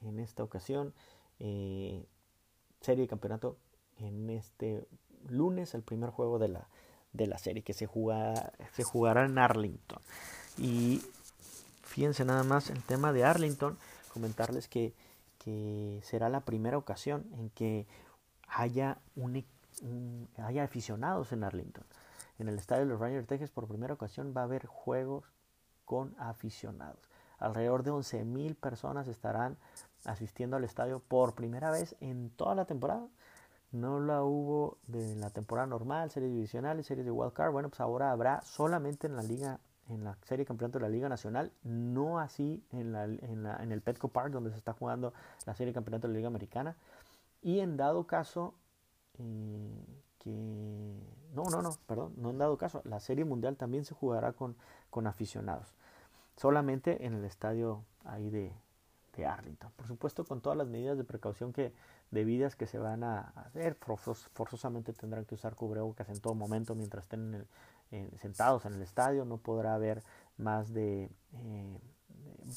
en 0.00 0.18
esta 0.18 0.42
ocasión 0.42 0.92
eh, 1.38 2.04
serie 2.80 3.02
de 3.02 3.08
campeonato 3.08 3.56
en 3.98 4.30
este 4.30 4.86
lunes, 5.28 5.74
el 5.74 5.82
primer 5.82 6.10
juego 6.10 6.38
de 6.38 6.48
la, 6.48 6.68
de 7.12 7.26
la 7.26 7.38
serie 7.38 7.62
que 7.62 7.72
se, 7.72 7.86
juega, 7.86 8.52
se 8.72 8.84
jugará 8.84 9.24
en 9.24 9.38
Arlington. 9.38 10.00
Y 10.58 11.02
fíjense 11.82 12.24
nada 12.24 12.42
más 12.44 12.70
el 12.70 12.82
tema 12.82 13.12
de 13.12 13.24
Arlington, 13.24 13.78
comentarles 14.12 14.68
que, 14.68 14.94
que 15.38 16.00
será 16.04 16.28
la 16.28 16.40
primera 16.40 16.78
ocasión 16.78 17.26
en 17.32 17.50
que 17.50 17.86
haya, 18.48 18.98
un, 19.16 19.44
haya 20.38 20.64
aficionados 20.64 21.32
en 21.32 21.44
Arlington. 21.44 21.84
En 22.38 22.48
el 22.48 22.58
estadio 22.58 22.82
de 22.82 22.90
los 22.90 23.00
Rangers 23.00 23.26
Texas 23.26 23.50
por 23.50 23.66
primera 23.66 23.94
ocasión 23.94 24.34
va 24.36 24.42
a 24.42 24.44
haber 24.44 24.66
juegos 24.66 25.24
con 25.84 26.14
aficionados. 26.18 27.08
Alrededor 27.38 27.82
de 27.82 27.90
11.000 27.90 28.54
personas 28.54 29.08
estarán 29.08 29.56
asistiendo 30.04 30.56
al 30.56 30.64
estadio 30.64 31.00
por 31.00 31.34
primera 31.34 31.70
vez 31.70 31.96
en 32.00 32.30
toda 32.30 32.54
la 32.54 32.64
temporada. 32.64 33.06
No 33.72 34.00
la 34.00 34.22
hubo 34.22 34.78
de 34.86 35.16
la 35.16 35.30
temporada 35.30 35.66
normal, 35.66 36.10
series 36.10 36.32
divisionales, 36.32 36.86
series 36.86 37.06
de 37.06 37.10
wild 37.10 37.32
card. 37.32 37.52
Bueno, 37.52 37.68
pues 37.68 37.80
ahora 37.80 38.12
habrá 38.12 38.42
solamente 38.42 39.06
en 39.06 39.16
la 39.16 39.22
liga, 39.22 39.60
en 39.94 40.04
la 40.04 40.16
serie 40.22 40.44
campeonato 40.44 40.78
de 40.78 40.82
la 40.82 40.88
Liga 40.88 41.08
Nacional, 41.08 41.52
no 41.62 42.18
así 42.18 42.62
en, 42.70 42.94
el 42.94 43.80
Petco 43.82 44.08
Park 44.08 44.32
donde 44.32 44.50
se 44.50 44.56
está 44.56 44.72
jugando 44.72 45.12
la 45.46 45.54
serie 45.54 45.72
campeonato 45.72 46.06
de 46.06 46.12
la 46.12 46.18
Liga 46.18 46.28
Americana. 46.28 46.76
Y 47.42 47.60
en 47.60 47.76
dado 47.76 48.06
caso 48.06 48.54
eh, 49.18 49.84
que 50.18 50.30
no, 51.34 51.44
no, 51.44 51.62
no, 51.62 51.70
perdón, 51.86 52.14
no 52.16 52.30
en 52.30 52.38
dado 52.38 52.56
caso, 52.56 52.82
la 52.84 53.00
serie 53.00 53.24
mundial 53.24 53.56
también 53.56 53.84
se 53.84 53.94
jugará 53.94 54.32
con, 54.32 54.56
con 54.90 55.06
aficionados, 55.06 55.74
solamente 56.36 57.04
en 57.06 57.14
el 57.14 57.24
estadio 57.24 57.84
ahí 58.04 58.30
de, 58.30 58.52
de 59.16 59.26
Arlington. 59.26 59.72
Por 59.76 59.86
supuesto, 59.86 60.24
con 60.24 60.40
todas 60.40 60.56
las 60.56 60.68
medidas 60.68 60.96
de 60.96 61.04
precaución 61.04 61.52
que 61.52 61.72
debidas 62.12 62.54
que 62.54 62.66
se 62.68 62.78
van 62.78 63.02
a 63.02 63.32
hacer, 63.34 63.76
forzosamente 64.32 64.92
tendrán 64.92 65.24
que 65.24 65.34
usar 65.34 65.56
cubrebocas 65.56 66.08
en 66.08 66.20
todo 66.20 66.34
momento 66.34 66.76
mientras 66.76 67.04
estén 67.04 67.46
sentados 68.16 68.64
en 68.64 68.74
el 68.74 68.82
estadio. 68.82 69.24
No 69.24 69.38
podrá 69.38 69.74
haber 69.74 70.02
más 70.36 70.72
de, 70.72 71.10
eh, 71.34 71.78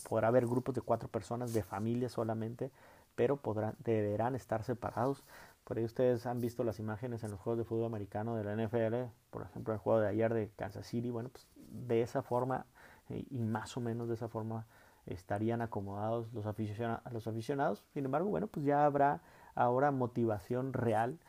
podrá 0.07 0.27
haber 0.27 0.45
grupos 0.45 0.75
de 0.75 0.81
cuatro 0.81 1.09
personas 1.09 1.53
de 1.53 1.63
familia 1.63 2.09
solamente, 2.09 2.71
pero 3.15 3.37
podrán, 3.37 3.75
deberán 3.79 4.35
estar 4.35 4.63
separados. 4.63 5.23
Por 5.63 5.77
ahí 5.77 5.83
ustedes 5.83 6.25
han 6.27 6.41
visto 6.41 6.63
las 6.63 6.79
imágenes 6.79 7.23
en 7.23 7.31
los 7.31 7.39
juegos 7.39 7.57
de 7.57 7.63
fútbol 7.63 7.85
americano 7.85 8.35
de 8.35 8.43
la 8.43 8.53
NFL, 8.53 9.09
por 9.31 9.41
ejemplo, 9.41 9.73
el 9.73 9.79
juego 9.79 9.99
de 9.99 10.09
ayer 10.09 10.33
de 10.33 10.51
Kansas 10.55 10.85
City. 10.85 11.09
Bueno, 11.09 11.29
pues 11.29 11.47
de 11.55 12.01
esa 12.01 12.21
forma 12.21 12.65
eh, 13.09 13.25
y 13.29 13.39
más 13.39 13.75
o 13.77 13.81
menos 13.81 14.07
de 14.07 14.13
esa 14.13 14.27
forma 14.27 14.67
estarían 15.05 15.61
acomodados 15.61 16.31
los, 16.33 16.45
aficionados, 16.45 17.01
los 17.11 17.27
aficionados. 17.27 17.83
Sin 17.93 18.05
embargo, 18.05 18.29
bueno, 18.29 18.47
pues 18.47 18.65
ya 18.65 18.85
habrá 18.85 19.21
ahora 19.55 19.91
motivación 19.91 20.73
real, 20.73 21.19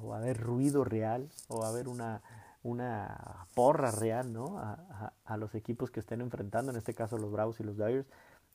o 0.00 0.08
va 0.08 0.16
a 0.16 0.18
haber 0.20 0.40
ruido 0.40 0.84
real, 0.84 1.28
o 1.48 1.60
va 1.60 1.66
a 1.66 1.70
haber 1.70 1.88
una, 1.88 2.22
una 2.62 3.46
porra 3.54 3.90
real, 3.90 4.32
¿no? 4.32 4.58
A, 4.58 5.12
a, 5.24 5.36
los 5.36 5.54
equipos 5.54 5.90
que 5.90 6.00
estén 6.00 6.20
enfrentando, 6.20 6.72
en 6.72 6.78
este 6.78 6.94
caso 6.94 7.18
los 7.18 7.30
Bravos 7.30 7.60
y 7.60 7.64
los 7.64 7.76
Dyers. 7.76 8.06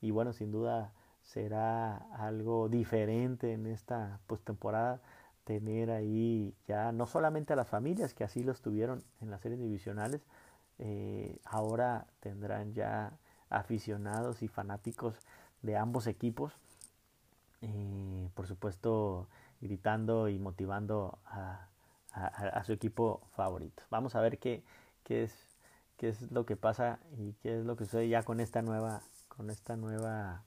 Y 0.02 0.12
bueno, 0.12 0.34
sin 0.34 0.52
duda 0.52 0.92
será 1.22 1.98
algo 2.18 2.70
diferente 2.70 3.54
en 3.54 3.68
esta 3.68 4.20
pues, 4.28 4.42
temporada 4.42 5.00
tener 5.50 5.90
ahí 5.90 6.54
ya 6.68 6.92
no 6.92 7.08
solamente 7.08 7.54
a 7.54 7.56
las 7.56 7.68
familias 7.68 8.14
que 8.14 8.24
así 8.24 8.44
lo 8.44 8.52
estuvieron 8.52 9.04
en 9.20 9.32
las 9.32 9.42
series 9.42 9.60
divisionales, 9.60 10.22
eh, 10.78 11.40
ahora 11.44 12.06
tendrán 12.20 12.76
ya 12.76 13.18
aficionados 13.50 14.44
y 14.44 14.48
fanáticos 14.48 15.16
de 15.64 15.76
ambos 15.76 16.06
equipos, 16.06 16.54
eh, 17.62 18.30
por 18.34 18.48
supuesto 18.48 19.28
gritando 19.62 20.30
y 20.30 20.40
motivando 20.40 21.20
a, 21.26 21.66
su 22.66 22.74
equipo 22.74 23.22
favorito. 23.32 23.84
Vamos 23.90 24.16
a 24.16 24.22
ver 24.22 24.40
qué, 24.40 24.64
qué, 25.04 25.24
es, 25.24 25.34
qué 25.98 26.10
es 26.10 26.32
lo 26.32 26.46
que 26.46 26.56
pasa 26.56 27.00
y 27.18 27.34
qué 27.42 27.60
es 27.60 27.66
lo 27.66 27.78
que 27.78 27.86
sucede 27.86 28.10
ya 28.10 28.24
con 28.24 28.40
esta 28.40 28.62
nueva, 28.62 29.02
con 29.28 29.50
esta 29.50 29.76
nueva 29.76 30.44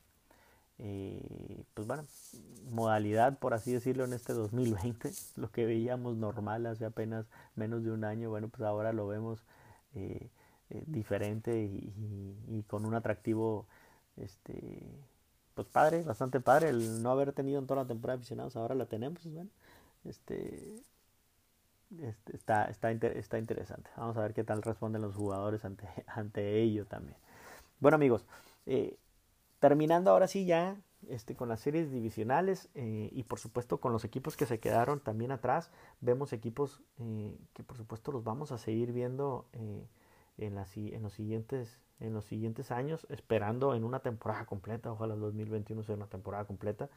eh, 0.84 1.64
pues 1.74 1.86
bueno, 1.86 2.04
modalidad, 2.70 3.38
por 3.38 3.54
así 3.54 3.72
decirlo, 3.72 4.04
en 4.04 4.12
este 4.12 4.32
2020, 4.32 5.12
lo 5.36 5.50
que 5.52 5.64
veíamos 5.64 6.16
normal 6.16 6.66
hace 6.66 6.84
apenas 6.84 7.26
menos 7.54 7.84
de 7.84 7.92
un 7.92 8.04
año, 8.04 8.30
bueno, 8.30 8.48
pues 8.48 8.62
ahora 8.62 8.92
lo 8.92 9.06
vemos 9.06 9.44
eh, 9.94 10.28
eh, 10.70 10.82
diferente 10.86 11.62
y, 11.62 12.64
con 12.66 12.84
un 12.84 12.94
atractivo, 12.94 13.66
este, 14.16 14.82
pues 15.54 15.68
padre, 15.68 16.02
bastante 16.02 16.40
padre, 16.40 16.70
el 16.70 17.02
no 17.02 17.10
haber 17.10 17.32
tenido 17.32 17.58
en 17.58 17.66
toda 17.66 17.82
la 17.82 17.88
temporada 17.88 18.16
aficionados, 18.16 18.56
ahora 18.56 18.74
la 18.74 18.86
tenemos, 18.86 19.24
bueno, 19.24 19.50
este, 20.04 20.82
este, 22.00 22.36
está, 22.36 22.64
está, 22.66 22.90
está 22.90 23.38
interesante. 23.38 23.90
Vamos 23.96 24.16
a 24.16 24.22
ver 24.22 24.32
qué 24.32 24.44
tal 24.44 24.62
responden 24.62 25.02
los 25.02 25.14
jugadores 25.14 25.64
ante, 25.64 25.86
ante 26.06 26.60
ello 26.60 26.86
también. 26.86 27.16
Bueno 27.80 27.96
amigos, 27.96 28.24
eh, 28.66 28.96
terminando 29.58 30.10
ahora 30.10 30.26
sí 30.26 30.44
ya 30.44 30.76
este, 31.08 31.34
con 31.34 31.48
las 31.48 31.60
series 31.60 31.90
divisionales 31.90 32.68
eh, 32.74 33.10
y 33.12 33.24
por 33.24 33.38
supuesto 33.38 33.80
con 33.80 33.92
los 33.92 34.04
equipos 34.04 34.36
que 34.36 34.46
se 34.46 34.60
quedaron 34.60 35.00
también 35.00 35.32
atrás, 35.32 35.70
vemos 36.00 36.32
equipos 36.32 36.80
que 37.54 37.62
por 37.64 37.76
supuesto 37.76 38.12
los 38.12 38.22
vamos 38.22 38.52
a 38.52 38.58
seguir 38.58 38.92
viendo 38.92 39.46
en, 40.38 40.56
en, 40.56 41.02
los 41.02 41.12
siguientes, 41.12 41.80
en 42.00 42.14
los 42.14 42.24
siguientes 42.24 42.70
años, 42.70 43.06
esperando 43.10 43.74
en 43.74 43.84
una 43.84 44.00
temporada 44.00 44.46
completa, 44.46 44.92
ojalá 44.92 45.14
el 45.14 45.20
2021 45.20 45.82
sea 45.82 45.96
una 45.96 46.06
temporada 46.06 46.44
completa, 46.44 46.88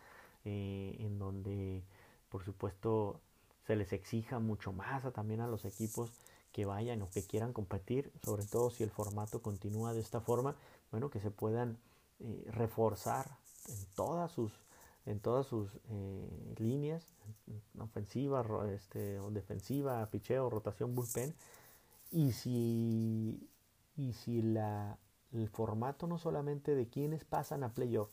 eh, 0.45 0.95
en 1.00 1.19
donde 1.19 1.84
por 2.30 2.43
supuesto 2.43 3.19
se 3.65 3.76
les 3.76 3.93
exija 3.93 4.39
mucho 4.39 4.71
más 4.71 5.06
a, 5.06 5.12
también 5.12 5.41
a 5.41 5.48
los 5.48 5.65
equipos 5.65 6.12
que 6.52 6.65
vayan 6.65 7.02
o 7.02 7.10
que 7.10 7.24
quieran 7.24 7.52
competir, 7.54 8.12
sobre 8.24 8.45
todo 8.45 8.69
si 8.69 8.84
el 8.84 8.91
formato 8.91 9.41
continúa 9.41 9.93
de 9.93 10.02
esta 10.02 10.21
forma, 10.21 10.56
bueno, 10.91 11.10
que 11.10 11.19
se 11.19 11.32
puedan 11.32 11.78
eh, 12.19 12.45
reforzar 12.52 13.26
en 13.67 13.86
todas 13.95 14.32
sus 14.32 14.52
en 15.06 15.19
todas 15.19 15.45
sus 15.45 15.69
eh, 15.89 16.56
líneas, 16.58 17.06
ofensiva, 17.80 18.43
este, 18.74 19.19
defensiva, 19.32 20.04
picheo, 20.10 20.50
rotación, 20.50 20.95
bullpen, 20.95 21.36
y 22.12 22.32
si, 22.32 23.50
y 23.96 24.13
si 24.13 24.41
la, 24.41 24.98
el 25.34 25.50
formato 25.50 26.08
no 26.08 26.18
solamente 26.18 26.76
de 26.76 26.88
quienes 26.88 27.26
pasan 27.26 27.63
a 27.63 27.74
playoff, 27.74 28.10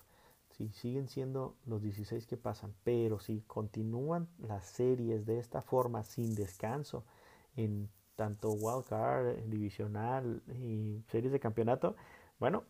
si 0.50 0.68
siguen 0.70 1.08
siendo 1.08 1.56
los 1.66 1.82
16 1.82 2.26
que 2.26 2.36
pasan, 2.36 2.74
pero 2.84 3.18
si 3.18 3.40
continúan 3.46 4.28
las 4.38 4.66
series 4.66 5.24
de 5.24 5.38
esta 5.38 5.62
forma 5.62 6.04
sin 6.04 6.34
descanso 6.34 7.04
en 7.56 7.88
tanto 8.16 8.50
wild 8.52 8.84
card, 8.84 9.38
divisional 9.46 10.42
y 10.60 11.02
series 11.08 11.32
de 11.32 11.40
campeonato, 11.40 11.96
bueno, 12.38 12.64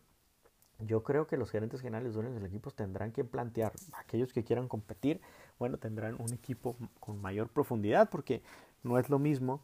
yo 0.79 1.03
creo 1.03 1.27
que 1.27 1.37
los 1.37 1.51
gerentes 1.51 1.81
generales 1.81 2.15
de 2.15 2.23
los 2.23 2.43
equipos 2.43 2.75
tendrán 2.75 3.11
que 3.11 3.23
plantear, 3.23 3.73
aquellos 3.93 4.33
que 4.33 4.43
quieran 4.43 4.67
competir, 4.67 5.21
bueno, 5.59 5.77
tendrán 5.77 6.15
un 6.19 6.33
equipo 6.33 6.75
con 6.99 7.21
mayor 7.21 7.49
profundidad, 7.49 8.09
porque 8.09 8.41
no 8.83 8.97
es 8.97 9.09
lo 9.09 9.19
mismo, 9.19 9.61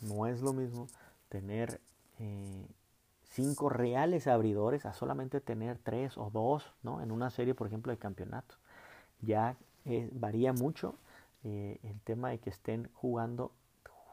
no 0.00 0.26
es 0.26 0.40
lo 0.40 0.52
mismo 0.52 0.86
tener 1.28 1.80
eh, 2.18 2.66
cinco 3.24 3.68
reales 3.68 4.26
abridores 4.26 4.86
a 4.86 4.92
solamente 4.92 5.40
tener 5.40 5.78
tres 5.78 6.16
o 6.16 6.30
dos, 6.30 6.72
¿no? 6.82 7.00
En 7.00 7.12
una 7.12 7.30
serie, 7.30 7.54
por 7.54 7.66
ejemplo, 7.66 7.92
de 7.92 7.98
campeonato. 7.98 8.56
Ya 9.20 9.56
eh, 9.84 10.08
varía 10.12 10.52
mucho 10.52 10.96
eh, 11.44 11.78
el 11.82 12.00
tema 12.00 12.30
de 12.30 12.38
que 12.38 12.50
estén 12.50 12.88
jugando 12.94 13.52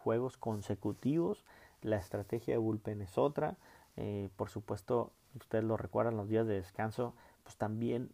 juegos 0.03 0.37
consecutivos. 0.37 1.45
La 1.81 1.97
estrategia 1.97 2.53
de 2.53 2.59
bullpen 2.59 3.01
es 3.01 3.17
otra. 3.17 3.57
por 4.37 4.49
supuesto, 4.49 5.11
ustedes 5.39 5.63
lo 5.63 5.77
recuerdan, 5.77 6.17
los 6.17 6.27
días 6.27 6.47
de 6.47 6.55
descanso, 6.55 7.13
pues 7.43 7.57
también 7.57 8.09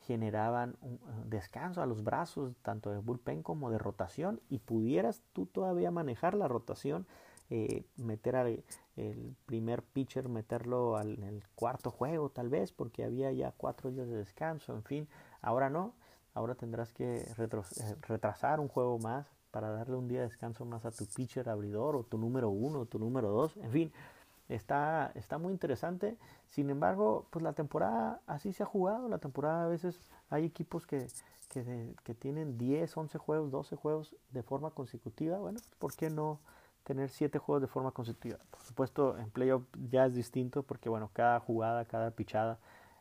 generaban 0.00 0.76
un 0.80 0.98
descanso 1.28 1.82
a 1.82 1.86
los 1.86 2.02
brazos, 2.02 2.56
tanto 2.62 2.90
de 2.90 2.98
bullpen 2.98 3.42
como 3.42 3.70
de 3.70 3.78
rotación, 3.78 4.40
y 4.48 4.58
pudieras 4.58 5.22
tú 5.32 5.46
todavía 5.46 5.90
manejar 5.90 6.34
la 6.34 6.48
rotación 6.48 7.06
eh, 7.50 7.86
meter 7.96 8.36
al 8.36 8.62
primer 9.46 9.82
pitcher, 9.82 10.28
meterlo 10.28 10.96
al, 10.96 11.14
en 11.14 11.24
el 11.24 11.42
cuarto 11.54 11.90
juego 11.90 12.28
tal 12.28 12.50
vez, 12.50 12.72
porque 12.72 13.04
había 13.04 13.32
ya 13.32 13.52
cuatro 13.56 13.90
días 13.90 14.08
de 14.08 14.16
descanso, 14.16 14.74
en 14.74 14.82
fin, 14.82 15.08
ahora 15.40 15.70
no, 15.70 15.94
ahora 16.34 16.54
tendrás 16.54 16.92
que 16.92 17.20
eh, 17.20 17.48
retrasar 18.02 18.60
un 18.60 18.68
juego 18.68 18.98
más 18.98 19.26
para 19.50 19.70
darle 19.70 19.96
un 19.96 20.08
día 20.08 20.20
de 20.20 20.26
descanso 20.26 20.66
más 20.66 20.84
a 20.84 20.90
tu 20.90 21.06
pitcher 21.06 21.48
abridor 21.48 21.96
o 21.96 22.02
tu 22.02 22.18
número 22.18 22.50
uno 22.50 22.80
o 22.80 22.86
tu 22.86 22.98
número 22.98 23.30
dos, 23.30 23.56
en 23.56 23.70
fin, 23.70 23.92
está, 24.48 25.12
está 25.14 25.38
muy 25.38 25.52
interesante. 25.52 26.16
Sin 26.46 26.70
embargo, 26.70 27.26
pues 27.30 27.42
la 27.42 27.52
temporada 27.52 28.20
así 28.26 28.52
se 28.52 28.62
ha 28.62 28.66
jugado. 28.66 29.08
La 29.08 29.18
temporada 29.18 29.64
a 29.64 29.68
veces 29.68 30.00
hay 30.30 30.44
equipos 30.44 30.86
que, 30.86 31.08
que, 31.48 32.14
tienen 32.14 32.58
10, 32.58 32.96
11 32.96 33.18
juegos, 33.18 33.50
12 33.50 33.76
juegos 33.76 34.16
de 34.30 34.42
forma 34.42 34.70
consecutiva. 34.70 35.38
Bueno, 35.38 35.60
¿por 35.78 35.94
qué 35.94 36.10
no 36.10 36.40
tener 36.88 37.10
siete 37.10 37.38
juegos 37.38 37.60
de 37.60 37.68
forma 37.68 37.90
consecutiva. 37.90 38.38
Por 38.50 38.62
supuesto, 38.62 39.18
en 39.18 39.30
playoff 39.30 39.62
ya 39.90 40.06
es 40.06 40.14
distinto 40.14 40.62
porque, 40.62 40.88
bueno, 40.88 41.10
cada 41.12 41.38
jugada, 41.38 41.84
cada 41.84 42.12
pichada 42.12 42.58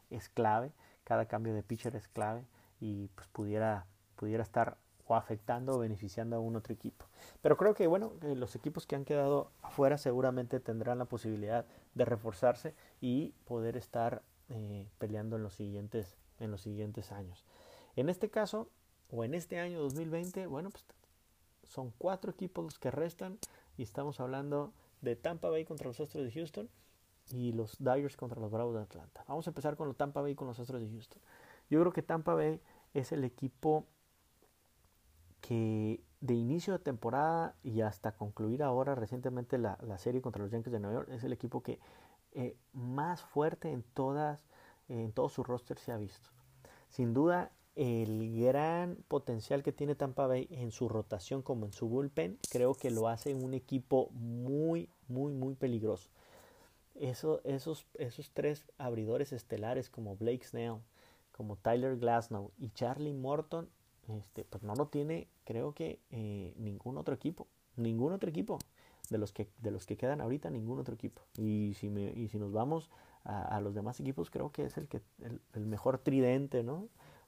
es 0.10 0.28
clave, 0.28 0.74
cada 1.06 1.26
cambio 1.26 1.54
de 1.54 1.64
pitcher 1.64 1.96
es 1.96 2.10
clave 2.10 2.44
y 2.82 3.08
pues 3.16 3.30
pudiera, 3.30 3.86
pudiera 4.18 4.44
estar 4.44 4.78
o 5.08 5.16
afectando 5.16 5.76
o 5.76 5.80
beneficiando 5.80 6.36
a 6.36 6.40
un 6.40 6.56
otro 6.56 6.74
equipo. 6.74 7.06
Pero 7.42 7.58
creo 7.58 7.74
que, 7.74 7.88
bueno, 7.88 8.14
los 8.22 8.56
equipos 8.56 8.86
que 8.86 8.96
han 8.96 9.06
quedado 9.06 9.52
afuera 9.62 9.98
seguramente 9.98 10.60
tendrán 10.60 10.98
la 11.00 11.06
posibilidad 11.06 11.66
de 11.96 12.06
reforzarse 12.06 12.76
y 13.02 13.34
poder 13.46 13.78
estar 13.78 14.22
eh, 14.50 14.88
peleando 14.98 15.36
en 15.38 15.44
los, 15.44 15.54
siguientes, 15.54 16.18
en 16.40 16.52
los 16.52 16.62
siguientes 16.62 17.12
años. 17.12 17.46
En 17.96 18.10
este 18.10 18.30
caso, 18.30 18.70
o 19.10 19.24
en 19.24 19.34
este 19.34 19.60
año 19.60 19.80
2020, 19.80 20.48
bueno, 20.48 20.70
pues 20.70 20.86
son 21.64 21.92
cuatro 21.98 22.32
equipos 22.32 22.64
los 22.64 22.80
que 22.80 22.92
restan 22.92 23.40
y 23.78 23.84
estamos 23.84 24.20
hablando 24.20 24.74
de 25.02 25.16
Tampa 25.16 25.50
Bay 25.50 25.66
contra 25.66 25.88
los 25.88 26.00
Astros 26.00 26.26
de 26.26 26.32
Houston 26.32 26.70
y 27.32 27.52
los 27.52 27.78
Dyers 27.80 28.16
contra 28.16 28.40
los 28.40 28.52
Bravos 28.52 28.76
de 28.76 28.82
Atlanta. 28.82 29.24
Vamos 29.28 29.48
a 29.48 29.50
empezar 29.50 29.76
con 29.76 29.88
los 29.88 29.98
Tampa 29.98 30.22
Bay 30.22 30.36
con 30.36 30.48
los 30.48 30.60
Astros 30.60 30.82
de 30.82 30.90
Houston. 30.90 31.22
Yo 31.70 31.80
creo 31.82 31.92
que 31.92 32.02
Tampa 32.02 32.34
Bay 32.34 32.62
es 32.94 33.12
el 33.12 33.24
equipo 33.24 33.86
que 35.48 36.04
de 36.20 36.34
inicio 36.34 36.74
de 36.74 36.80
temporada 36.80 37.56
y 37.64 37.80
hasta 37.80 38.12
concluir 38.12 38.64
ahora 38.64 38.96
recientemente 38.96 39.58
la, 39.58 39.78
serie 39.98 40.22
contra 40.22 40.44
los 40.44 40.52
Yankees 40.52 40.74
de 40.74 40.80
Nueva 40.80 41.00
York 41.00 41.10
es 41.14 41.24
el 41.24 41.32
equipo 41.32 41.64
que 41.64 41.80
eh, 42.34 42.58
más 42.74 43.22
fuerte 43.22 43.72
en 43.72 43.82
todas 43.82 44.46
en 44.90 45.12
todo 45.14 45.30
su 45.30 45.44
roster 45.44 45.78
se 45.78 45.92
ha 45.92 45.98
visto. 45.98 46.30
Sin 46.90 47.14
duda 47.14 47.52
el 47.76 48.42
gran 48.42 48.98
potencial 49.08 49.64
que 49.64 49.72
tiene 49.72 49.96
Tampa 49.96 50.28
Bay 50.28 50.48
en 50.50 50.72
su 50.72 50.90
rotación 50.90 51.42
como 51.42 51.66
en 51.66 51.74
su 51.74 51.88
bullpen, 51.88 52.40
creo 52.50 52.74
que 52.74 52.90
lo 52.90 53.08
hace 53.08 53.34
un 53.34 53.54
equipo 53.54 54.10
muy, 54.12 54.90
muy, 55.08 55.32
muy 55.34 55.56
peligroso. 55.56 56.10
Eso, 56.96 57.42
esos, 57.44 57.86
esos 57.94 58.32
tres 58.32 58.66
abridores 58.78 59.32
estelares 59.32 59.90
como 59.90 60.16
Blake 60.16 60.46
Snell, 60.46 60.80
como 61.32 61.56
Tyler 61.56 61.98
Glasnow 61.98 62.52
y 62.58 62.70
Charlie 62.72 63.14
Morton, 63.14 63.70
este, 64.08 64.46
pues 64.46 64.64
no 64.64 64.76
lo 64.76 64.88
tiene, 64.88 65.28
creo 65.44 65.74
que 65.74 66.00
eh, 66.12 66.54
ningún 66.58 66.98
otro 66.98 67.14
equipo, 67.14 67.48
ningún 67.76 68.14
otro 68.14 68.30
equipo 68.30 68.60
de 69.10 69.18
los 69.18 69.32
que 69.32 69.48
de 69.62 69.72
los 69.72 69.86
que 69.86 69.98
quedan 69.98 70.22
ahorita, 70.22 70.50
ningún 70.50 70.80
otro 70.80 70.96
equipo. 70.96 71.22
Y 71.38 71.76
si 71.80 71.90
me, 71.90 72.12
y 72.12 72.28
si 72.30 72.38
nos 72.38 72.52
vamos 72.52 72.90
a, 73.24 73.60
los 73.60 73.76
demás 73.76 74.00
equipos, 74.00 74.30
creo 74.30 74.52
que 74.54 74.66
es 74.66 74.78
el 74.78 74.88
que 74.88 75.02
el, 75.22 75.42
el 75.54 75.66
mejor 75.66 75.98
tridente, 75.98 76.64
¿no? 76.64 76.88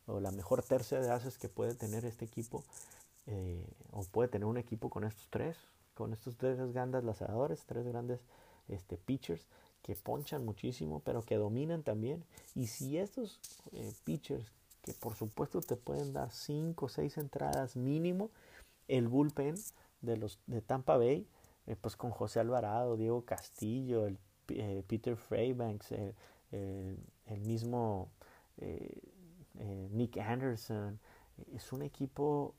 o 0.10 0.20
la 0.20 0.32
mejor 0.32 0.64
tercia 0.64 1.00
de 1.00 1.12
ases 1.12 1.38
que 1.38 1.50
puede 1.50 1.76
tener 1.76 2.06
este 2.06 2.26
equipo, 2.26 2.64
eh, 3.28 3.66
o 3.92 4.04
puede 4.04 4.30
tener 4.30 4.46
un 4.46 4.58
equipo 4.58 4.90
con 4.90 5.04
estos 5.04 5.28
tres, 5.30 5.58
con 5.94 6.14
estos 6.14 6.36
tres 6.36 6.58
grandes 6.74 7.04
lanzadores, 7.04 7.64
tres 7.66 7.86
grandes 7.86 8.20
este, 8.68 8.98
pitchers 8.98 9.46
que 9.84 9.96
ponchan 9.96 10.46
muchísimo, 10.46 11.02
pero 11.06 11.22
que 11.22 11.36
dominan 11.36 11.84
también. 11.84 12.24
Y 12.56 12.68
si 12.68 12.98
estos 12.98 13.40
eh, 13.72 13.94
pitchers, 14.04 14.52
por 14.94 15.16
supuesto 15.16 15.62
te 15.62 15.76
pueden 15.76 16.14
dar 16.14 16.32
cinco 16.32 16.86
o 16.86 16.90
seis 16.90 17.18
entradas 17.18 17.76
mínimo, 17.76 18.32
el 18.88 19.08
bullpen 19.08 19.56
de 20.02 20.18
los 20.18 20.40
de 20.48 20.62
Tampa 20.62 20.98
Bay, 20.98 21.28
eh, 21.68 21.76
pues 21.76 21.96
con 21.96 22.12
José 22.12 22.40
Alvarado, 22.40 22.98
Diego 22.98 23.26
Castillo, 23.26 24.08
el, 24.08 24.18
Peter 24.88 25.16
Freybanks, 25.16 25.92
el 26.52 27.42
mismo 27.42 28.10
eh, 29.60 29.90
Nick 29.92 30.18
Anderson. 30.18 31.00
Es 31.54 31.72
un 31.74 31.82
equipo 31.82 32.56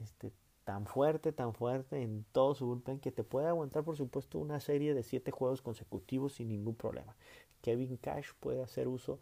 este, 0.00 0.32
tan 0.64 0.86
fuerte, 0.86 1.32
tan 1.32 1.54
fuerte 1.54 2.02
en 2.02 2.24
todo 2.32 2.54
su 2.54 2.66
bullpen 2.66 3.00
que 3.00 3.12
te 3.12 3.24
puede 3.24 3.48
aguantar, 3.48 3.84
por 3.84 3.96
supuesto, 3.96 4.38
una 4.38 4.60
serie 4.60 4.94
de 4.94 5.02
siete 5.02 5.30
juegos 5.30 5.62
consecutivos 5.62 6.34
sin 6.34 6.48
ningún 6.48 6.74
problema. 6.74 7.16
Kevin 7.62 7.96
Cash 7.96 8.30
puede 8.40 8.62
hacer 8.62 8.88
uso 8.88 9.18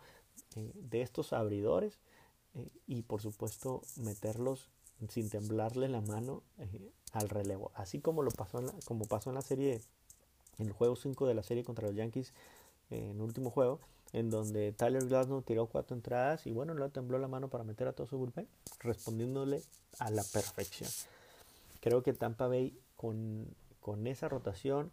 eh, 0.57 0.73
de 0.75 1.03
estos 1.03 1.33
abridores 1.33 1.99
eh, 2.55 2.69
y, 2.87 3.03
por 3.03 3.21
supuesto, 3.21 3.83
meterlos 3.97 4.69
sin 5.09 5.31
temblarle 5.31 5.89
la 5.89 6.01
mano 6.01 6.43
al 7.13 7.29
relevo. 7.29 7.71
Así 7.75 8.01
como 8.01 8.23
lo 8.23 8.31
pasó 8.31 8.59
en 8.59 8.67
la, 8.67 8.75
como 8.85 9.07
pasó 9.07 9.31
en 9.31 9.35
la 9.37 9.43
serie, 9.43 9.81
en 10.59 10.67
el 10.67 10.73
juego 10.73 10.97
5 10.97 11.27
de 11.27 11.35
la 11.35 11.43
serie 11.43 11.63
contra 11.63 11.87
los 11.87 11.97
Yankees, 11.97 12.33
en 12.91 13.11
el 13.11 13.21
último 13.21 13.51
juego, 13.51 13.81
en 14.13 14.31
donde 14.31 14.73
Tyler 14.73 15.05
Glasnow 15.05 15.43
tiró 15.43 15.67
cuatro 15.67 15.97
entradas 15.97 16.47
y 16.47 16.53
bueno, 16.53 16.75
le 16.75 16.89
tembló 16.89 17.19
la 17.19 17.29
mano 17.29 17.49
para 17.49 17.65
meter 17.65 17.89
a 17.89 17.93
todo 17.93 18.07
su 18.07 18.19
bullpen, 18.19 18.49
respondiéndole 18.81 19.63
a 19.99 20.11
la 20.11 20.23
perfección. 20.25 20.91
Creo 21.81 22.03
que 22.03 22.13
Tampa 22.13 22.49
Bay 22.49 22.77
con, 22.97 23.47
con 23.81 24.07
esa 24.07 24.29
rotación 24.29 24.91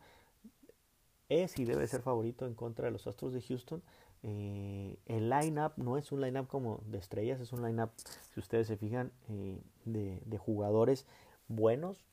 es 1.29 1.57
y 1.57 1.65
debe 1.65 1.87
ser 1.87 2.01
favorito 2.01 2.45
en 2.45 2.53
contra 2.53 2.85
de 2.85 2.91
los 2.91 3.07
Astros 3.07 3.33
de 3.33 3.41
Houston. 3.41 3.81
Eh, 4.27 4.97
el 5.05 5.29
line-up 5.29 5.73
no 5.77 5.99
es 5.99 6.11
un 6.11 6.19
line-up 6.19 6.47
como 6.47 6.81
de 6.87 6.97
estrellas, 6.97 7.39
es 7.39 7.53
un 7.53 7.61
line-up, 7.61 7.91
si 8.33 8.39
ustedes 8.39 8.65
se 8.65 8.75
fijan, 8.75 9.11
eh, 9.29 9.61
de, 9.85 10.37
jugadores 10.39 11.05
buenos, 11.47 12.03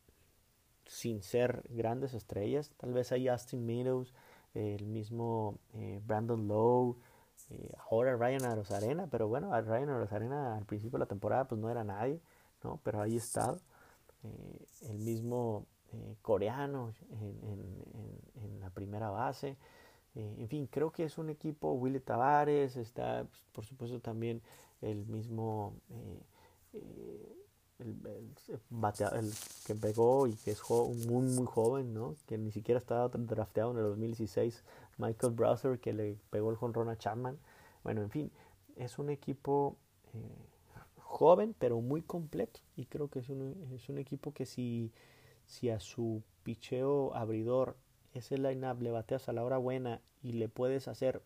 sin 0.85 1.23
ser 1.23 1.63
grandes 1.71 2.13
estrellas. 2.13 2.71
Tal 2.77 2.93
vez 2.93 3.13
hay 3.13 3.29
Austin 3.29 3.65
Meadows, 3.65 4.13
el 4.53 4.85
mismo 4.85 5.59
eh, 5.73 6.03
Brandon 6.05 6.47
Lowe, 6.47 6.99
ahora 7.91 8.15
Ryan 8.17 8.45
Arozarena, 8.45 9.07
pero 9.07 9.27
bueno, 9.29 9.59
Ryan 9.63 9.89
Arozarena 9.89 10.57
al 10.57 10.67
principio 10.67 10.99
de 10.99 11.05
la 11.05 11.09
temporada 11.09 11.49
pues 11.49 11.61
no 11.61 11.71
era 11.71 11.83
nadie, 11.83 12.21
¿no? 12.63 12.79
Pero 12.83 13.01
ahí 13.01 13.17
está, 13.17 13.57
el 14.83 14.99
mismo 14.99 15.67
coreano 16.21 16.93
en, 17.11 18.61
la 18.61 18.71
primera 18.71 19.11
base, 19.11 19.57
en 20.15 20.49
fin, 20.49 20.67
creo 20.67 20.93
que 20.93 21.05
es 21.05 21.17
un 21.19 21.31
equipo, 21.31 21.73
Willy 21.73 22.01
Tavares, 22.01 22.77
está 22.77 23.25
pues, 23.25 23.41
por 23.53 23.65
supuesto 23.65 24.01
también 24.01 24.43
el 24.83 25.07
mismo 25.07 25.75
el, 27.79 27.97
el, 28.07 29.33
que 29.67 29.75
pegó 29.75 30.27
y 30.27 30.35
que 30.35 30.53
es 30.53 30.61
muy 30.71 31.27
muy 31.27 31.47
joven, 31.47 31.95
¿no? 31.95 32.17
Que 32.27 32.39
ni 32.39 32.51
siquiera 32.53 32.79
estaba 32.79 33.09
drafteado 33.09 33.73
en 33.73 33.79
el 33.79 33.85
2016, 33.85 34.65
Michael 34.99 35.33
Browser 35.33 35.79
que 35.81 35.93
le 35.93 36.19
pegó 36.31 36.51
el 36.51 36.57
jonrón 36.57 36.89
a 36.89 36.97
Chapman. 36.97 37.39
Bueno, 37.83 38.03
en 38.03 38.11
fin, 38.11 38.31
es 38.77 38.99
un 38.99 39.11
equipo 39.11 39.77
eh, 40.15 40.19
joven 40.99 41.55
pero 41.59 41.81
muy 41.81 42.03
completo 42.03 42.61
y 42.77 42.87
creo 42.87 43.09
que 43.09 43.21
es 43.21 43.29
un, 43.29 43.71
es 43.75 43.89
un 43.89 43.99
equipo 43.99 44.33
que 44.33 44.47
si, 44.47 44.93
si 45.47 45.71
a 45.71 45.81
su 45.81 46.23
picheo 46.43 47.15
abridor 47.15 47.77
ese 48.19 48.39
line-up 48.39 48.81
le 48.81 48.91
bateas 48.91 49.29
a 49.29 49.33
la 49.33 49.45
hora 49.45 49.59
buena 49.59 50.01
y 50.23 50.33
le 50.33 50.49
puedes 50.49 50.89
hacer 50.89 51.23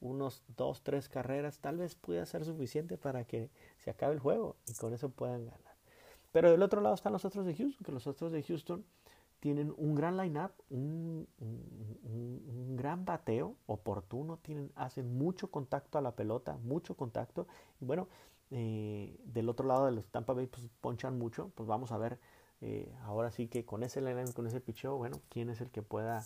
unos 0.00 0.42
dos, 0.56 0.82
tres 0.82 1.08
carreras, 1.08 1.58
tal 1.58 1.78
vez 1.78 1.94
pueda 1.94 2.26
ser 2.26 2.44
suficiente 2.44 2.98
para 2.98 3.24
que 3.24 3.50
se 3.78 3.90
acabe 3.90 4.14
el 4.14 4.20
juego 4.20 4.56
y 4.66 4.74
con 4.74 4.92
eso 4.92 5.08
puedan 5.08 5.46
ganar. 5.46 5.76
Pero 6.32 6.50
del 6.50 6.62
otro 6.62 6.80
lado 6.80 6.94
están 6.94 7.12
los 7.12 7.24
otros 7.24 7.46
de 7.46 7.54
Houston, 7.54 7.84
que 7.84 7.92
los 7.92 8.06
otros 8.06 8.30
de 8.30 8.42
Houston 8.42 8.84
tienen 9.40 9.72
un 9.76 9.94
gran 9.94 10.16
line-up, 10.16 10.52
un, 10.70 11.26
gran 12.76 13.04
bateo 13.04 13.56
oportuno, 13.66 14.38
tienen, 14.38 14.70
hacen 14.74 15.16
mucho 15.16 15.50
contacto 15.50 15.98
a 15.98 16.02
la 16.02 16.14
pelota, 16.14 16.58
mucho 16.58 16.94
contacto. 16.94 17.46
Y 17.80 17.86
bueno, 17.86 18.08
eh, 18.50 19.18
del 19.24 19.48
otro 19.48 19.66
lado 19.66 19.86
de 19.86 19.92
los 19.92 20.06
Tampa 20.08 20.34
Bay 20.34 20.46
pues, 20.46 20.68
ponchan 20.80 21.18
mucho, 21.18 21.52
pues 21.54 21.66
vamos 21.66 21.90
a 21.90 21.98
ver 21.98 22.18
eh, 22.60 22.92
ahora 23.02 23.30
sí 23.30 23.48
que 23.48 23.64
con 23.64 23.82
ese 23.82 24.00
line 24.00 24.32
con 24.32 24.46
ese 24.46 24.60
picheo, 24.60 24.96
bueno, 24.96 25.20
quién 25.28 25.50
es 25.50 25.60
el 25.60 25.70
que 25.70 25.82
pueda, 25.82 26.24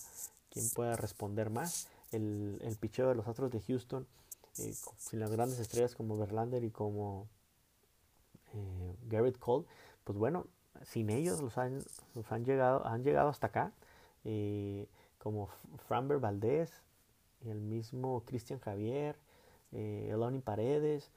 quién 0.51 0.68
pueda 0.70 0.97
responder 0.97 1.51
más. 1.51 1.89
El, 2.12 2.59
el 2.62 2.76
picheo 2.76 3.09
de 3.09 3.14
los 3.14 3.28
otros 3.28 3.51
de 3.51 3.61
Houston, 3.61 4.07
eh, 4.59 4.74
sin 4.99 5.20
las 5.20 5.31
grandes 5.31 5.59
estrellas 5.59 5.95
como 5.95 6.18
Verlander 6.18 6.64
y 6.64 6.70
como 6.70 7.28
Garrett 9.09 9.39
Cole, 9.39 9.64
pues 10.03 10.18
bueno, 10.18 10.47
sin 10.85 11.11
ellos 11.11 11.41
los 11.41 11.59
han, 11.59 11.83
han, 12.28 12.45
llegado, 12.45 12.87
han 12.87 13.03
llegado 13.03 13.28
hasta 13.28 13.49
acá, 13.49 13.72
eh, 14.24 14.89
como 15.18 15.49
Framber 15.87 16.18
Valdez, 16.18 16.70
el 17.45 17.61
mismo 17.61 18.22
Cristian 18.24 18.61
Javier, 18.61 19.16
eh, 19.72 20.09
Eloni 20.11 20.41
Paredes, 20.41 21.05
eh, 21.05 21.11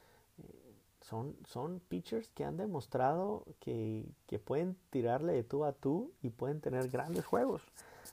son, 1.04 1.36
son 1.46 1.80
pitchers 1.80 2.30
que 2.30 2.46
han 2.46 2.58
demostrado 2.58 3.46
que, 3.60 4.06
que, 4.28 4.40
pueden 4.40 4.76
tirarle 4.90 5.34
de 5.34 5.44
tú 5.44 5.66
a 5.66 5.74
tú 5.74 6.12
y 6.22 6.30
pueden 6.30 6.62
tener 6.62 6.90
grandes 6.90 7.26
juegos. 7.26 7.62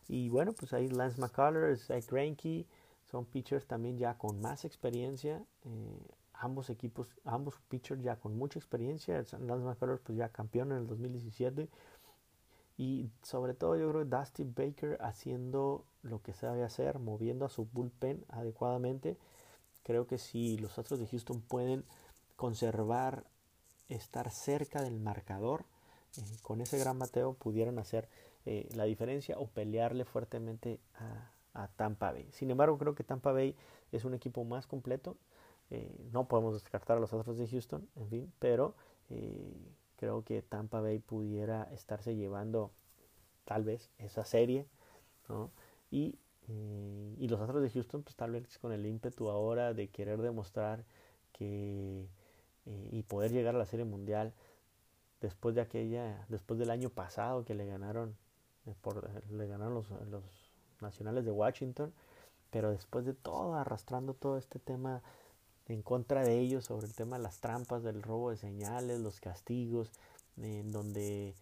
Y 0.08 0.28
bueno, 0.28 0.52
pues 0.52 0.72
hay 0.72 0.88
Lance 0.88 1.20
McCullers, 1.20 1.90
hay 1.90 2.02
Greinke, 2.02 2.66
son 3.10 3.24
pitchers 3.24 3.66
también 3.66 3.98
ya 3.98 4.18
con 4.18 4.40
más 4.40 4.64
experiencia. 4.64 5.42
Eh, 5.64 6.06
ambos 6.34 6.70
equipos, 6.70 7.08
ambos 7.24 7.54
pitchers 7.68 8.02
ya 8.02 8.16
con 8.16 8.36
mucha 8.36 8.58
experiencia, 8.58 9.16
Lance 9.16 9.64
McCullers 9.64 10.00
pues 10.00 10.18
ya 10.18 10.28
campeón 10.30 10.72
en 10.72 10.78
el 10.78 10.86
2017 10.86 11.68
y 12.80 13.10
sobre 13.22 13.52
todo 13.52 13.76
yo 13.76 13.90
creo 13.90 14.04
que 14.04 14.16
Dusty 14.16 14.44
Baker 14.44 14.96
haciendo 15.02 15.84
lo 16.02 16.22
que 16.22 16.32
sabe 16.32 16.64
hacer, 16.64 16.98
moviendo 16.98 17.44
a 17.44 17.50
su 17.50 17.66
bullpen 17.66 18.24
adecuadamente, 18.30 19.18
creo 19.82 20.06
que 20.06 20.16
si 20.16 20.56
los 20.56 20.78
Astros 20.78 20.98
de 20.98 21.06
Houston 21.06 21.42
pueden 21.42 21.84
conservar, 22.40 23.24
estar 23.90 24.30
cerca 24.30 24.80
del 24.82 24.98
marcador, 24.98 25.66
con 26.40 26.62
ese 26.62 26.78
gran 26.78 26.98
bateo 26.98 27.34
pudieran 27.34 27.78
hacer 27.78 28.08
la 28.46 28.84
diferencia 28.84 29.38
o 29.38 29.46
pelearle 29.46 30.06
fuertemente 30.06 30.80
a, 30.94 31.30
a 31.52 31.68
Tampa 31.68 32.12
Bay. 32.12 32.26
Sin 32.32 32.50
embargo, 32.50 32.78
creo 32.78 32.94
que 32.94 33.04
Tampa 33.04 33.32
Bay 33.32 33.54
es 33.92 34.06
un 34.06 34.14
equipo 34.14 34.42
más 34.44 34.66
completo. 34.66 35.18
Eh, 35.68 36.08
no 36.12 36.28
podemos 36.28 36.54
descartar 36.54 36.96
a 36.96 37.00
los 37.00 37.12
otros 37.12 37.36
de 37.36 37.46
Houston, 37.46 37.86
en 37.94 38.08
fin, 38.08 38.32
pero 38.38 38.74
eh, 39.10 39.74
creo 39.96 40.24
que 40.24 40.40
Tampa 40.40 40.80
Bay 40.80 40.98
pudiera 40.98 41.64
estarse 41.72 42.16
llevando 42.16 42.72
tal 43.44 43.64
vez 43.64 43.90
esa 43.98 44.24
serie, 44.24 44.66
¿no? 45.28 45.50
Y, 45.90 46.18
eh, 46.48 47.14
y 47.18 47.28
los 47.28 47.38
otros 47.38 47.60
de 47.60 47.68
Houston, 47.68 48.02
pues 48.02 48.16
tal 48.16 48.30
vez 48.32 48.58
con 48.58 48.72
el 48.72 48.86
ímpetu 48.86 49.28
ahora 49.28 49.74
de 49.74 49.90
querer 49.90 50.22
demostrar 50.22 50.86
que 51.32 52.08
y 52.66 53.02
poder 53.02 53.32
llegar 53.32 53.54
a 53.54 53.58
la 53.58 53.66
serie 53.66 53.84
mundial 53.84 54.32
después 55.20 55.54
de 55.54 55.60
aquella, 55.60 56.24
después 56.28 56.58
del 56.58 56.70
año 56.70 56.90
pasado 56.90 57.44
que 57.44 57.54
le 57.54 57.66
ganaron, 57.66 58.16
por, 58.80 59.08
le 59.30 59.46
ganaron 59.46 59.74
los, 59.74 59.90
los 60.10 60.24
nacionales 60.80 61.24
de 61.24 61.30
Washington, 61.30 61.92
pero 62.50 62.70
después 62.70 63.04
de 63.04 63.14
todo, 63.14 63.54
arrastrando 63.54 64.14
todo 64.14 64.38
este 64.38 64.58
tema 64.58 65.02
en 65.68 65.82
contra 65.82 66.24
de 66.24 66.38
ellos 66.38 66.64
sobre 66.64 66.86
el 66.86 66.94
tema 66.94 67.16
de 67.16 67.22
las 67.22 67.40
trampas, 67.40 67.82
del 67.82 68.02
robo 68.02 68.30
de 68.30 68.36
señales, 68.36 69.00
los 69.00 69.20
castigos, 69.20 69.92
en 70.36 70.72
donde 70.72 71.34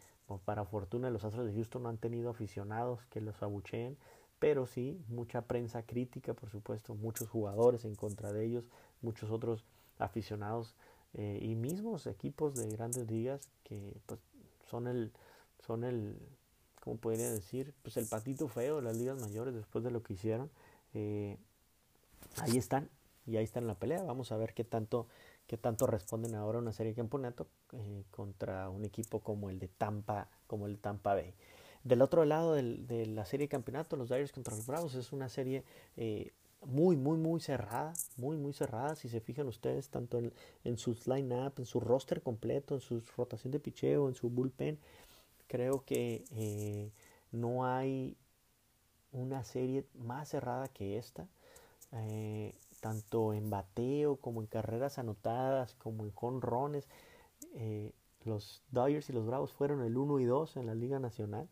para 0.45 0.65
fortuna 0.65 1.11
los 1.11 1.25
Astros 1.25 1.47
de 1.47 1.55
Houston 1.55 1.85
no 1.85 1.89
han 1.89 1.97
tenido 1.97 2.31
aficionados 2.31 3.01
que 3.07 3.21
los 3.21 3.43
abucheen, 3.43 3.97
pero 4.39 4.67
sí 4.67 5.03
mucha 5.09 5.43
prensa 5.43 5.83
crítica, 5.83 6.35
por 6.35 6.51
supuesto, 6.51 6.95
muchos 6.95 7.29
jugadores 7.29 7.85
en 7.85 7.95
contra 7.95 8.33
de 8.33 8.45
ellos, 8.45 8.65
muchos 9.01 9.31
otros 9.31 9.65
aficionados 9.99 10.75
eh, 11.15 11.39
y 11.43 11.55
mismos 11.55 12.07
equipos 12.07 12.55
de 12.55 12.69
grandes 12.69 13.11
ligas 13.11 13.49
que 13.65 13.97
pues, 14.07 14.21
son 14.69 14.87
el 14.87 15.13
son 15.59 15.85
el 15.85 16.17
como 16.81 16.97
podría 16.97 17.31
decir, 17.31 17.75
pues 17.83 17.97
el 17.99 18.07
patito 18.07 18.49
feo 18.49 18.77
de 18.77 18.83
las 18.83 18.97
ligas 18.97 19.21
mayores 19.21 19.55
después 19.55 19.85
de 19.85 19.91
lo 19.91 20.03
que 20.03 20.15
hicieron. 20.15 20.51
Eh, 20.95 21.37
ahí 22.37 22.57
están, 22.57 22.89
y 23.27 23.37
ahí 23.37 23.45
están 23.45 23.65
en 23.65 23.69
la 23.69 23.75
pelea. 23.75 24.03
Vamos 24.05 24.33
a 24.33 24.39
ver 24.39 24.55
qué 24.55 24.65
tanto, 24.65 25.07
qué 25.47 25.59
tanto 25.59 25.87
responden 25.87 26.35
ahora 26.35 26.59
una 26.59 26.73
serie 26.73 26.93
de 26.93 26.97
campeonato 26.97 27.47
eh, 27.73 28.05
contra 28.11 28.71
un 28.71 28.87
equipo 28.87 29.21
como 29.21 29.51
el 29.51 29.59
de 29.59 29.69
Tampa, 29.69 30.29
como 30.47 30.67
el 30.67 30.79
Tampa 30.79 31.15
Bay. 31.15 31.35
Del 31.85 32.01
otro 32.01 32.25
lado 32.25 32.55
de 32.55 33.07
la 33.07 33.25
serie 33.25 33.47
de 33.47 33.51
campeonato, 33.51 33.97
los 33.97 34.09
Dyers 34.09 34.33
contra 34.33 34.57
los 34.57 34.67
Bravos, 34.67 34.95
es 34.95 35.13
una 35.13 35.29
serie 35.29 35.65
muy, 36.65 36.97
muy, 36.97 37.19
muy 37.19 37.41
cerrada, 37.41 37.93
muy, 38.17 38.37
muy 38.37 38.53
cerrada. 38.53 38.95
Si 38.97 39.09
se 39.09 39.21
fijan 39.21 39.49
ustedes, 39.49 39.91
tanto 39.91 40.19
en, 40.19 40.33
en 40.65 40.79
sus 40.79 41.07
line-up, 41.07 41.55
en 41.59 41.67
su 41.67 41.81
roster 41.81 42.23
completo, 42.23 42.75
en 42.75 42.81
su 42.81 43.03
rotación 43.17 43.53
de 43.53 43.61
picheo, 43.61 44.09
en 44.09 44.15
su 44.15 44.31
bullpen, 44.31 44.79
Creo 45.49 45.83
que 45.85 46.25
eh, 46.33 46.93
no 47.33 47.65
hay 47.67 48.17
una 49.13 49.45
serie 49.45 49.87
más 49.95 50.29
cerrada 50.29 50.69
que 50.69 50.99
esta, 50.99 51.27
eh, 51.93 52.55
tanto 52.81 53.33
en 53.33 53.49
bateo 53.49 54.17
como 54.17 54.43
en 54.43 54.47
carreras 54.47 54.99
anotadas, 54.99 55.75
como 55.75 56.05
en 56.05 56.13
jonrones. 56.13 56.87
Eh, 57.55 57.93
los 58.25 58.63
Dodgers 58.71 59.09
y 59.09 59.15
los 59.15 59.27
Bravos 59.27 59.53
fueron 59.55 59.83
el 59.83 59.97
1 59.97 60.21
y 60.21 60.25
2 60.27 60.59
en 60.59 60.67
la 60.67 60.75
Liga 60.75 60.99
Nacional. 60.99 61.49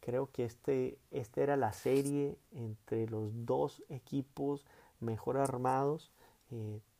Creo 0.00 0.30
que 0.30 0.44
este, 0.44 0.98
esta 1.10 1.42
era 1.42 1.56
la 1.56 1.72
serie 1.72 2.36
entre 2.52 3.08
los 3.08 3.30
dos 3.46 3.82
equipos 3.88 4.64
mejor 5.00 5.36
armados 5.36 6.12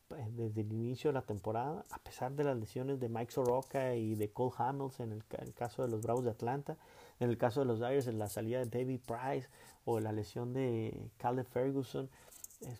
desde 0.08 0.60
el 0.60 0.72
inicio 0.72 1.10
de 1.10 1.14
la 1.14 1.22
temporada, 1.22 1.84
a 1.90 1.98
pesar 1.98 2.32
de 2.32 2.44
las 2.44 2.56
lesiones 2.56 3.00
de 3.00 3.08
Mike 3.08 3.32
Soroka 3.32 3.94
y 3.94 4.14
de 4.14 4.30
Cole 4.30 4.54
Hamilton 4.56 5.12
en 5.12 5.24
el, 5.40 5.54
caso 5.54 5.82
de 5.82 5.88
los 5.88 6.02
Bravos 6.02 6.24
de 6.24 6.30
Atlanta, 6.30 6.76
en 7.18 7.30
el 7.30 7.38
caso 7.38 7.60
de 7.60 7.66
los 7.66 7.80
Dyers, 7.80 8.06
en 8.06 8.18
la 8.18 8.28
salida 8.28 8.64
de 8.64 8.66
David 8.66 9.00
Price 9.06 9.48
o 9.84 10.00
la 10.00 10.12
lesión 10.12 10.52
de 10.52 11.10
Caleb 11.18 11.46
Ferguson, 11.46 12.08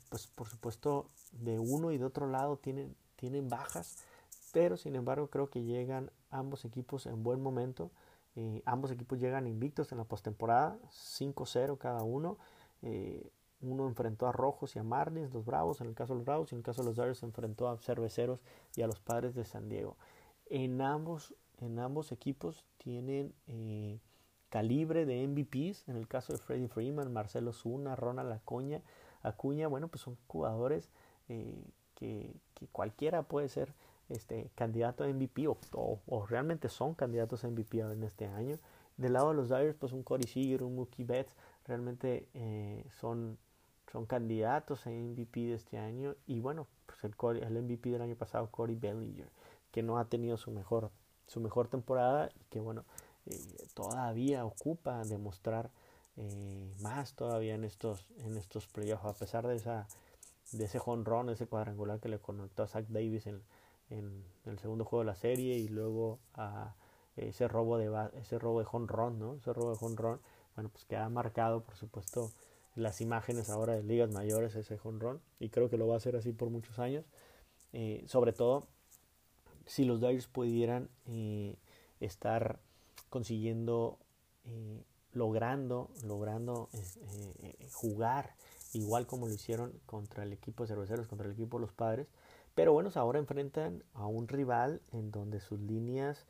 pues 0.08 0.26
por 0.28 0.48
supuesto 0.48 1.10
de 1.32 1.58
uno 1.58 1.92
y 1.92 1.98
de 1.98 2.04
otro 2.04 2.26
lado 2.26 2.56
tienen, 2.56 2.94
tienen 3.16 3.48
bajas, 3.48 3.96
pero 4.52 4.76
sin 4.76 4.94
embargo 4.94 5.28
creo 5.28 5.50
que 5.50 5.62
llegan 5.62 6.10
ambos 6.30 6.64
equipos 6.64 7.06
en 7.06 7.22
buen 7.22 7.40
momento. 7.42 7.90
Eh, 8.36 8.62
ambos 8.66 8.90
equipos 8.90 9.18
llegan 9.18 9.46
invictos 9.46 9.92
en 9.92 9.98
la 9.98 10.04
postemporada, 10.04 10.78
5-0 10.90 11.78
cada 11.78 12.02
uno. 12.02 12.38
Eh, 12.82 13.30
uno 13.62 13.86
enfrentó 13.86 14.26
a 14.28 14.32
Rojos 14.32 14.76
y 14.76 14.78
a 14.78 14.82
Marlins, 14.82 15.32
los 15.32 15.46
Bravos, 15.46 15.80
en 15.80 15.88
el 15.88 15.94
caso 15.94 16.12
de 16.12 16.18
los 16.18 16.26
Bravos, 16.26 16.52
y 16.52 16.54
en 16.54 16.58
el 16.58 16.64
caso 16.64 16.82
de 16.82 16.88
los 16.88 16.96
Dodgers 16.96 17.22
enfrentó 17.22 17.68
a 17.68 17.78
Cerveceros 17.78 18.40
y 18.76 18.82
a 18.82 18.86
los 18.86 19.00
Padres 19.00 19.34
de 19.34 19.46
San 19.46 19.70
Diego. 19.70 19.96
En 20.50 20.82
ambos, 20.82 21.34
en 21.58 21.78
ambos 21.78 22.12
equipos 22.12 22.66
tienen 22.76 23.34
eh, 23.46 23.98
calibre 24.50 25.06
de 25.06 25.26
MVPs, 25.26 25.88
en 25.88 25.96
el 25.96 26.06
caso 26.06 26.34
de 26.34 26.38
Freddie 26.38 26.68
Freeman, 26.68 27.12
Marcelo 27.12 27.54
Zuna, 27.54 27.96
Ronald 27.96 28.30
Acuña, 28.30 28.82
Acuña 29.22 29.66
bueno, 29.66 29.88
pues 29.88 30.02
son 30.02 30.18
jugadores 30.26 30.90
que, 31.96 32.36
cualquiera 32.72 33.24
puede 33.24 33.48
ser 33.48 33.74
este 34.08 34.50
candidato 34.54 35.04
a 35.04 35.08
MVP 35.08 35.48
o, 35.48 35.58
o, 36.06 36.26
realmente 36.26 36.68
son 36.68 36.94
candidatos 36.94 37.44
a 37.44 37.48
MVP 37.48 37.80
en 37.80 38.02
este 38.04 38.26
año. 38.26 38.58
Del 38.96 39.12
lado 39.12 39.30
de 39.30 39.34
los 39.34 39.48
Dodgers, 39.48 39.76
pues 39.76 39.92
un 39.92 40.02
Corey 40.02 40.26
Seager, 40.26 40.62
un 40.62 40.76
Mookie 40.76 41.04
Betts, 41.04 41.34
realmente 41.66 42.28
eh, 42.34 42.84
son 43.00 43.38
son 43.92 44.06
candidatos 44.06 44.86
a 44.86 44.90
MVP 44.90 45.40
de 45.40 45.54
este 45.54 45.78
año 45.78 46.16
y 46.26 46.40
bueno, 46.40 46.66
pues 46.86 47.02
el, 47.04 47.14
el 47.42 47.62
MVP 47.62 47.90
del 47.90 48.02
año 48.02 48.16
pasado, 48.16 48.50
Corey 48.50 48.76
Bellinger, 48.76 49.30
que 49.70 49.82
no 49.82 49.98
ha 49.98 50.06
tenido 50.06 50.36
su 50.36 50.50
mejor, 50.50 50.90
su 51.26 51.40
mejor 51.40 51.68
temporada 51.68 52.30
y 52.34 52.44
que 52.50 52.60
bueno, 52.60 52.84
eh, 53.26 53.38
todavía 53.74 54.44
ocupa 54.44 55.02
demostrar 55.04 55.70
eh, 56.16 56.74
más 56.80 57.14
todavía 57.14 57.54
en 57.54 57.64
estos, 57.64 58.06
en 58.18 58.36
estos 58.36 58.66
playoffs, 58.66 59.04
a 59.04 59.14
pesar 59.14 59.46
de 59.46 59.56
esa 59.56 59.86
de 60.52 60.64
ese 60.64 60.78
jonrón, 60.78 61.28
ese 61.30 61.46
cuadrangular 61.46 61.98
que 61.98 62.08
le 62.08 62.20
conectó 62.20 62.62
a 62.62 62.68
Zach 62.68 62.86
Davis 62.88 63.26
en, 63.26 63.42
en, 63.90 64.24
el 64.44 64.58
segundo 64.58 64.84
juego 64.84 65.02
de 65.02 65.06
la 65.06 65.16
serie 65.16 65.56
y 65.58 65.68
luego 65.68 66.20
a 66.34 66.74
ese 67.16 67.48
robo 67.48 67.78
de 67.78 67.90
ese 68.20 68.38
robo 68.38 68.60
de 68.60 68.64
jonrón, 68.64 69.18
¿no? 69.18 69.34
Ese 69.34 69.52
robo 69.52 69.70
de 69.70 69.76
jonrón, 69.76 70.20
bueno, 70.54 70.70
pues 70.70 70.84
que 70.84 70.96
ha 70.96 71.08
marcado, 71.08 71.62
por 71.64 71.74
supuesto, 71.76 72.30
las 72.76 73.00
imágenes 73.00 73.48
ahora 73.48 73.74
de 73.74 73.82
ligas 73.82 74.12
mayores 74.12 74.54
ese 74.54 74.76
jonrón 74.76 75.20
y 75.40 75.48
creo 75.48 75.68
que 75.68 75.78
lo 75.78 75.88
va 75.88 75.94
a 75.94 75.96
hacer 75.96 76.14
así 76.14 76.32
por 76.32 76.50
muchos 76.50 76.78
años 76.78 77.04
eh, 77.72 78.04
sobre 78.06 78.32
todo 78.32 78.68
si 79.64 79.84
los 79.84 80.00
Dyers 80.00 80.26
pudieran 80.28 80.88
eh, 81.06 81.56
estar 82.00 82.60
consiguiendo 83.08 83.98
eh, 84.44 84.84
logrando 85.12 85.90
logrando 86.04 86.68
jugar 87.72 88.34
igual 88.74 89.06
como 89.06 89.26
lo 89.26 89.32
hicieron 89.32 89.72
contra 89.86 90.22
el 90.24 90.34
equipo 90.34 90.64
de 90.64 90.68
cerveceros 90.68 91.08
contra 91.08 91.26
el 91.26 91.32
equipo 91.32 91.56
de 91.56 91.62
los 91.62 91.72
padres 91.72 92.08
pero 92.56 92.72
bueno 92.72 92.90
ahora 92.96 93.20
enfrentan 93.20 93.84
a 93.94 94.06
un 94.06 94.26
rival 94.26 94.80
en 94.92 95.12
donde 95.12 95.38
sus 95.38 95.60
líneas 95.60 96.26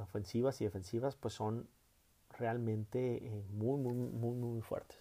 ofensivas 0.00 0.60
y 0.60 0.64
defensivas 0.64 1.16
pues 1.16 1.34
son 1.34 1.68
realmente 2.38 3.44
muy 3.50 3.78
muy 3.78 3.94
muy 3.94 4.34
muy 4.34 4.62
fuertes. 4.62 4.98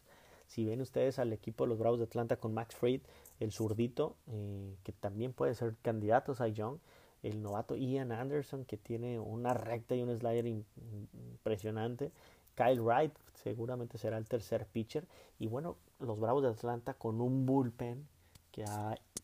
Si 0.47 0.65
ven 0.65 0.81
ustedes 0.81 1.19
al 1.19 1.33
equipo 1.33 1.65
de 1.65 1.69
los 1.69 1.77
Bravos 1.77 1.99
de 1.99 2.05
Atlanta 2.05 2.37
con 2.37 2.53
Max 2.53 2.75
Fried, 2.75 3.01
el 3.39 3.51
zurdito, 3.51 4.15
eh, 4.27 4.75
que 4.83 4.91
también 4.93 5.33
puede 5.33 5.53
ser 5.53 5.75
candidato 5.81 6.33
a 6.39 6.47
Young, 6.47 6.77
el 7.21 7.41
novato 7.41 7.75
Ian 7.75 8.11
Anderson, 8.11 8.65
que 8.65 8.77
tiene 8.77 9.19
una 9.19 9.53
recta 9.53 9.95
y 9.95 10.01
un 10.01 10.17
slider 10.17 10.47
impresionante, 10.47 12.11
Kyle 12.55 12.81
Wright 12.81 13.13
seguramente 13.43 13.97
será 13.97 14.17
el 14.17 14.27
tercer 14.27 14.65
pitcher, 14.65 15.05
y 15.37 15.47
bueno, 15.47 15.75
los 15.99 16.19
Bravos 16.19 16.43
de 16.43 16.49
Atlanta 16.49 16.93
con 16.93 17.21
un 17.21 17.45
bullpen 17.45 18.07
que 18.51 18.63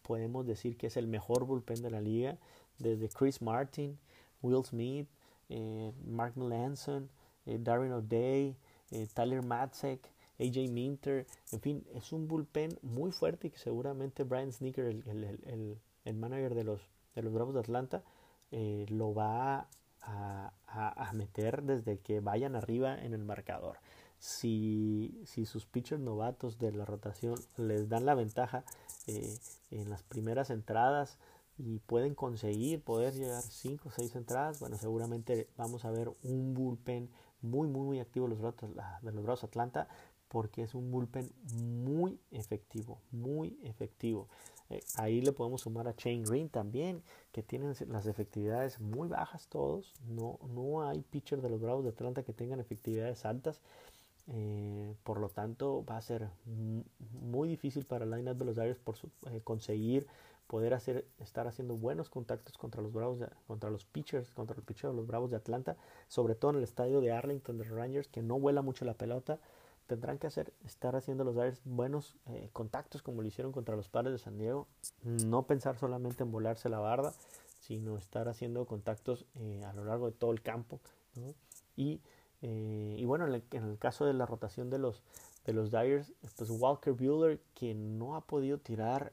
podemos 0.04 0.46
decir 0.46 0.78
que 0.78 0.88
es 0.88 0.98
el 0.98 1.08
mejor 1.08 1.46
bullpen 1.46 1.82
de 1.82 1.90
la 1.90 2.02
liga, 2.02 2.38
desde 2.78 3.10
Chris 3.10 3.42
Martin, 3.42 3.98
Will 4.42 4.64
Smith, 4.64 5.08
eh, 5.50 5.92
Mark 6.06 6.38
Melanson, 6.38 7.10
eh, 7.46 7.58
Darren 7.60 7.94
O'Day, 7.94 8.56
Tyler 9.16 9.44
Matzek, 9.44 10.14
AJ 10.40 10.70
Minter, 10.70 11.28
en 11.52 11.62
fin, 11.62 11.88
es 11.94 12.12
un 12.12 12.28
bullpen 12.28 12.78
muy 12.82 13.12
fuerte 13.12 13.48
y 13.48 13.50
que 13.52 13.58
seguramente 13.58 14.24
Brian 14.24 14.52
Sneaker, 14.52 14.86
el, 14.86 15.80
el, 16.06 16.16
manager 16.16 16.56
de 16.56 16.64
los, 16.64 16.82
de 17.16 17.22
los 17.22 17.34
Bravos 17.34 17.54
de 17.54 17.60
Atlanta, 17.60 18.04
eh, 18.52 18.86
lo 18.90 19.14
va 19.14 19.68
a, 20.02 20.54
a, 20.68 21.14
meter 21.14 21.64
desde 21.64 22.00
que 22.00 22.20
vayan 22.20 22.56
arriba 22.56 22.98
en 23.00 23.14
el 23.14 23.24
marcador. 23.24 23.78
Si, 24.20 25.22
si 25.26 25.46
sus 25.46 25.66
pitchers 25.66 26.02
novatos 26.02 26.58
de 26.58 26.72
la 26.72 26.86
rotación 26.86 27.36
les 27.58 27.90
dan 27.90 28.06
la 28.06 28.16
ventaja 28.16 28.64
eh, 29.08 29.38
en 29.72 29.90
las 29.90 30.04
primeras 30.04 30.50
entradas 30.50 31.18
y 31.58 31.80
pueden 31.80 32.16
conseguir 32.16 32.84
poder 32.84 33.14
llegar 33.14 33.44
5 33.44 33.90
o 33.90 33.92
6 33.92 34.16
entradas, 34.16 34.60
bueno, 34.60 34.78
seguramente 34.78 35.48
vamos 35.58 35.86
a 35.86 35.92
ver 35.92 36.12
un 36.24 36.54
bullpen 36.54 37.10
muy, 37.42 37.68
muy, 37.68 37.86
muy 37.86 38.00
activo 38.00 38.26
de 38.26 38.32
los 38.32 38.40
Bravos, 38.40 39.02
de 39.02 39.12
Bravos 39.12 39.44
Atlanta 39.44 39.88
porque 40.34 40.64
es 40.64 40.74
un 40.74 40.90
bullpen 40.90 41.32
muy 41.54 42.20
efectivo, 42.32 43.00
muy 43.12 43.60
efectivo. 43.62 44.30
Eh, 44.72 44.80
ahí 44.96 45.22
le 45.22 45.32
podemos 45.32 45.62
sumar 45.62 45.88
a 45.88 45.96
Chain 45.96 46.24
Green 46.24 46.50
también, 46.50 47.04
que 47.32 47.44
tienen 47.44 47.76
las 47.90 48.08
efectividades 48.08 48.80
muy 48.80 49.08
bajas 49.08 49.48
todos. 49.48 49.94
No, 50.08 50.40
no 50.48 50.90
hay 50.90 51.02
pitcher 51.04 51.40
de 51.40 51.50
los 51.50 51.62
Bravos 51.62 51.84
de 51.84 51.92
Atlanta 51.92 52.24
que 52.24 52.34
tengan 52.34 52.60
efectividades 52.60 53.26
altas. 53.26 53.62
Eh, 54.28 54.96
por 55.04 55.20
lo 55.20 55.30
tanto, 55.30 55.84
va 55.86 55.98
a 55.98 56.02
ser 56.02 56.30
muy 57.22 57.50
difícil 57.50 57.86
para 57.86 58.06
lineup 58.06 58.38
de 58.38 58.46
los 58.46 58.56
Dodgers 58.56 58.80
por 58.80 58.96
eh, 59.32 59.42
conseguir 59.44 60.08
poder 60.48 60.74
hacer, 60.74 61.06
estar 61.20 61.48
haciendo 61.48 61.76
buenos 61.76 62.10
contactos 62.10 62.58
contra 62.58 62.82
los 62.82 62.94
Bravos, 62.94 63.20
contra 63.48 63.70
los 63.70 63.86
pitchers, 63.86 64.30
contra 64.32 64.56
el 64.56 64.64
pitcher 64.64 64.92
de 64.92 64.96
los 64.96 65.08
Bravos 65.08 65.32
de 65.32 65.38
Atlanta, 65.38 65.76
sobre 66.08 66.36
todo 66.36 66.52
en 66.52 66.58
el 66.58 66.64
estadio 66.64 67.02
de 67.02 67.12
Arlington 67.12 67.58
de 67.58 67.64
Rangers, 67.66 68.08
que 68.08 68.22
no 68.22 68.40
vuela 68.40 68.62
mucho 68.62 68.86
la 68.86 68.94
pelota 68.94 69.40
tendrán 69.88 70.18
que 70.18 70.28
hacer, 70.28 70.54
estar 70.66 70.96
haciendo 70.96 71.24
los 71.24 71.36
Dodgers 71.36 71.62
buenos 71.66 72.16
eh, 72.28 72.50
contactos 72.54 73.02
como 73.02 73.22
lo 73.22 73.28
hicieron 73.28 73.52
contra 73.52 73.76
los 73.76 73.90
padres 73.90 74.14
de 74.14 74.18
San 74.18 74.38
Diego. 74.38 74.68
No 75.04 75.44
pensar 75.46 75.78
solamente 75.78 76.24
en 76.24 76.32
volarse 76.32 76.70
la 76.70 76.80
barda, 76.80 77.14
sino 77.60 77.98
estar 77.98 78.28
haciendo 78.28 78.66
contactos 78.66 79.26
a 79.66 79.74
lo 79.74 79.86
largo 79.86 80.08
de 80.08 80.14
todo 80.14 80.32
el 80.32 80.42
campo. 80.42 80.80
Y, 81.76 82.02
eh, 82.44 82.96
y, 83.00 83.06
bueno, 83.06 83.26
en 83.26 83.34
el, 83.64 83.78
caso 83.80 84.06
de 84.06 84.14
la 84.14 84.28
rotación 84.28 84.70
de 84.70 84.78
los, 84.78 85.02
de 85.46 85.54
los 85.54 85.72
Dyers, 85.72 86.14
pues 86.38 86.52
Walker 86.52 86.94
Bueller, 86.94 87.42
que 87.56 87.74
no 87.74 88.16
ha 88.16 88.22
podido 88.22 88.60
tirar 88.60 89.12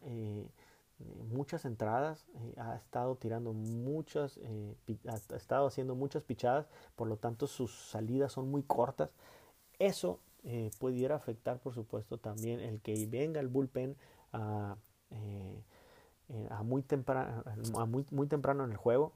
muchas 1.32 1.64
entradas, 1.64 2.26
ha 2.58 2.76
estado 2.76 3.16
tirando 3.16 3.54
muchas, 3.54 4.38
ha 5.06 5.36
estado 5.36 5.66
haciendo 5.66 5.94
muchas 5.94 6.24
pichadas, 6.24 6.66
por 6.94 7.08
lo 7.08 7.16
tanto 7.16 7.46
sus 7.46 7.72
salidas 7.72 8.32
son 8.32 8.50
muy 8.50 8.62
cortas. 8.62 9.10
Eso 9.78 10.20
eh, 10.44 10.70
pudiera 10.78 11.16
afectar, 11.16 11.58
por 11.58 11.74
supuesto, 11.74 12.16
también 12.16 12.60
el 12.60 12.80
que 12.80 13.06
venga 13.06 13.40
el 13.40 13.48
bullpen 13.48 13.96
a, 14.32 14.76
eh, 15.10 15.62
eh, 16.30 16.48
a, 16.50 16.62
muy, 16.62 16.82
temprano, 16.82 17.44
a 17.76 17.84
muy, 17.84 18.06
muy, 18.10 18.26
temprano 18.26 18.64
en 18.64 18.70
el 18.70 18.76
juego 18.78 19.12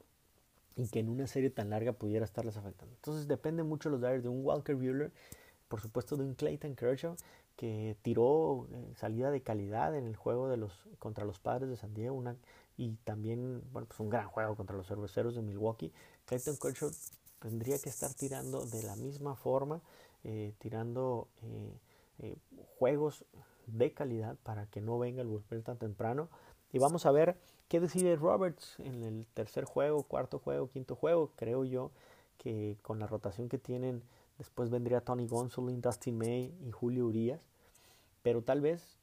y 0.75 0.87
que 0.87 0.99
en 0.99 1.09
una 1.09 1.27
serie 1.27 1.49
tan 1.49 1.69
larga 1.69 1.93
pudiera 1.93 2.25
estarles 2.25 2.57
afectando. 2.57 2.93
Entonces 2.95 3.27
depende 3.27 3.63
mucho 3.63 3.89
los 3.89 4.01
Dyers 4.01 4.23
de 4.23 4.29
un 4.29 4.45
Walker 4.45 4.75
Buehler, 4.75 5.11
por 5.67 5.81
supuesto 5.81 6.15
de 6.15 6.23
un 6.23 6.35
Clayton 6.35 6.75
Kershaw 6.75 7.15
que 7.55 7.95
tiró 8.01 8.67
salida 8.95 9.31
de 9.31 9.41
calidad 9.41 9.95
en 9.95 10.05
el 10.05 10.15
juego 10.15 10.49
de 10.49 10.57
los 10.57 10.87
contra 10.99 11.23
los 11.23 11.39
Padres 11.39 11.69
de 11.69 11.77
San 11.77 11.93
Diego 11.93 12.13
una, 12.13 12.35
y 12.75 12.91
también 13.05 13.63
bueno 13.71 13.87
pues 13.87 13.99
un 14.01 14.09
gran 14.09 14.27
juego 14.27 14.55
contra 14.55 14.75
los 14.75 14.87
cerveceros 14.87 15.35
de 15.35 15.41
Milwaukee. 15.41 15.93
Clayton 16.25 16.57
Kershaw 16.57 16.91
tendría 17.39 17.79
que 17.79 17.89
estar 17.89 18.13
tirando 18.13 18.65
de 18.65 18.83
la 18.83 18.95
misma 18.95 19.35
forma 19.35 19.81
eh, 20.27 20.55
tirando 20.57 21.27
eh, 21.43 21.79
eh, 22.17 22.37
juegos 22.79 23.25
de 23.67 23.93
calidad 23.93 24.37
para 24.41 24.65
que 24.65 24.81
no 24.81 24.97
venga 24.97 25.21
el 25.21 25.27
bullpen 25.27 25.61
tan 25.61 25.77
temprano. 25.77 26.29
Y 26.73 26.79
vamos 26.79 27.05
a 27.05 27.11
ver 27.11 27.37
qué 27.67 27.79
decide 27.79 28.15
Roberts 28.15 28.75
en 28.79 29.03
el 29.03 29.25
tercer 29.33 29.65
juego, 29.65 30.03
cuarto 30.03 30.39
juego, 30.39 30.69
quinto 30.69 30.95
juego. 30.95 31.31
Creo 31.35 31.65
yo 31.65 31.91
que 32.37 32.77
con 32.81 32.99
la 32.99 33.07
rotación 33.07 33.49
que 33.49 33.57
tienen, 33.57 34.03
después 34.37 34.69
vendría 34.69 35.01
Tony 35.01 35.27
Gonsolin, 35.27 35.81
Dustin 35.81 36.17
May 36.17 36.53
y 36.65 36.71
Julio 36.71 37.05
Urias. 37.05 37.41
Pero 38.21 38.41
tal 38.41 38.61
vez 38.61 38.97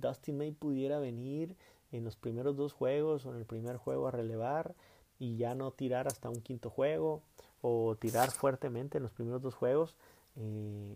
Dustin 0.00 0.38
May 0.38 0.52
pudiera 0.52 0.98
venir 0.98 1.56
en 1.92 2.04
los 2.04 2.16
primeros 2.16 2.56
dos 2.56 2.72
juegos 2.72 3.24
o 3.24 3.30
en 3.30 3.36
el 3.36 3.46
primer 3.46 3.76
juego 3.76 4.08
a 4.08 4.10
relevar 4.10 4.74
y 5.18 5.36
ya 5.36 5.54
no 5.54 5.70
tirar 5.72 6.06
hasta 6.06 6.28
un 6.28 6.40
quinto 6.42 6.70
juego 6.70 7.22
o 7.60 7.96
tirar 7.96 8.30
fuertemente 8.30 8.98
en 8.98 9.02
los 9.02 9.12
primeros 9.12 9.42
dos 9.42 9.54
juegos 9.54 9.96
eh, 10.36 10.94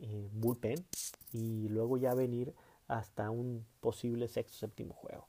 eh, 0.00 0.28
bullpen 0.32 0.84
y 1.32 1.68
luego 1.68 1.96
ya 1.96 2.14
venir 2.14 2.54
hasta 2.88 3.30
un 3.30 3.64
posible 3.80 4.28
sexto 4.28 4.58
séptimo 4.58 4.94
juego. 4.94 5.26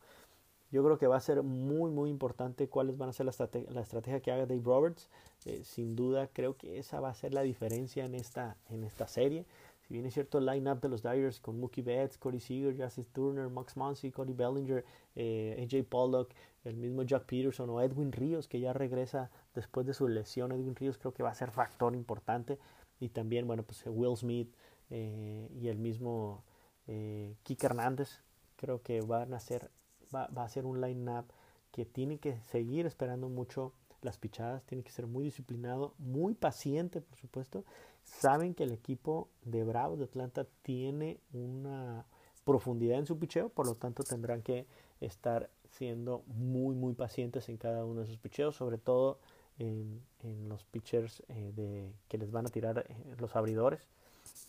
Yo 0.71 0.83
creo 0.83 0.97
que 0.97 1.07
va 1.07 1.17
a 1.17 1.21
ser 1.21 1.41
muy 1.43 1.91
muy 1.91 2.09
importante 2.09 2.67
cuáles 2.69 2.97
van 2.97 3.09
a 3.09 3.13
ser 3.13 3.25
la, 3.25 3.31
estrategia, 3.31 3.69
la 3.71 3.81
estrategia 3.81 4.19
que 4.19 4.31
haga 4.31 4.45
Dave 4.45 4.61
Roberts. 4.63 5.09
Eh, 5.45 5.63
sin 5.63 5.95
duda 5.95 6.27
creo 6.31 6.57
que 6.57 6.79
esa 6.79 6.99
va 6.99 7.09
a 7.09 7.13
ser 7.13 7.33
la 7.33 7.41
diferencia 7.41 8.05
en 8.05 8.15
esta, 8.15 8.57
en 8.69 8.83
esta 8.83 9.07
serie. 9.07 9.45
Si 9.89 9.95
bien 9.95 10.05
es 10.05 10.13
cierto 10.13 10.37
el 10.37 10.45
line-up 10.45 10.81
de 10.81 10.89
los 10.89 11.01
Dyers 11.01 11.39
con 11.39 11.59
Mookie 11.59 11.81
Betts, 11.81 12.19
Cody 12.19 12.39
Seager, 12.39 12.79
Justice 12.79 13.09
Turner, 13.11 13.49
Max 13.49 13.75
Muncy, 13.75 14.11
Cody 14.11 14.33
Bellinger, 14.33 14.85
eh, 15.15 15.67
AJ 15.67 15.87
Pollock, 15.89 16.29
el 16.63 16.77
mismo 16.77 17.01
Jack 17.01 17.25
Peterson 17.25 17.69
o 17.71 17.81
Edwin 17.81 18.11
Ríos 18.11 18.47
que 18.47 18.59
ya 18.59 18.71
regresa 18.71 19.31
después 19.55 19.87
de 19.87 19.95
su 19.95 20.07
lesión. 20.07 20.51
Edwin 20.51 20.75
Ríos 20.75 20.99
creo 20.99 21.13
que 21.13 21.23
va 21.23 21.29
a 21.29 21.33
ser 21.35 21.49
factor 21.49 21.95
importante. 21.95 22.59
Y 22.99 23.09
también, 23.09 23.47
bueno, 23.47 23.63
pues 23.63 23.83
Will 23.87 24.15
Smith 24.15 24.53
eh, 24.91 25.49
y 25.55 25.69
el 25.69 25.79
mismo 25.79 26.43
eh, 26.85 27.35
Kike 27.43 27.65
Hernández 27.65 28.19
creo 28.57 28.81
que 28.81 29.01
van 29.01 29.33
a 29.33 29.39
ser, 29.39 29.71
va, 30.13 30.25
a 30.25 30.49
ser 30.49 30.65
un 30.65 30.81
line-up 30.81 31.25
que 31.71 31.85
tiene 31.85 32.17
que 32.17 32.39
seguir 32.41 32.85
esperando 32.85 33.29
mucho 33.29 33.73
las 34.01 34.17
pichadas, 34.17 34.63
tiene 34.63 34.83
que 34.83 34.91
ser 34.91 35.07
muy 35.07 35.23
disciplinado, 35.23 35.93
muy 35.97 36.33
paciente, 36.33 37.01
por 37.01 37.17
supuesto. 37.17 37.65
Saben 38.03 38.53
que 38.53 38.63
el 38.63 38.71
equipo 38.71 39.29
de 39.43 39.63
Bravos 39.63 39.99
de 39.99 40.05
Atlanta 40.05 40.47
tiene 40.63 41.19
una 41.33 42.05
profundidad 42.45 42.97
en 42.97 43.05
su 43.05 43.19
picheo, 43.19 43.49
por 43.49 43.67
lo 43.67 43.75
tanto 43.75 44.03
tendrán 44.03 44.41
que 44.41 44.65
estar 45.01 45.49
siendo 45.71 46.23
muy, 46.27 46.75
muy 46.75 46.93
pacientes 46.93 47.49
en 47.49 47.57
cada 47.57 47.85
uno 47.85 48.01
de 48.01 48.07
sus 48.07 48.17
picheos, 48.17 48.55
sobre 48.55 48.77
todo 48.77 49.19
en, 49.59 50.01
los 50.47 50.63
pitchers 50.63 51.23
eh, 51.27 51.91
que 52.07 52.17
les 52.17 52.31
van 52.31 52.47
a 52.47 52.49
tirar 52.49 52.85
eh, 52.89 53.15
los 53.19 53.35
abridores, 53.35 53.87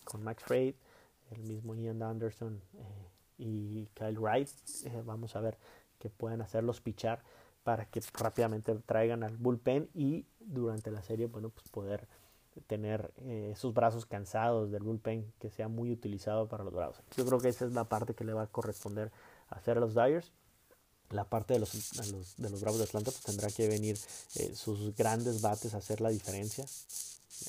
con 0.05 0.23
Max 0.23 0.43
Freid, 0.45 0.75
el 1.31 1.43
mismo 1.43 1.75
Ian 1.75 2.03
Anderson 2.03 2.61
eh, 2.79 3.09
y 3.41 3.89
Kyle 3.95 4.19
Wright. 4.19 4.49
vamos 5.05 5.35
a 5.37 5.41
ver 5.41 5.59
que 5.99 6.11
puedan 6.11 6.43
hacerlos 6.43 6.81
pichar 6.81 7.23
para 7.63 7.87
que 7.87 8.01
rápidamente 8.15 8.75
traigan 8.87 9.23
al 9.23 9.37
bullpen 9.37 9.91
y 9.95 10.27
durante 10.39 10.91
la 10.91 11.03
serie, 11.03 11.27
bueno, 11.27 11.51
pues 11.51 11.69
poder 11.69 12.09
tener 12.67 13.13
eh, 13.19 13.51
esos 13.53 13.73
brazos 13.73 14.07
cansados 14.07 14.71
del 14.71 14.83
bullpen 14.83 15.33
que 15.39 15.51
sea 15.51 15.69
muy 15.69 15.93
utilizado 15.93 16.49
para 16.49 16.65
los 16.65 16.75
Bravos. 16.75 16.97
Yo 17.17 17.25
creo 17.25 17.39
que 17.39 17.49
esa 17.49 17.67
es 17.67 17.73
la 17.73 17.85
parte 17.85 18.15
que 18.15 18.25
le 18.25 18.33
va 18.33 18.43
a 18.43 18.47
corresponder 18.47 19.13
hacer 19.49 19.77
a 19.77 19.81
los 19.81 19.95
Dyers. 19.95 20.33
La 21.11 21.25
parte 21.25 21.55
de 21.55 21.61
los, 21.61 21.73
de 22.37 22.51
los, 22.51 22.61
Bravos 22.61 22.79
de 22.79 22.85
Atlanta 22.85 23.11
pues 23.11 23.25
tendrá 23.25 23.51
que 23.51 23.69
venir 23.69 23.99
eh, 24.37 24.55
sus 24.55 24.95
grandes 24.95 25.41
bates 25.41 25.75
a 25.75 25.79
hacer 25.79 26.01
la 26.01 26.11
diferencia. 26.11 26.65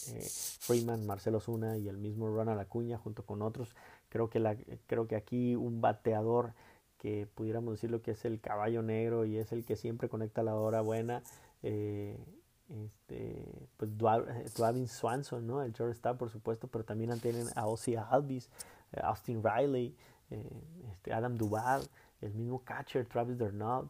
Eh, 0.08 0.30
Freeman, 0.60 1.06
Marcelo 1.06 1.40
Zuna 1.40 1.78
y 1.78 1.88
el 1.88 1.98
mismo 1.98 2.28
Ronald 2.28 2.60
Acuña 2.60 2.98
junto 2.98 3.24
con 3.24 3.42
otros. 3.42 3.70
Creo 4.12 4.30
que, 4.30 4.40
la, 4.40 4.58
creo 4.88 5.08
que 5.08 5.16
aquí 5.16 5.56
un 5.56 5.80
bateador 5.80 6.54
que 6.98 7.28
pudiéramos 7.34 7.76
decir 7.76 7.90
lo 7.90 8.02
que 8.02 8.12
es 8.12 8.26
el 8.26 8.42
caballo 8.42 8.84
negro 8.84 9.24
y 9.24 9.38
es 9.38 9.54
el 9.54 9.64
que 9.64 9.78
siempre 9.78 10.10
conecta 10.10 10.44
la 10.44 10.54
hora 10.54 10.82
buena. 10.82 11.24
Eh, 11.64 12.20
este, 12.68 13.42
pues 13.78 13.90
Dwavin 13.98 14.90
Swanson, 14.90 15.48
¿no? 15.48 15.62
El 15.64 15.72
shortstop, 15.72 16.18
por 16.18 16.30
supuesto, 16.30 16.68
pero 16.68 16.84
también 16.84 17.18
tienen 17.22 17.48
a 17.56 17.68
Ozzy 17.68 17.96
Alvis, 17.96 18.50
eh, 18.92 19.00
Austin 19.02 19.42
Riley, 19.42 19.96
eh, 20.30 20.62
este, 20.92 21.14
Adam 21.14 21.38
Duval, 21.38 21.88
el 22.20 22.34
mismo 22.34 22.64
catcher 22.66 23.06
Travis 23.06 23.38
Dernaud, 23.38 23.88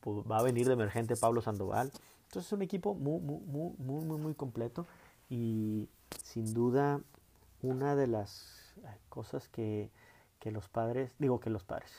pues, 0.00 0.16
va 0.30 0.38
a 0.38 0.42
venir 0.44 0.68
de 0.68 0.74
emergente 0.74 1.16
Pablo 1.16 1.42
Sandoval. 1.42 1.90
Entonces 2.26 2.46
es 2.46 2.52
un 2.52 2.62
equipo 2.62 2.94
muy, 2.94 3.20
muy, 3.20 3.40
muy, 3.76 4.04
muy, 4.04 4.18
muy 4.18 4.34
completo 4.34 4.86
y 5.28 5.88
sin 6.22 6.54
duda 6.54 7.00
una 7.62 7.96
de 7.96 8.06
las 8.06 8.74
cosas 9.08 9.48
que 9.48 9.90
que 10.38 10.50
los 10.50 10.68
padres, 10.68 11.12
digo 11.18 11.40
que 11.40 11.50
los 11.50 11.64
padres, 11.64 11.90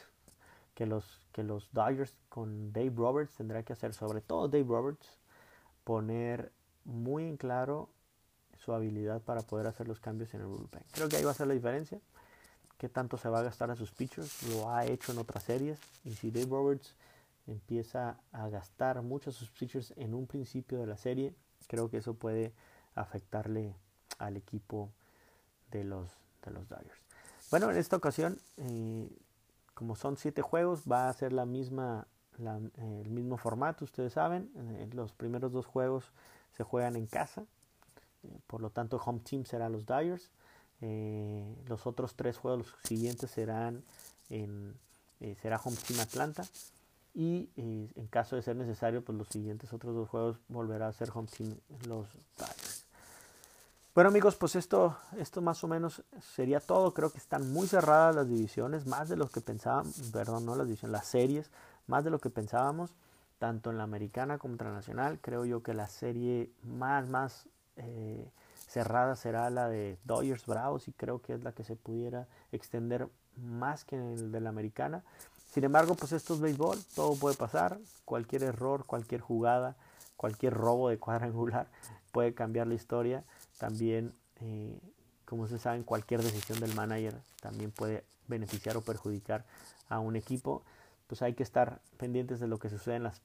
que 0.73 0.85
los, 0.85 1.21
que 1.31 1.43
los 1.43 1.71
Dodgers 1.73 2.15
con 2.29 2.71
Dave 2.71 2.93
Roberts 2.95 3.35
tendrá 3.35 3.63
que 3.63 3.73
hacer, 3.73 3.93
sobre 3.93 4.21
todo 4.21 4.47
Dave 4.47 4.65
Roberts, 4.65 5.17
poner 5.83 6.51
muy 6.85 7.25
en 7.25 7.37
claro 7.37 7.89
su 8.57 8.73
habilidad 8.73 9.21
para 9.21 9.41
poder 9.41 9.67
hacer 9.67 9.87
los 9.87 9.99
cambios 9.99 10.33
en 10.33 10.41
el 10.41 10.47
bullpen. 10.47 10.83
Creo 10.91 11.09
que 11.09 11.17
ahí 11.17 11.23
va 11.23 11.31
a 11.31 11.35
ser 11.35 11.47
la 11.47 11.53
diferencia. 11.53 11.99
Qué 12.77 12.87
tanto 12.87 13.17
se 13.17 13.29
va 13.29 13.39
a 13.39 13.43
gastar 13.43 13.71
a 13.71 13.75
sus 13.75 13.91
pitchers. 13.91 14.43
Lo 14.43 14.69
ha 14.69 14.85
hecho 14.85 15.11
en 15.11 15.17
otras 15.17 15.43
series. 15.43 15.79
Y 16.05 16.11
si 16.11 16.31
Dave 16.31 16.49
Roberts 16.49 16.95
empieza 17.47 18.17
a 18.31 18.47
gastar 18.49 19.01
mucho 19.01 19.31
a 19.31 19.33
sus 19.33 19.49
pitchers 19.49 19.93
en 19.97 20.13
un 20.13 20.27
principio 20.27 20.77
de 20.77 20.87
la 20.87 20.97
serie, 20.97 21.33
creo 21.67 21.89
que 21.89 21.97
eso 21.97 22.13
puede 22.13 22.53
afectarle 22.95 23.75
al 24.17 24.37
equipo 24.37 24.91
de 25.71 25.83
los, 25.83 26.09
de 26.45 26.51
los 26.51 26.67
Dodgers. 26.67 26.99
Bueno, 27.51 27.71
en 27.71 27.77
esta 27.77 27.95
ocasión, 27.95 28.39
eh, 28.57 29.09
como 29.73 29.95
son 29.95 30.17
siete 30.17 30.41
juegos, 30.41 30.83
va 30.89 31.09
a 31.09 31.13
ser 31.13 31.33
la 31.33 31.45
misma, 31.45 32.05
el 32.77 33.09
mismo 33.09 33.37
formato, 33.37 33.85
ustedes 33.85 34.13
saben. 34.13 34.51
Eh, 34.55 34.89
los 34.93 35.13
primeros 35.13 35.51
dos 35.51 35.65
juegos 35.65 36.11
se 36.55 36.63
juegan 36.63 36.95
en 36.95 37.07
casa, 37.07 37.45
eh, 38.23 38.39
por 38.45 38.61
lo 38.61 38.69
tanto, 38.69 38.97
home 39.03 39.21
team 39.21 39.45
será 39.45 39.67
los 39.69 39.85
Dyers. 39.85 40.31
los 41.67 41.87
otros 41.87 42.15
tres 42.15 42.37
juegos 42.37 42.73
siguientes 42.83 43.31
serán 43.31 43.83
en 44.29 44.75
será 45.41 45.57
home 45.57 45.75
team 45.75 45.99
Atlanta 45.99 46.43
y 47.13 47.49
en 47.57 48.07
caso 48.09 48.37
de 48.37 48.41
ser 48.41 48.55
necesario, 48.55 49.03
pues 49.03 49.17
los 49.17 49.27
siguientes 49.27 49.73
otros 49.73 49.93
dos 49.93 50.07
juegos 50.07 50.37
volverá 50.47 50.87
a 50.87 50.93
ser 50.93 51.09
home 51.13 51.27
team 51.27 51.55
los 51.85 52.07
Dyers. 52.37 52.68
Bueno 53.95 54.09
amigos, 54.09 54.35
pues 54.35 54.55
esto, 54.55 54.95
esto 55.17 55.41
más 55.41 55.63
o 55.63 55.67
menos 55.67 56.03
sería 56.35 56.59
todo. 56.59 56.93
Creo 56.93 57.09
que 57.09 57.17
están 57.17 57.51
muy 57.51 57.67
cerradas 57.67 58.15
las 58.15 58.29
divisiones, 58.29 58.85
más 58.85 59.09
de 59.09 59.17
lo 59.17 59.27
que 59.29 59.41
pensábamos, 59.41 59.99
perdón, 60.13 60.45
no 60.45 60.55
las 60.55 60.67
divisiones, 60.67 60.91
las 60.91 61.07
series, 61.07 61.49
más 61.87 62.03
de 62.03 62.11
lo 62.11 62.19
que 62.19 62.29
pensábamos, 62.29 62.91
tanto 63.39 63.71
en 63.71 63.77
la 63.77 63.83
americana 63.83 64.37
como 64.37 64.53
en 64.53 64.59
la 64.59 64.73
nacional. 64.73 65.17
Creo 65.21 65.43
yo 65.43 65.63
que 65.63 65.73
la 65.73 65.87
serie 65.87 66.51
más, 66.63 67.09
más 67.09 67.47
eh, 67.77 68.29
cerrada 68.67 69.15
será 69.15 69.49
la 69.49 69.67
de 69.67 69.97
Dodgers 70.03 70.45
Bravos 70.45 70.87
y 70.87 70.91
creo 70.91 71.19
que 71.19 71.33
es 71.33 71.43
la 71.43 71.51
que 71.51 71.63
se 71.63 71.75
pudiera 71.75 72.27
extender 72.51 73.07
más 73.37 73.85
que 73.85 73.95
el 73.95 74.31
de 74.31 74.39
la 74.39 74.49
americana. 74.49 75.03
Sin 75.51 75.63
embargo, 75.63 75.95
pues 75.95 76.11
esto 76.11 76.35
es 76.35 76.41
béisbol, 76.41 76.77
todo 76.95 77.15
puede 77.15 77.35
pasar, 77.35 77.79
cualquier 78.05 78.43
error, 78.43 78.85
cualquier 78.85 79.21
jugada, 79.21 79.75
cualquier 80.15 80.53
robo 80.53 80.89
de 80.89 80.99
cuadrangular 80.99 81.65
puede 82.11 82.35
cambiar 82.35 82.67
la 82.67 82.75
historia. 82.75 83.23
También, 83.59 84.15
eh, 84.41 84.79
como 85.25 85.47
se 85.47 85.59
sabe, 85.59 85.83
cualquier 85.83 86.23
decisión 86.23 86.59
del 86.59 86.73
manager 86.73 87.13
también 87.41 87.71
puede 87.71 88.03
beneficiar 88.27 88.75
o 88.77 88.81
perjudicar 88.81 89.45
a 89.87 89.99
un 89.99 90.15
equipo. 90.15 90.63
Pues 91.05 91.21
hay 91.21 91.35
que 91.35 91.43
estar 91.43 91.79
pendientes 91.97 92.39
de 92.39 92.47
lo 92.47 92.57
que 92.57 92.69
sucede 92.69 92.95
en, 92.95 93.03
las, 93.03 93.21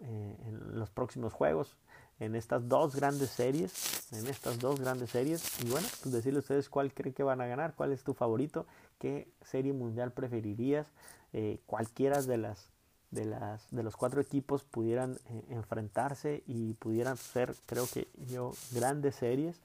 eh, 0.00 0.36
en 0.46 0.78
los 0.78 0.88
próximos 0.88 1.34
juegos 1.34 1.76
en 2.22 2.36
estas 2.36 2.68
dos 2.68 2.94
grandes 2.94 3.30
series, 3.30 4.12
en 4.12 4.26
estas 4.28 4.58
dos 4.60 4.80
grandes 4.80 5.10
series. 5.10 5.60
Y 5.62 5.68
bueno, 5.68 5.86
pues 6.02 6.12
decirle 6.12 6.38
a 6.38 6.40
ustedes 6.40 6.68
cuál 6.68 6.92
creen 6.92 7.14
que 7.14 7.24
van 7.24 7.40
a 7.40 7.46
ganar, 7.46 7.74
cuál 7.74 7.92
es 7.92 8.04
tu 8.04 8.14
favorito, 8.14 8.66
qué 8.98 9.28
serie 9.42 9.72
mundial 9.72 10.12
preferirías, 10.12 10.86
eh, 11.32 11.60
cualquiera 11.66 12.22
de 12.22 12.38
las 12.38 12.70
de 13.12 13.26
las 13.26 13.70
de 13.70 13.82
los 13.82 13.96
cuatro 13.96 14.20
equipos 14.20 14.64
pudieran 14.64 15.18
eh, 15.28 15.44
enfrentarse 15.50 16.42
y 16.46 16.74
pudieran 16.74 17.16
ser, 17.16 17.54
creo 17.66 17.86
que 17.86 18.08
yo, 18.26 18.52
grandes 18.72 19.14
series. 19.14 19.60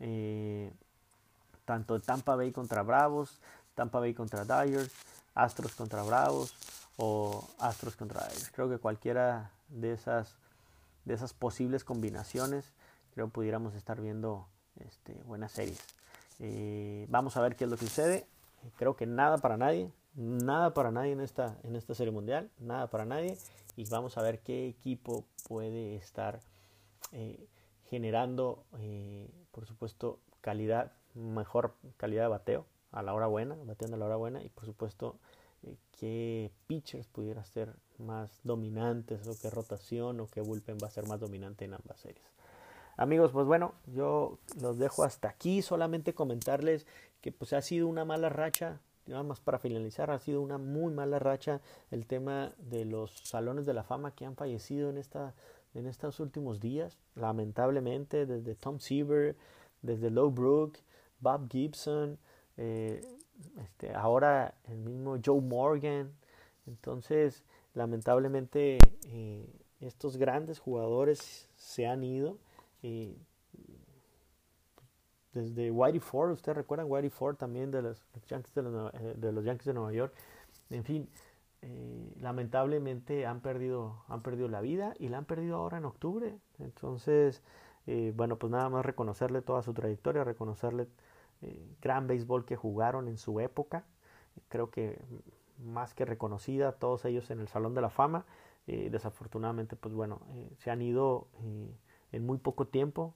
Eh, 0.00 0.72
tanto 1.64 2.00
Tampa 2.00 2.34
Bay 2.36 2.52
contra 2.52 2.82
Bravos, 2.82 3.38
Tampa 3.74 4.00
Bay 4.00 4.14
contra 4.14 4.44
Dyers, 4.44 4.90
Astros 5.34 5.74
contra 5.74 6.02
Bravos 6.02 6.54
o 6.96 7.46
Astros 7.58 7.96
contra 7.96 8.26
Dyers. 8.26 8.50
Creo 8.50 8.70
que 8.70 8.78
cualquiera 8.78 9.50
de 9.68 9.92
esas 9.92 10.36
de 11.04 11.14
esas 11.14 11.32
posibles 11.32 11.84
combinaciones, 11.84 12.72
creo 13.14 13.28
pudiéramos 13.28 13.74
estar 13.74 14.00
viendo 14.00 14.46
este, 14.76 15.14
buenas 15.26 15.52
series. 15.52 15.80
Eh, 16.38 17.06
vamos 17.08 17.36
a 17.36 17.40
ver 17.40 17.56
qué 17.56 17.64
es 17.64 17.70
lo 17.70 17.76
que 17.76 17.86
sucede. 17.86 18.26
Creo 18.76 18.94
que 18.94 19.06
nada 19.06 19.38
para 19.38 19.56
nadie, 19.56 19.90
nada 20.14 20.74
para 20.74 20.90
nadie 20.90 21.12
en 21.12 21.20
esta, 21.20 21.58
en 21.62 21.76
esta 21.76 21.94
serie 21.94 22.12
mundial, 22.12 22.50
nada 22.58 22.88
para 22.88 23.04
nadie. 23.04 23.36
Y 23.76 23.84
vamos 23.88 24.18
a 24.18 24.22
ver 24.22 24.40
qué 24.40 24.68
equipo 24.68 25.24
puede 25.48 25.96
estar 25.96 26.40
eh, 27.12 27.46
generando, 27.88 28.64
eh, 28.78 29.30
por 29.50 29.66
supuesto, 29.66 30.18
calidad, 30.40 30.92
mejor 31.14 31.74
calidad 31.96 32.24
de 32.24 32.28
bateo 32.28 32.66
a 32.90 33.02
la 33.02 33.14
hora 33.14 33.26
buena, 33.26 33.56
bateando 33.64 33.96
a 33.96 33.98
la 33.98 34.06
hora 34.06 34.16
buena 34.16 34.42
y 34.42 34.48
por 34.48 34.66
supuesto 34.66 35.18
qué 35.98 36.50
pitchers 36.66 37.06
pudiera 37.06 37.44
ser 37.44 37.74
más 37.98 38.40
dominantes 38.42 39.26
o 39.28 39.38
qué 39.40 39.50
rotación 39.50 40.20
o 40.20 40.26
qué 40.26 40.40
bullpen 40.40 40.78
va 40.82 40.88
a 40.88 40.90
ser 40.90 41.06
más 41.06 41.20
dominante 41.20 41.64
en 41.64 41.74
ambas 41.74 42.00
series. 42.00 42.26
Amigos, 42.96 43.32
pues 43.32 43.46
bueno, 43.46 43.74
yo 43.86 44.38
los 44.60 44.78
dejo 44.78 45.04
hasta 45.04 45.28
aquí. 45.28 45.62
Solamente 45.62 46.14
comentarles 46.14 46.86
que 47.20 47.32
pues 47.32 47.52
ha 47.52 47.62
sido 47.62 47.88
una 47.88 48.04
mala 48.04 48.28
racha. 48.28 48.80
Nada 49.06 49.22
más 49.24 49.40
para 49.40 49.58
finalizar, 49.58 50.10
ha 50.10 50.18
sido 50.18 50.40
una 50.40 50.58
muy 50.58 50.92
mala 50.92 51.18
racha 51.18 51.60
el 51.90 52.06
tema 52.06 52.52
de 52.58 52.84
los 52.84 53.10
salones 53.24 53.66
de 53.66 53.74
la 53.74 53.82
fama 53.82 54.14
que 54.14 54.24
han 54.24 54.36
fallecido 54.36 54.90
en, 54.90 54.98
esta, 54.98 55.34
en 55.74 55.86
estos 55.86 56.20
últimos 56.20 56.60
días. 56.60 56.98
Lamentablemente, 57.16 58.26
desde 58.26 58.54
Tom 58.54 58.78
Seaver, 58.78 59.36
desde 59.82 60.10
Low 60.10 60.30
Brook, 60.30 60.78
Bob 61.18 61.48
Gibson, 61.50 62.18
eh, 62.56 63.00
este, 63.60 63.92
ahora 63.92 64.54
el 64.68 64.78
mismo 64.78 65.18
Joe 65.24 65.40
Morgan. 65.40 66.12
Entonces, 66.66 67.42
lamentablemente, 67.74 68.78
eh, 69.08 69.46
estos 69.80 70.16
grandes 70.16 70.60
jugadores 70.60 71.48
se 71.56 71.86
han 71.86 72.04
ido. 72.04 72.38
Eh, 72.82 73.16
desde 75.32 75.70
Whitey 75.70 76.00
Ford, 76.00 76.30
ustedes 76.30 76.56
recuerdan 76.56 76.90
Whitey 76.90 77.10
Ford 77.10 77.36
también 77.36 77.70
de 77.70 77.82
los, 77.82 78.06
Yankees 78.26 78.54
de, 78.54 78.62
los, 78.62 78.94
eh, 78.94 79.14
de 79.16 79.32
los 79.32 79.44
Yankees 79.44 79.66
de 79.66 79.74
Nueva 79.74 79.92
York. 79.92 80.14
En 80.70 80.84
fin, 80.84 81.08
lamentablemente 82.20 83.26
han 83.26 83.40
perdido, 83.40 84.04
han 84.08 84.22
perdido 84.22 84.48
la 84.48 84.60
vida 84.60 84.94
y 84.98 85.08
la 85.08 85.18
han 85.18 85.24
perdido 85.24 85.56
ahora 85.56 85.78
en 85.78 85.84
octubre. 85.84 86.38
Entonces, 86.58 87.42
bueno, 88.14 88.36
pues 88.38 88.50
nada 88.50 88.68
más 88.68 88.84
reconocerle 88.84 89.42
toda 89.42 89.62
su 89.62 89.74
trayectoria, 89.74 90.24
reconocerle 90.24 90.88
gran 91.80 92.06
béisbol 92.06 92.44
que 92.44 92.56
jugaron 92.56 93.06
en 93.08 93.18
su 93.18 93.38
época. 93.40 93.84
Creo 94.48 94.70
que 94.70 94.98
más 95.58 95.94
que 95.94 96.04
reconocida, 96.04 96.72
todos 96.72 97.04
ellos 97.04 97.30
en 97.30 97.40
el 97.40 97.48
Salón 97.48 97.74
de 97.74 97.80
la 97.80 97.90
Fama. 97.90 98.24
Eh, 98.66 98.88
desafortunadamente, 98.90 99.76
pues 99.76 99.94
bueno, 99.94 100.20
eh, 100.34 100.50
se 100.58 100.70
han 100.70 100.82
ido 100.82 101.28
eh, 101.40 101.74
en 102.12 102.26
muy 102.26 102.38
poco 102.38 102.66
tiempo 102.66 103.14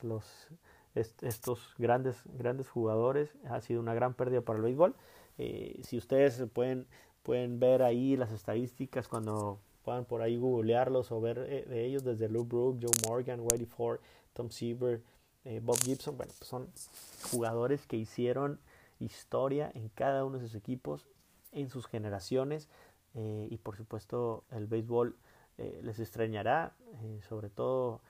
los, 0.00 0.48
estos 0.94 1.74
grandes, 1.78 2.16
grandes 2.38 2.68
jugadores. 2.68 3.30
Ha 3.48 3.60
sido 3.60 3.80
una 3.80 3.94
gran 3.94 4.14
pérdida 4.14 4.40
para 4.40 4.58
el 4.58 4.64
béisbol. 4.64 4.94
si 5.36 5.96
ustedes 5.96 6.42
pueden, 6.52 6.86
pueden 7.22 7.60
ver 7.60 7.82
ahí 7.82 8.16
las 8.16 8.32
estadísticas 8.32 9.08
cuando 9.08 9.60
puedan 9.84 10.04
por 10.04 10.22
ahí 10.22 10.36
googlearlos 10.36 11.10
o 11.12 11.20
ver 11.20 11.66
de 11.66 11.84
ellos 11.86 12.04
desde 12.04 12.28
Lou 12.28 12.44
Brook, 12.44 12.78
Joe 12.82 13.08
Morgan, 13.08 13.40
Whitey 13.40 13.66
Ford, 13.66 14.00
Tom 14.34 14.50
Seaver, 14.50 15.02
Bob 15.62 15.78
Gibson, 15.82 16.16
bueno, 16.16 16.32
pues 16.36 16.48
son 16.48 16.68
jugadores 17.30 17.86
que 17.86 17.96
hicieron 17.96 18.60
historia 18.98 19.70
en 19.74 19.88
cada 19.88 20.24
uno 20.24 20.38
de 20.38 20.44
sus 20.44 20.54
equipos 20.54 21.06
en 21.52 21.68
sus 21.68 21.86
generaciones 21.86 22.68
eh, 23.14 23.48
y 23.50 23.58
por 23.58 23.76
supuesto 23.76 24.44
el 24.50 24.66
béisbol 24.66 25.16
eh, 25.58 25.80
les 25.82 25.98
extrañará, 25.98 26.74
eh, 27.02 27.20
sobre 27.28 27.50
todo, 27.50 28.00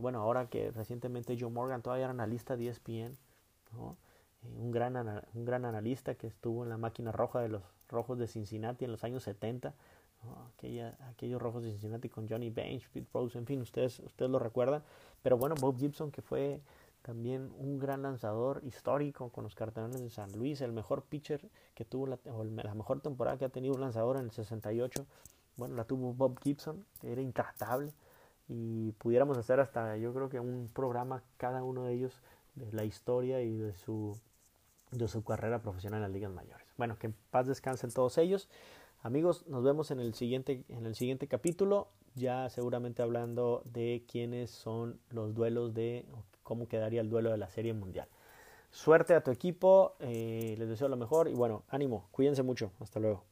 bueno, 0.00 0.20
ahora 0.20 0.48
que 0.48 0.70
recientemente 0.70 1.36
Joe 1.38 1.50
Morgan 1.50 1.82
todavía 1.82 2.04
era 2.04 2.12
analista 2.12 2.56
de 2.56 2.68
ESPN, 2.68 3.16
un, 4.42 4.70
gran, 4.70 4.96
un 5.34 5.44
gran 5.44 5.64
analista 5.64 6.14
que 6.14 6.28
estuvo 6.28 6.62
en 6.62 6.70
la 6.70 6.76
máquina 6.76 7.12
roja 7.12 7.40
de 7.40 7.48
los 7.48 7.62
Rojos 7.88 8.18
de 8.18 8.26
Cincinnati 8.26 8.84
en 8.84 8.92
los 8.92 9.04
años 9.04 9.22
70, 9.24 9.74
Aquella, 10.54 10.96
aquellos 11.08 11.40
Rojos 11.40 11.62
de 11.62 11.70
Cincinnati 11.70 12.08
con 12.08 12.28
Johnny 12.28 12.50
Bench, 12.50 12.88
Pete 12.90 13.06
Rose, 13.12 13.38
en 13.38 13.46
fin, 13.46 13.60
ustedes, 13.60 14.00
ustedes 14.00 14.30
lo 14.30 14.38
recuerdan, 14.38 14.82
pero 15.22 15.36
bueno, 15.36 15.54
Bob 15.60 15.78
Gibson 15.78 16.10
que 16.10 16.20
fue 16.20 16.60
también 17.02 17.52
un 17.58 17.78
gran 17.78 18.02
lanzador 18.02 18.60
histórico 18.64 19.28
con 19.30 19.44
los 19.44 19.54
Cardenales 19.54 20.00
de 20.00 20.10
San 20.10 20.32
Luis, 20.32 20.60
el 20.62 20.72
mejor 20.72 21.02
pitcher 21.02 21.48
que 21.74 21.84
tuvo 21.84 22.08
la, 22.08 22.18
o 22.32 22.42
la 22.42 22.74
mejor 22.74 23.00
temporada 23.00 23.38
que 23.38 23.44
ha 23.44 23.48
tenido 23.48 23.74
un 23.74 23.80
lanzador 23.80 24.16
en 24.16 24.24
el 24.24 24.32
68. 24.32 25.06
Bueno, 25.56 25.76
la 25.76 25.84
tuvo 25.84 26.12
Bob 26.12 26.40
Gibson, 26.42 26.84
era 27.04 27.20
intratable 27.20 27.92
y 28.48 28.92
pudiéramos 28.92 29.38
hacer 29.38 29.60
hasta 29.60 29.96
yo 29.96 30.14
creo 30.14 30.28
que 30.28 30.40
un 30.40 30.70
programa 30.72 31.22
cada 31.36 31.62
uno 31.62 31.84
de 31.84 31.94
ellos 31.94 32.20
de 32.54 32.72
la 32.72 32.84
historia 32.84 33.42
y 33.42 33.56
de 33.56 33.74
su 33.74 34.16
de 34.92 35.08
su 35.08 35.24
carrera 35.24 35.60
profesional 35.60 35.98
en 35.98 36.02
las 36.02 36.12
ligas 36.12 36.30
mayores. 36.30 36.66
Bueno, 36.76 36.96
que 36.98 37.08
en 37.08 37.14
paz 37.30 37.46
descansen 37.46 37.90
todos 37.90 38.18
ellos. 38.18 38.48
Amigos, 39.02 39.46
nos 39.46 39.64
vemos 39.64 39.90
en 39.90 40.00
el 40.00 40.14
siguiente 40.14 40.64
en 40.68 40.86
el 40.86 40.94
siguiente 40.94 41.26
capítulo, 41.26 41.88
ya 42.14 42.48
seguramente 42.50 43.02
hablando 43.02 43.62
de 43.64 44.04
quiénes 44.10 44.50
son 44.50 45.00
los 45.10 45.34
duelos 45.34 45.74
de 45.74 46.06
cómo 46.42 46.68
quedaría 46.68 47.00
el 47.00 47.10
duelo 47.10 47.30
de 47.30 47.38
la 47.38 47.48
Serie 47.48 47.72
Mundial. 47.72 48.08
Suerte 48.70 49.14
a 49.14 49.22
tu 49.22 49.30
equipo, 49.30 49.96
eh, 50.00 50.54
les 50.58 50.68
deseo 50.68 50.88
lo 50.88 50.96
mejor 50.96 51.28
y 51.28 51.34
bueno, 51.34 51.64
ánimo, 51.68 52.08
cuídense 52.10 52.42
mucho, 52.42 52.72
hasta 52.80 53.00
luego. 53.00 53.24